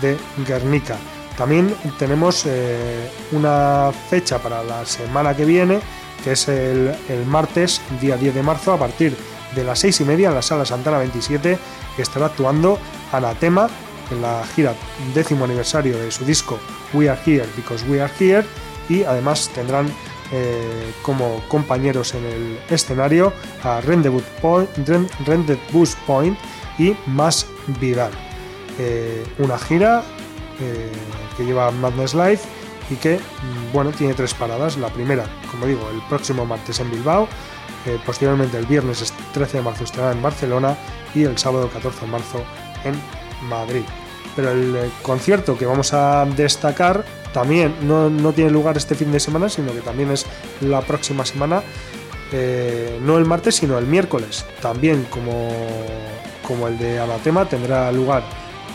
de 0.00 0.16
Guernica. 0.46 0.96
También 1.36 1.74
tenemos 1.98 2.44
eh, 2.46 3.10
una 3.32 3.92
fecha 4.08 4.38
para 4.38 4.62
la 4.62 4.84
semana 4.84 5.34
que 5.34 5.44
viene, 5.44 5.80
que 6.22 6.32
es 6.32 6.48
el, 6.48 6.94
el 7.08 7.26
martes, 7.26 7.80
día 8.00 8.16
10 8.16 8.34
de 8.34 8.42
marzo, 8.42 8.72
a 8.72 8.78
partir 8.78 9.16
de 9.54 9.64
las 9.64 9.78
6 9.78 10.02
y 10.02 10.04
media 10.04 10.28
en 10.28 10.34
la 10.34 10.42
sala 10.42 10.64
Santana 10.64 10.98
27, 10.98 11.58
que 11.96 12.02
estará 12.02 12.26
actuando 12.26 12.78
Anatema 13.12 13.68
en 14.10 14.22
la 14.22 14.44
gira 14.54 14.74
décimo 15.14 15.44
aniversario 15.44 15.96
de 15.98 16.10
su 16.10 16.24
disco 16.24 16.58
We 16.92 17.08
Are 17.08 17.20
Here 17.24 17.46
Because 17.56 17.84
We 17.88 18.00
Are 18.02 18.12
Here 18.18 18.44
y 18.88 19.04
además 19.04 19.50
tendrán 19.54 19.86
eh, 20.32 20.92
como 21.02 21.42
compañeros 21.48 22.14
en 22.14 22.24
el 22.24 22.58
escenario 22.70 23.32
a 23.64 23.80
Rendezvous 23.80 24.22
Point, 24.40 24.70
Ren- 24.86 25.08
Rendezvous 25.26 25.96
Point 26.06 26.38
y 26.78 26.94
Más 27.06 27.46
Vidal. 27.80 28.12
Eh, 28.78 29.24
una 29.38 29.58
gira 29.58 30.02
eh, 30.60 30.90
que 31.36 31.44
lleva 31.44 31.70
Madness 31.70 32.14
Live 32.14 32.40
y 32.90 32.94
que 32.96 33.16
mm, 33.18 33.72
bueno 33.72 33.90
tiene 33.92 34.14
tres 34.14 34.32
paradas. 34.34 34.76
La 34.76 34.88
primera, 34.88 35.24
como 35.50 35.66
digo, 35.66 35.88
el 35.92 36.00
próximo 36.08 36.44
martes 36.46 36.78
en 36.80 36.90
Bilbao, 36.90 37.28
eh, 37.86 37.98
posteriormente 38.06 38.56
el 38.58 38.66
viernes 38.66 39.12
13 39.32 39.58
de 39.58 39.62
marzo 39.62 39.84
estará 39.84 40.12
en 40.12 40.22
Barcelona 40.22 40.76
y 41.14 41.24
el 41.24 41.36
sábado 41.38 41.68
14 41.70 42.02
de 42.02 42.06
marzo 42.06 42.42
en 42.84 42.94
Madrid. 43.42 43.82
Pero 44.36 44.50
el 44.52 44.76
eh, 44.76 44.90
concierto 45.02 45.56
que 45.56 45.66
vamos 45.66 45.92
a 45.92 46.24
destacar 46.24 47.04
también 47.32 47.74
no, 47.82 48.10
no 48.10 48.32
tiene 48.32 48.50
lugar 48.50 48.76
este 48.76 48.94
fin 48.94 49.12
de 49.12 49.20
semana, 49.20 49.48
sino 49.48 49.72
que 49.72 49.80
también 49.80 50.10
es 50.10 50.26
la 50.60 50.80
próxima 50.82 51.24
semana, 51.24 51.62
eh, 52.32 52.98
no 53.02 53.18
el 53.18 53.24
martes, 53.24 53.56
sino 53.56 53.78
el 53.78 53.86
miércoles. 53.86 54.44
También 54.60 55.06
como, 55.10 55.50
como 56.46 56.68
el 56.68 56.78
de 56.78 57.00
Anatema 57.00 57.44
tendrá 57.46 57.90
lugar 57.92 58.22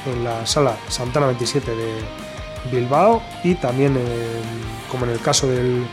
en 0.06 0.24
la 0.24 0.46
sala 0.46 0.78
Santana 0.88 1.28
27 1.28 1.72
de 1.72 1.94
Bilbao 2.72 3.22
y 3.44 3.56
también 3.56 3.98
como 4.90 5.06
en 5.06 5.12
el 5.12 5.20
caso 5.20 5.48
del, 5.48 5.86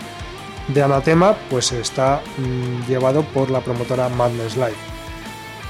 de 0.69 0.83
Anatema, 0.83 1.35
pues 1.51 1.73
está 1.73 2.23
mm, 2.39 2.89
llevado 2.89 3.23
por 3.23 3.51
la 3.51 3.61
promotora 3.61 4.09
Madness 4.09 4.57
Live. 4.57 4.92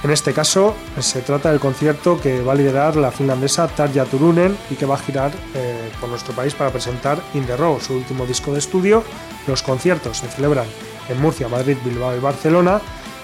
En 0.02 0.10
este 0.10 0.32
caso, 0.32 0.74
se 0.98 1.22
trata 1.22 1.50
del 1.50 1.60
concierto 1.60 2.20
que 2.20 2.42
va 2.42 2.52
a 2.52 2.56
liderar 2.56 2.96
la 2.96 3.12
finlandesa 3.12 3.68
Tarja 3.68 4.04
Turunen 4.04 4.56
y 4.68 4.74
que 4.74 4.84
va 4.84 4.96
a 4.96 4.98
girar 4.98 5.30
eh, 5.54 5.92
por 6.00 6.08
nuestro 6.08 6.34
país 6.34 6.54
para 6.54 6.70
presentar 6.70 7.22
In 7.34 7.46
the 7.46 7.56
Row, 7.56 7.80
su 7.80 7.94
último 7.94 8.26
disco 8.26 8.52
de 8.52 8.58
estudio. 8.58 9.04
Los 9.46 9.62
conciertos 9.62 10.18
se 10.18 10.28
celebran 10.28 10.66
en 11.08 11.20
Murcia, 11.20 11.46
Madrid, 11.46 11.76
Bilbao 11.84 12.16
y 12.16 12.20
Barcelona. 12.20 12.80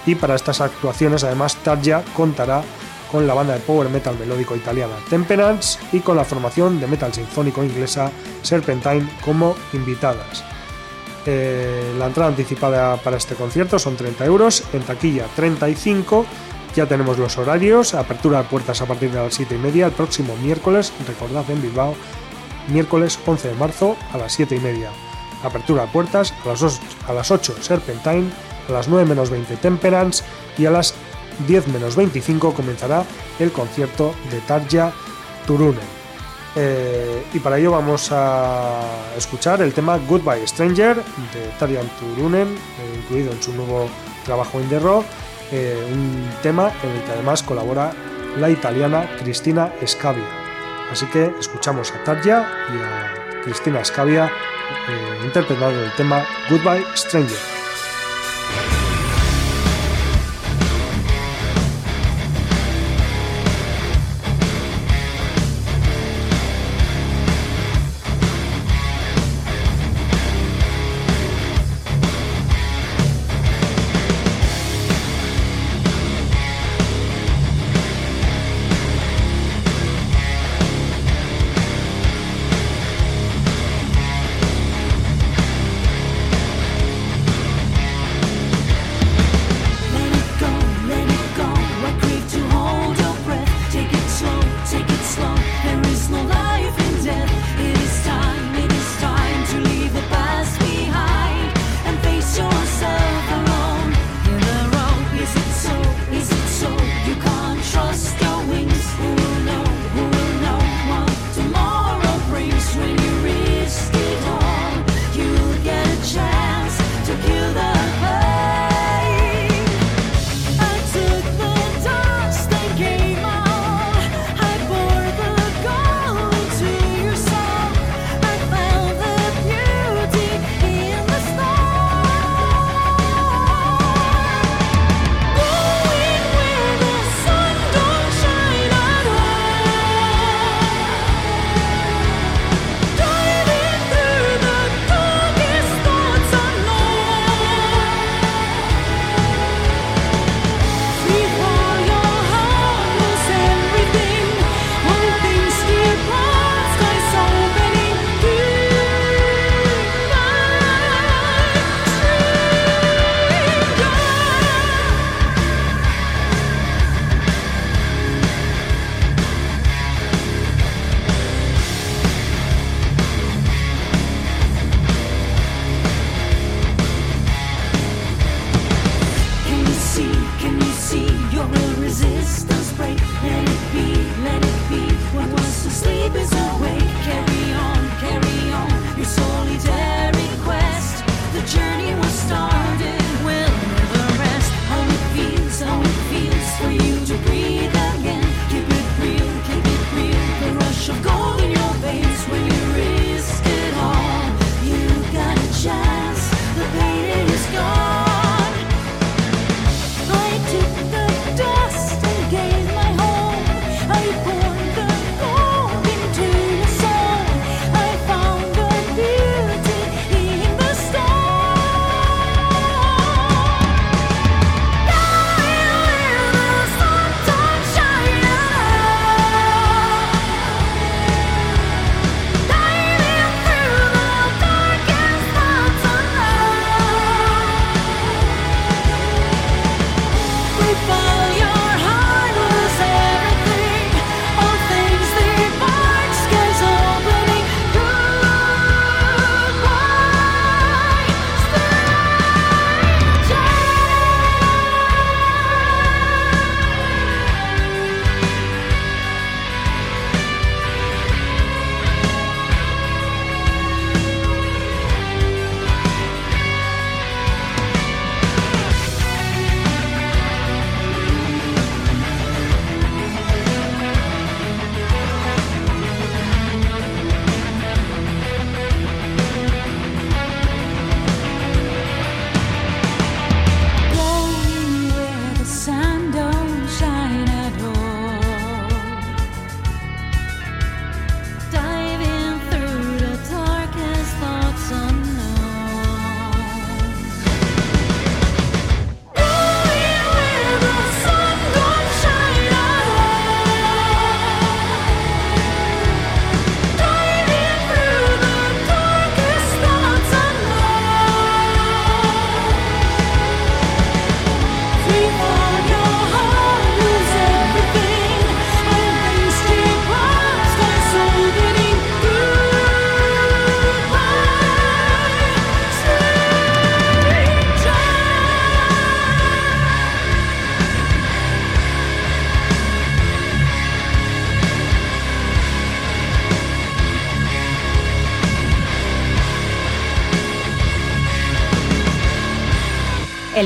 Y 0.07 0.15
para 0.15 0.37
estas 0.37 0.61
actuaciones, 0.61 1.25
además, 1.25 1.57
Tarja 1.57 2.05
contará 2.15 2.63
con 3.11 3.27
la 3.27 3.35
banda 3.35 3.55
de 3.55 3.61
power 3.61 3.89
metal 3.89 4.17
melódico 4.19 4.55
italiana 4.55 4.95
Temperance 5.11 5.79
y 5.93 6.01
con 6.01 6.17
la 6.17 6.25
formación 6.25 6.79
de 6.79 6.87
metal 6.87 7.13
sinfónico 7.13 7.65
inglesa 7.65 8.13
Serpentine 8.43 9.09
como 9.25 9.57
invitadas. 9.73 10.45
Eh, 11.27 11.95
la 11.99 12.07
entrada 12.07 12.31
anticipada 12.31 12.97
para 12.97 13.17
este 13.17 13.35
concierto 13.35 13.79
son 13.79 13.97
30 13.97 14.25
euros, 14.25 14.63
en 14.73 14.83
taquilla 14.83 15.27
35. 15.35 16.25
Ya 16.75 16.87
tenemos 16.87 17.19
los 17.19 17.39
horarios, 17.39 17.95
apertura 17.95 18.43
de 18.43 18.49
puertas 18.49 18.81
a 18.81 18.87
partir 18.87 19.11
de 19.11 19.21
las 19.21 19.35
7 19.35 19.55
y 19.55 19.59
media 19.59 19.87
el 19.87 19.93
próximo 19.93 20.37
miércoles, 20.37 20.93
recordad 21.07 21.49
en 21.51 21.63
Bilbao, 21.63 21.95
miércoles 22.69 23.19
11 23.27 23.49
de 23.49 23.55
marzo 23.55 23.97
a 24.13 24.19
las 24.19 24.33
7 24.35 24.57
y 24.57 24.61
media. 24.61 24.91
Apertura 25.43 25.87
de 25.87 25.93
puertas 25.93 26.35
a 26.45 26.49
las, 26.49 26.63
8, 26.63 26.79
a 27.09 27.13
las 27.13 27.31
8 27.31 27.57
Serpentine, 27.61 28.31
a 28.69 28.73
las 28.73 28.89
9 28.89 29.09
menos 29.09 29.31
20 29.31 29.57
Temperance 29.57 30.23
y 30.57 30.67
a 30.67 30.71
las 30.71 30.95
10 31.47 31.69
menos 31.69 31.97
25 31.97 32.55
comenzará 32.55 33.05
el 33.39 33.53
concierto 33.53 34.15
de 34.31 34.39
Tarja 34.41 34.93
Turunen. 35.47 35.99
Eh, 36.57 37.25
y 37.35 37.39
para 37.39 37.59
ello 37.59 37.73
vamos 37.73 38.09
a 38.11 38.81
escuchar 39.17 39.63
el 39.63 39.73
tema 39.73 39.99
Goodbye 39.99 40.47
Stranger 40.47 40.97
de 40.97 41.49
Tarjan 41.59 41.89
Turunen, 42.01 42.49
eh, 42.49 42.99
incluido 42.99 43.33
en 43.33 43.43
su 43.43 43.53
nuevo 43.53 43.89
trabajo 44.25 44.61
In 44.61 44.69
The 44.69 44.81
Raw, 44.81 45.05
eh, 45.53 45.91
un 45.93 46.31
tema 46.43 46.71
en 46.83 46.91
el 46.91 47.03
que 47.05 47.13
además 47.13 47.43
colabora 47.43 47.93
la 48.39 48.51
italiana 48.51 49.09
Cristina 49.19 49.73
Scavia. 49.87 50.25
Así 50.91 51.07
que 51.07 51.33
escuchamos 51.39 51.93
a 51.93 52.05
Tarja 52.05 52.47
y 52.75 52.83
a 52.83 53.43
Cristina 53.43 53.85
Scavia 53.85 54.27
eh, 54.27 55.25
interpretando 55.25 55.83
el 55.83 55.93
tema 55.97 56.25
Goodbye 56.49 56.85
Stranger. 56.95 57.58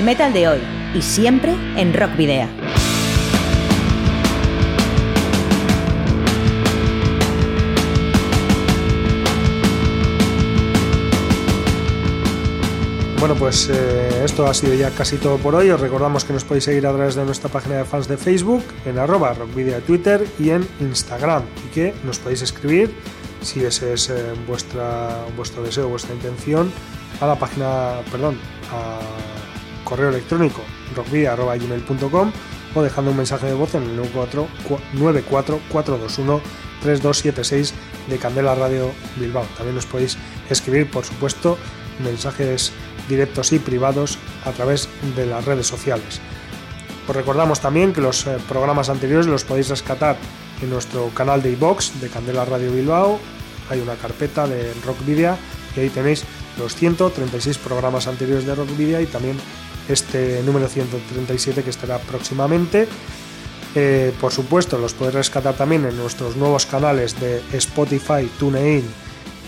Metal 0.04 0.32
de 0.32 0.48
hoy 0.48 0.58
y 0.94 1.02
siempre 1.02 1.54
en 1.76 1.94
Rock 1.94 2.16
Video. 2.16 2.48
Bueno, 13.20 13.36
pues 13.36 13.70
eh, 13.72 14.24
esto 14.24 14.48
ha 14.48 14.54
sido 14.54 14.74
ya 14.74 14.90
casi 14.90 15.18
todo 15.18 15.38
por 15.38 15.54
hoy. 15.54 15.70
Os 15.70 15.80
recordamos 15.80 16.24
que 16.24 16.32
nos 16.32 16.42
podéis 16.42 16.64
seguir 16.64 16.84
a 16.88 16.92
través 16.92 17.14
de 17.14 17.24
nuestra 17.24 17.48
página 17.48 17.76
de 17.76 17.84
fans 17.84 18.08
de 18.08 18.16
Facebook, 18.16 18.64
en 18.84 18.98
arroba 18.98 19.34
rockvideo 19.34 19.76
de 19.76 19.80
Twitter 19.82 20.26
y 20.40 20.50
en 20.50 20.66
Instagram. 20.80 21.44
Y 21.64 21.70
que 21.72 21.94
nos 22.02 22.18
podéis 22.18 22.42
escribir, 22.42 22.92
si 23.40 23.64
ese 23.64 23.92
es 23.92 24.10
eh, 24.10 24.32
vuestro 24.48 25.62
deseo, 25.62 25.88
vuestra 25.88 26.12
intención, 26.12 26.72
a 27.20 27.26
la 27.28 27.36
página, 27.38 28.00
perdón, 28.10 28.36
a 28.72 29.31
correo 29.92 30.08
electrónico 30.08 30.62
rockvideo.gmail.com 30.96 32.32
o 32.74 32.82
dejando 32.82 33.10
un 33.10 33.18
mensaje 33.18 33.44
de 33.44 33.52
voz 33.52 33.74
en 33.74 33.82
el 33.82 34.00
944213276 36.80 37.72
de 38.08 38.16
Candela 38.16 38.54
Radio 38.54 38.90
Bilbao. 39.16 39.44
También 39.54 39.74
nos 39.74 39.84
podéis 39.84 40.16
escribir, 40.48 40.90
por 40.90 41.04
supuesto, 41.04 41.58
mensajes 42.02 42.72
directos 43.06 43.52
y 43.52 43.58
privados 43.58 44.16
a 44.46 44.52
través 44.52 44.88
de 45.14 45.26
las 45.26 45.44
redes 45.44 45.66
sociales. 45.66 46.22
Os 47.06 47.14
recordamos 47.14 47.60
también 47.60 47.92
que 47.92 48.00
los 48.00 48.26
eh, 48.26 48.38
programas 48.48 48.88
anteriores 48.88 49.26
los 49.26 49.44
podéis 49.44 49.68
rescatar 49.68 50.16
en 50.62 50.70
nuestro 50.70 51.10
canal 51.10 51.42
de 51.42 51.50
iBox 51.50 52.00
de 52.00 52.08
Candela 52.08 52.46
Radio 52.46 52.72
Bilbao. 52.72 53.18
Hay 53.68 53.80
una 53.80 53.96
carpeta 53.96 54.46
de 54.46 54.72
Rock 54.86 55.04
Video 55.04 55.36
y 55.76 55.80
ahí 55.80 55.90
tenéis 55.90 56.24
los 56.58 56.74
136 56.76 57.58
programas 57.58 58.06
anteriores 58.06 58.46
de 58.46 58.54
Rock 58.54 58.74
Video 58.74 58.98
y 58.98 59.06
también 59.06 59.36
este 59.88 60.42
número 60.44 60.68
137 60.68 61.62
que 61.62 61.70
estará 61.70 61.98
próximamente. 61.98 62.88
Eh, 63.74 64.12
por 64.20 64.32
supuesto, 64.32 64.78
los 64.78 64.94
podéis 64.94 65.14
rescatar 65.14 65.54
también 65.54 65.84
en 65.86 65.96
nuestros 65.96 66.36
nuevos 66.36 66.66
canales 66.66 67.18
de 67.18 67.42
Spotify, 67.52 68.28
TuneIn 68.38 68.84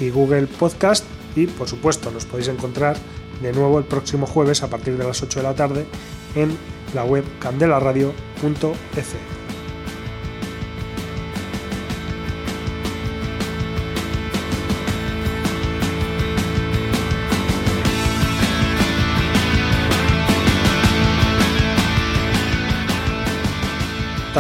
y 0.01 0.11
Google 0.11 0.47
Podcast. 0.47 1.05
Y 1.37 1.47
por 1.47 1.69
supuesto, 1.69 2.11
nos 2.11 2.25
podéis 2.25 2.49
encontrar 2.49 2.97
de 3.43 3.53
nuevo 3.53 3.79
el 3.79 3.85
próximo 3.85 4.27
jueves 4.27 4.63
a 4.63 4.71
partir 4.71 4.97
de 4.97 5.05
las 5.05 5.23
8 5.23 5.41
de 5.41 5.43
la 5.43 5.55
tarde 5.55 5.87
en 6.35 6.57
la 6.95 7.05
web 7.05 7.25
candelaradio.f. 7.41 9.34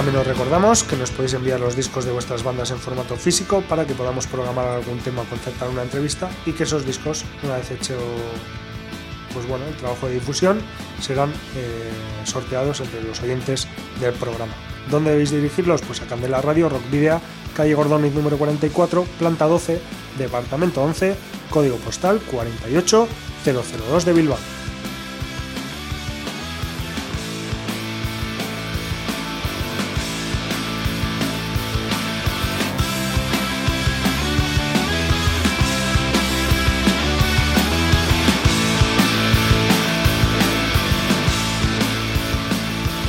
También 0.05 0.20
os 0.20 0.26
recordamos 0.26 0.84
que 0.84 0.96
nos 0.96 1.11
podéis 1.11 1.32
enviar 1.32 1.61
los 1.61 1.76
discos 1.76 2.05
de 2.05 2.12
vuestras 2.12 2.42
bandas 2.42 2.70
en 2.70 2.76
formato 2.76 3.16
físico 3.16 3.62
para 3.62 3.86
que 3.86 3.94
podamos 3.94 4.26
programar 4.26 4.68
algún 4.68 4.98
tema 4.98 5.22
o 5.22 5.24
concertar 5.24 5.70
una 5.70 5.80
entrevista 5.80 6.28
y 6.44 6.52
que 6.52 6.64
esos 6.64 6.84
discos, 6.84 7.24
una 7.42 7.57
vez 7.57 7.70
hecho 7.70 7.96
pues 9.32 9.48
bueno, 9.48 9.64
el 9.64 9.74
trabajo 9.76 10.07
de 10.07 10.12
difusión, 10.20 10.61
serán 11.00 11.30
eh, 11.57 11.90
sorteados 12.24 12.80
entre 12.80 13.02
los 13.02 13.22
oyentes 13.22 13.66
del 13.98 14.12
programa. 14.12 14.52
¿Dónde 14.90 15.12
debéis 15.12 15.30
dirigirlos? 15.30 15.80
Pues 15.80 16.02
a 16.02 16.07
Candela 16.07 16.42
Radio, 16.42 16.68
Rock 16.68 16.90
Video, 16.90 17.22
calle 17.57 17.72
Gordoniz 17.72 18.12
número 18.12 18.36
44, 18.36 19.07
planta 19.18 19.46
12, 19.46 19.80
departamento 20.18 20.82
11, 20.82 21.16
código 21.48 21.76
postal 21.76 22.20
48002 22.30 24.05
de 24.05 24.12
Bilbao. 24.12 24.63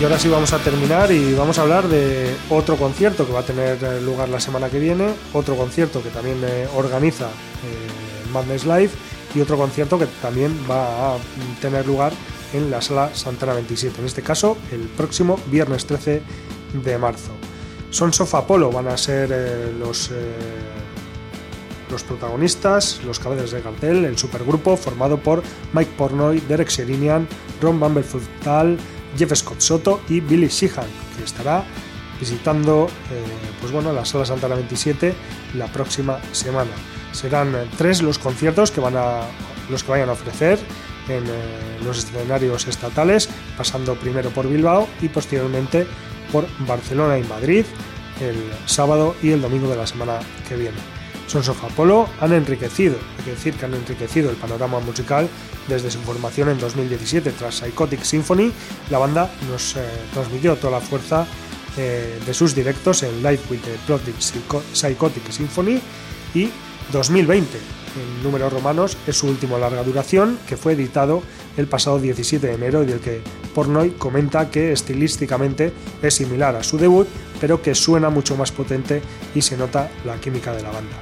Y 0.05 0.07
ahora 0.07 0.19
sí 0.19 0.29
vamos 0.29 0.53
a 0.53 0.59
terminar 0.59 1.11
y 1.11 1.33
vamos 1.33 1.57
a 1.57 1.63
hablar 1.63 1.87
de 1.87 2.31
otro 2.51 2.75
concierto 2.75 3.25
que 3.25 3.33
va 3.33 3.39
a 3.39 3.43
tener 3.43 3.83
eh, 3.83 3.99
lugar 4.01 4.29
la 4.29 4.39
semana 4.39 4.69
que 4.69 4.77
viene, 4.77 5.11
otro 5.33 5.55
concierto 5.55 6.03
que 6.03 6.11
también 6.11 6.37
eh, 6.43 6.67
organiza 6.75 7.25
eh, 7.25 8.29
Madness 8.31 8.65
Live 8.65 8.91
y 9.33 9.41
otro 9.41 9.57
concierto 9.57 9.97
que 9.97 10.05
también 10.21 10.55
va 10.69 11.15
a 11.15 11.17
tener 11.59 11.87
lugar 11.87 12.13
en 12.53 12.69
la 12.69 12.83
sala 12.83 13.15
Santana 13.15 13.55
27, 13.55 13.99
en 13.99 14.05
este 14.05 14.21
caso 14.21 14.57
el 14.71 14.81
próximo 14.81 15.39
viernes 15.47 15.87
13 15.87 16.21
de 16.83 16.97
marzo. 16.99 17.31
Sons 17.89 18.21
of 18.21 18.35
Apollo 18.35 18.69
van 18.69 18.89
a 18.89 18.97
ser 18.97 19.73
los, 19.79 20.11
los 21.89 22.03
protagonistas, 22.03 23.01
los 23.03 23.17
cabezas 23.17 23.49
de 23.49 23.61
cartel, 23.61 24.05
el 24.05 24.19
supergrupo 24.19 24.77
formado 24.77 25.17
por 25.17 25.41
Mike 25.73 25.93
Pornoy, 25.97 26.41
Derek 26.41 26.69
Sherinian, 26.69 27.27
Ron 27.59 27.79
Bumblefoot 27.79 28.21
Jeff 29.17 29.33
Scott 29.35 29.59
Soto 29.59 30.01
y 30.09 30.19
Billy 30.19 30.47
Sheehan, 30.47 30.87
que 31.17 31.23
estará 31.23 31.63
visitando 32.19 32.87
eh, 33.11 33.23
pues 33.59 33.71
bueno, 33.71 33.91
la 33.91 34.05
sala 34.05 34.25
Santana 34.25 34.55
27 34.55 35.13
la 35.55 35.67
próxima 35.67 36.19
semana. 36.31 36.71
Serán 37.11 37.55
eh, 37.55 37.67
tres 37.77 38.01
los 38.01 38.19
conciertos 38.19 38.71
que, 38.71 38.81
van 38.81 38.95
a, 38.97 39.21
los 39.69 39.83
que 39.83 39.91
vayan 39.91 40.09
a 40.09 40.13
ofrecer 40.13 40.59
en 41.07 41.23
eh, 41.25 41.79
los 41.83 41.99
escenarios 41.99 42.67
estatales, 42.67 43.29
pasando 43.57 43.95
primero 43.95 44.29
por 44.29 44.47
Bilbao 44.47 44.87
y 45.01 45.09
posteriormente 45.09 45.85
por 46.31 46.47
Barcelona 46.65 47.17
y 47.17 47.23
Madrid 47.23 47.65
el 48.21 48.37
sábado 48.65 49.15
y 49.21 49.31
el 49.31 49.41
domingo 49.41 49.69
de 49.69 49.75
la 49.75 49.87
semana 49.87 50.19
que 50.47 50.55
viene. 50.55 50.77
Sons 51.35 51.49
of 51.49 51.65
Apollo 51.65 52.07
han 52.21 52.31
enriquecido, 52.31 52.95
hay 53.17 53.25
que 53.25 53.31
decir 53.31 53.55
que 53.55 53.65
han 53.65 53.73
enriquecido 53.73 54.29
el 54.29 54.37
panorama 54.37 54.79
musical 54.79 55.27
desde 55.67 55.91
su 55.91 55.99
formación 55.99 56.47
en 56.47 56.57
2017 56.57 57.29
tras 57.31 57.55
Psychotic 57.55 58.03
Symphony. 58.03 58.53
La 58.89 58.99
banda 58.99 59.29
nos 59.51 59.75
eh, 59.75 59.81
transmitió 60.13 60.55
toda 60.55 60.79
la 60.79 60.79
fuerza 60.79 61.27
eh, 61.75 62.19
de 62.25 62.33
sus 62.33 62.55
directos 62.55 63.03
en 63.03 63.17
Live 63.17 63.41
with 63.49 63.59
the 63.59 64.13
Psycho- 64.17 64.63
Psychotic 64.71 65.29
Symphony 65.29 65.81
y 66.33 66.49
2020. 66.93 67.57
En 67.57 68.23
números 68.23 68.53
romanos 68.53 68.95
es 69.05 69.17
su 69.17 69.27
último 69.27 69.57
larga 69.57 69.83
duración 69.83 70.39
que 70.47 70.55
fue 70.55 70.71
editado 70.71 71.21
el 71.57 71.67
pasado 71.67 71.99
17 71.99 72.47
de 72.47 72.53
enero 72.53 72.81
y 72.83 72.85
del 72.85 73.01
que 73.01 73.19
Pornoy 73.53 73.91
comenta 73.91 74.49
que 74.49 74.71
estilísticamente 74.71 75.73
es 76.01 76.13
similar 76.13 76.55
a 76.55 76.63
su 76.63 76.77
debut, 76.77 77.09
pero 77.41 77.61
que 77.61 77.75
suena 77.75 78.09
mucho 78.09 78.37
más 78.37 78.53
potente 78.53 79.01
y 79.33 79.41
se 79.41 79.57
nota 79.57 79.91
la 80.05 80.15
química 80.15 80.53
de 80.53 80.63
la 80.63 80.71
banda. 80.71 80.95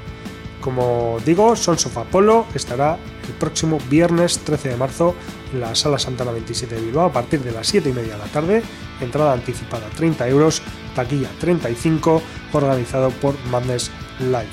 Como 0.64 1.18
digo, 1.26 1.58
Sons 1.58 1.86
of 1.88 1.98
Apollo 1.98 2.46
estará 2.56 2.98
el 3.28 3.34
próximo 3.34 3.80
viernes 3.90 4.40
13 4.40 4.70
de 4.70 4.78
marzo 4.78 5.14
en 5.52 5.60
la 5.60 5.76
Sala 5.76 6.00
Santana 6.00 6.32
27 6.32 6.76
de 6.76 6.82
Bilbao 6.82 7.08
a 7.08 7.12
partir 7.12 7.42
de 7.42 7.52
las 7.52 7.68
7 7.68 7.90
y 7.90 7.92
media 7.92 8.14
de 8.14 8.20
la 8.20 8.32
tarde. 8.32 8.64
Entrada 9.02 9.34
anticipada 9.34 9.90
30 9.90 10.26
euros, 10.30 10.62
taquilla 10.96 11.28
35, 11.42 12.22
organizado 12.54 13.10
por 13.10 13.36
Madness 13.52 13.92
Live. 14.20 14.48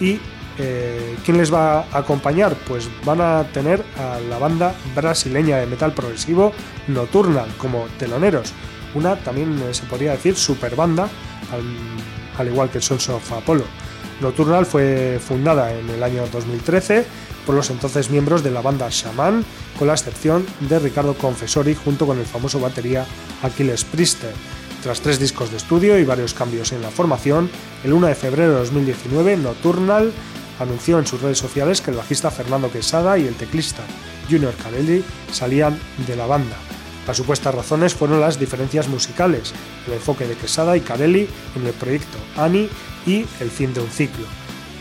Y 0.00 0.18
eh, 0.58 1.16
¿quién 1.24 1.36
les 1.36 1.54
va 1.54 1.82
a 1.82 1.98
acompañar? 1.98 2.56
Pues 2.66 2.88
van 3.04 3.20
a 3.20 3.44
tener 3.52 3.84
a 3.96 4.18
la 4.18 4.40
banda 4.40 4.74
brasileña 4.96 5.58
de 5.58 5.66
metal 5.66 5.92
progresivo 5.94 6.52
Nocturnal 6.88 7.48
como 7.58 7.86
teloneros. 7.96 8.52
Una 8.96 9.14
también 9.14 9.56
eh, 9.60 9.72
se 9.72 9.84
podría 9.84 10.12
decir 10.12 10.34
super 10.34 10.74
banda, 10.74 11.08
al, 11.52 11.62
al 12.40 12.48
igual 12.48 12.70
que 12.70 12.80
Sons 12.80 13.08
of 13.08 13.32
Apollo. 13.32 13.66
Nocturnal 14.20 14.66
fue 14.66 15.18
fundada 15.24 15.72
en 15.72 15.88
el 15.90 16.02
año 16.02 16.26
2013 16.32 17.04
por 17.44 17.54
los 17.54 17.70
entonces 17.70 18.10
miembros 18.10 18.42
de 18.42 18.50
la 18.50 18.62
banda 18.62 18.88
Shaman, 18.90 19.44
con 19.78 19.88
la 19.88 19.94
excepción 19.94 20.46
de 20.60 20.78
Ricardo 20.78 21.14
Confessori 21.14 21.74
junto 21.74 22.06
con 22.06 22.18
el 22.18 22.26
famoso 22.26 22.60
batería 22.60 23.06
Aquiles 23.42 23.84
Priester. 23.84 24.32
Tras 24.82 25.00
tres 25.00 25.18
discos 25.18 25.50
de 25.50 25.56
estudio 25.56 25.98
y 25.98 26.04
varios 26.04 26.34
cambios 26.34 26.72
en 26.72 26.82
la 26.82 26.90
formación, 26.90 27.50
el 27.84 27.92
1 27.92 28.06
de 28.06 28.14
febrero 28.14 28.52
de 28.52 28.58
2019 28.60 29.36
Nocturnal 29.38 30.12
anunció 30.60 30.98
en 30.98 31.06
sus 31.06 31.20
redes 31.20 31.38
sociales 31.38 31.80
que 31.80 31.90
el 31.90 31.96
bajista 31.96 32.30
Fernando 32.30 32.70
Quesada 32.70 33.18
y 33.18 33.26
el 33.26 33.34
teclista 33.34 33.82
Junior 34.30 34.54
Carelli 34.62 35.04
salían 35.32 35.78
de 36.06 36.16
la 36.16 36.26
banda. 36.26 36.56
Las 37.06 37.16
supuestas 37.18 37.54
razones 37.54 37.94
fueron 37.94 38.20
las 38.20 38.38
diferencias 38.38 38.88
musicales, 38.88 39.52
el 39.86 39.94
enfoque 39.94 40.26
de 40.26 40.36
Quesada 40.36 40.76
y 40.76 40.80
Carelli 40.80 41.28
en 41.56 41.66
el 41.66 41.72
proyecto 41.74 42.16
Ani 42.36 42.68
y 43.06 43.26
el 43.40 43.50
fin 43.50 43.72
de 43.74 43.80
un 43.80 43.88
ciclo. 43.88 44.24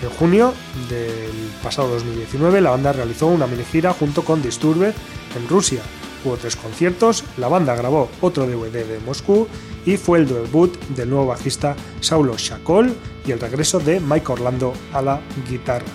En 0.01 0.09
junio 0.09 0.53
del 0.89 1.31
pasado 1.61 1.89
2019 1.89 2.61
la 2.61 2.71
banda 2.71 2.91
realizó 2.91 3.27
una 3.27 3.47
mini 3.47 3.63
gira 3.63 3.93
junto 3.93 4.23
con 4.23 4.41
Disturbed 4.41 4.93
en 5.35 5.47
Rusia. 5.47 5.81
Hubo 6.25 6.37
tres 6.37 6.55
conciertos, 6.55 7.23
la 7.37 7.47
banda 7.47 7.75
grabó 7.75 8.09
otro 8.21 8.45
DVD 8.45 8.85
de 8.85 8.99
Moscú 9.05 9.47
y 9.85 9.97
fue 9.97 10.19
el 10.19 10.27
debut 10.27 10.77
del 10.89 11.09
nuevo 11.09 11.27
bajista 11.27 11.75
Saulo 11.99 12.35
Shakol 12.37 12.93
y 13.25 13.31
el 13.31 13.39
regreso 13.39 13.79
de 13.79 13.99
Mike 13.99 14.31
Orlando 14.31 14.73
a 14.93 15.01
la 15.01 15.21
guitarra. 15.49 15.85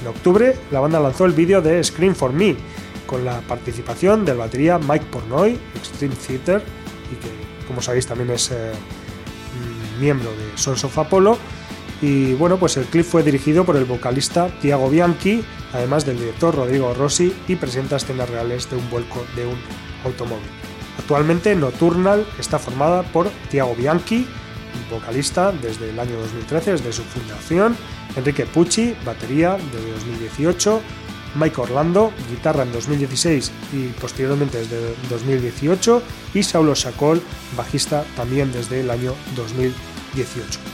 En 0.00 0.08
octubre 0.08 0.56
la 0.70 0.80
banda 0.80 1.00
lanzó 1.00 1.24
el 1.24 1.32
vídeo 1.32 1.60
de 1.60 1.82
Scream 1.82 2.14
for 2.14 2.32
Me, 2.32 2.56
con 3.06 3.24
la 3.24 3.40
participación 3.40 4.24
del 4.24 4.36
batería 4.36 4.78
Mike 4.78 5.06
Pornoy, 5.10 5.58
Extreme 5.74 6.14
Theater, 6.14 6.62
y 7.10 7.16
que, 7.16 7.66
como 7.66 7.80
sabéis, 7.80 8.06
también 8.06 8.30
es 8.30 8.50
eh, 8.52 8.72
miembro 9.98 10.30
de 10.30 10.56
Sons 10.56 10.84
of 10.84 10.96
Apollo. 10.96 11.36
Y 12.00 12.34
bueno, 12.34 12.58
pues 12.58 12.76
el 12.76 12.84
clip 12.84 13.04
fue 13.04 13.22
dirigido 13.22 13.64
por 13.64 13.76
el 13.76 13.84
vocalista 13.84 14.48
Tiago 14.60 14.88
Bianchi, 14.88 15.42
además 15.72 16.06
del 16.06 16.18
director 16.18 16.54
Rodrigo 16.54 16.94
Rossi, 16.94 17.34
y 17.48 17.56
presenta 17.56 17.96
escenas 17.96 18.30
reales 18.30 18.70
de 18.70 18.76
un 18.76 18.88
vuelco 18.88 19.24
de 19.34 19.46
un 19.46 19.56
automóvil. 20.04 20.46
Actualmente 20.98 21.54
Nocturnal 21.54 22.24
está 22.38 22.58
formada 22.58 23.02
por 23.02 23.28
Tiago 23.50 23.74
Bianchi, 23.74 24.26
vocalista 24.90 25.52
desde 25.52 25.90
el 25.90 25.98
año 25.98 26.18
2013, 26.18 26.72
desde 26.72 26.92
su 26.92 27.02
fundación, 27.02 27.76
Enrique 28.16 28.46
Pucci, 28.46 28.94
batería 29.04 29.56
desde 29.72 29.92
2018, 29.92 30.80
Mike 31.34 31.60
Orlando, 31.60 32.12
guitarra 32.30 32.62
en 32.62 32.72
2016 32.72 33.52
y 33.72 33.88
posteriormente 34.00 34.58
desde 34.58 34.94
2018, 35.10 36.02
y 36.34 36.42
Saulo 36.42 36.74
Sacol, 36.74 37.20
bajista 37.56 38.04
también 38.16 38.52
desde 38.52 38.80
el 38.80 38.90
año 38.90 39.14
2018. 39.36 39.97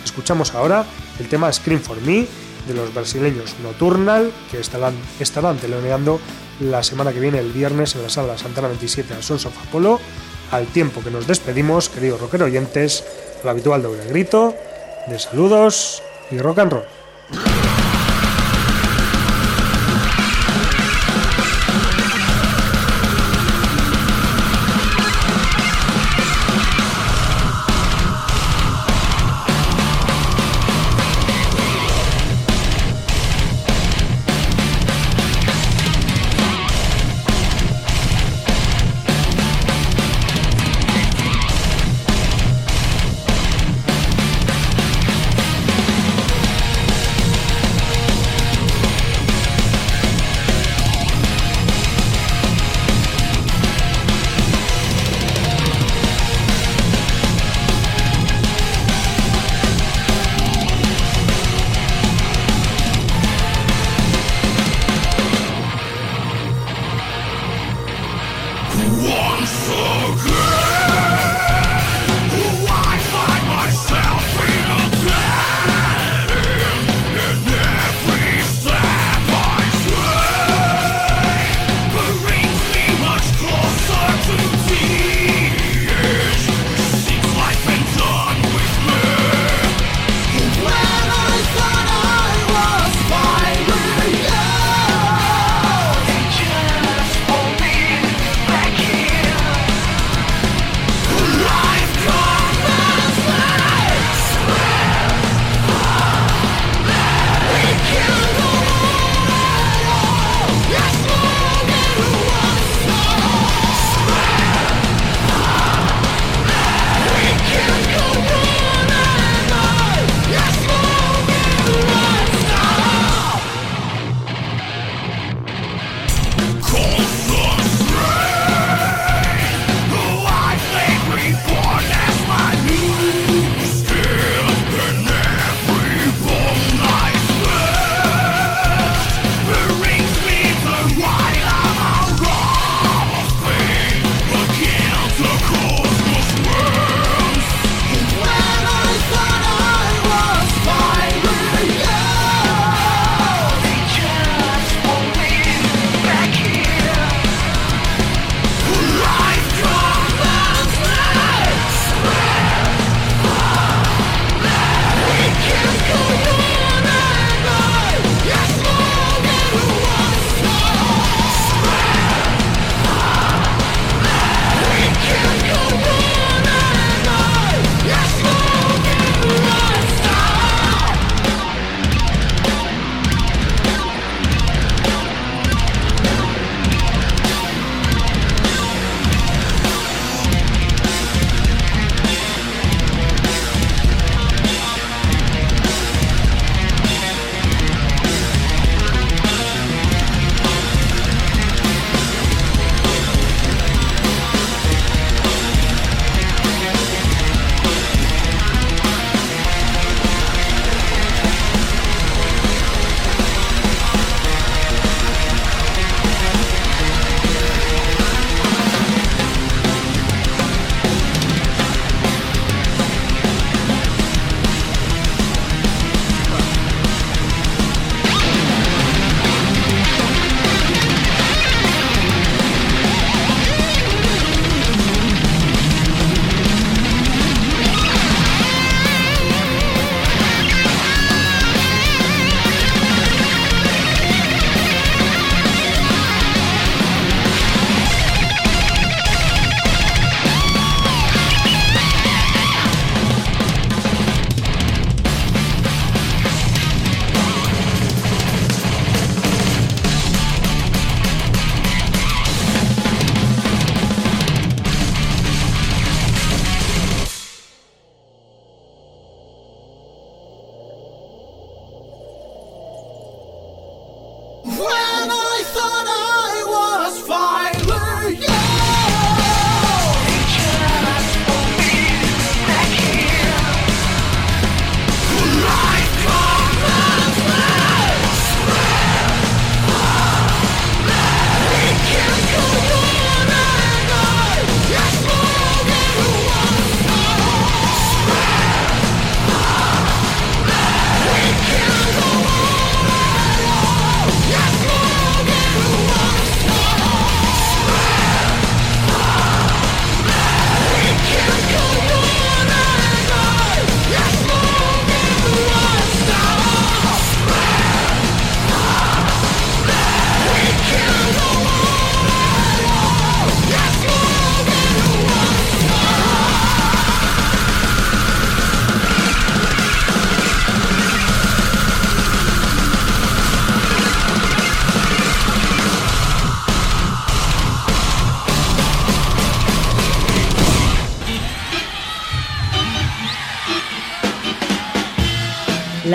Escuchamos 0.05 0.55
ahora 0.55 0.85
el 1.19 1.29
tema 1.29 1.53
Scream 1.53 1.81
for 1.81 2.01
Me 2.03 2.27
de 2.67 2.75
los 2.75 2.95
brasileños 2.95 3.55
Nocturnal, 3.63 4.33
que 4.51 4.61
estarán, 4.61 4.95
estarán 5.21 5.59
teloneando 5.59 6.21
la 6.61 6.83
semana 6.83 7.13
que 7.13 7.21
viene, 7.21 7.39
el 7.39 7.53
viernes, 7.53 7.95
en 7.95 8.03
la 8.03 8.09
sala 8.09 8.39
Santana 8.39 8.69
27 8.69 9.15
al 9.15 9.23
Sons 9.23 9.47
of. 9.47 9.55
Al 10.51 10.67
tiempo 10.67 11.03
que 11.03 11.11
nos 11.11 11.27
despedimos, 11.27 11.89
queridos 11.89 12.21
rockero 12.21 12.47
oyentes, 12.47 13.05
el 13.43 13.49
habitual 13.49 13.83
doble 13.83 14.07
grito 14.07 14.55
de 15.09 15.19
saludos 15.19 16.03
y 16.31 16.39
rock 16.39 16.59
and 16.61 16.73
roll. 16.73 17.04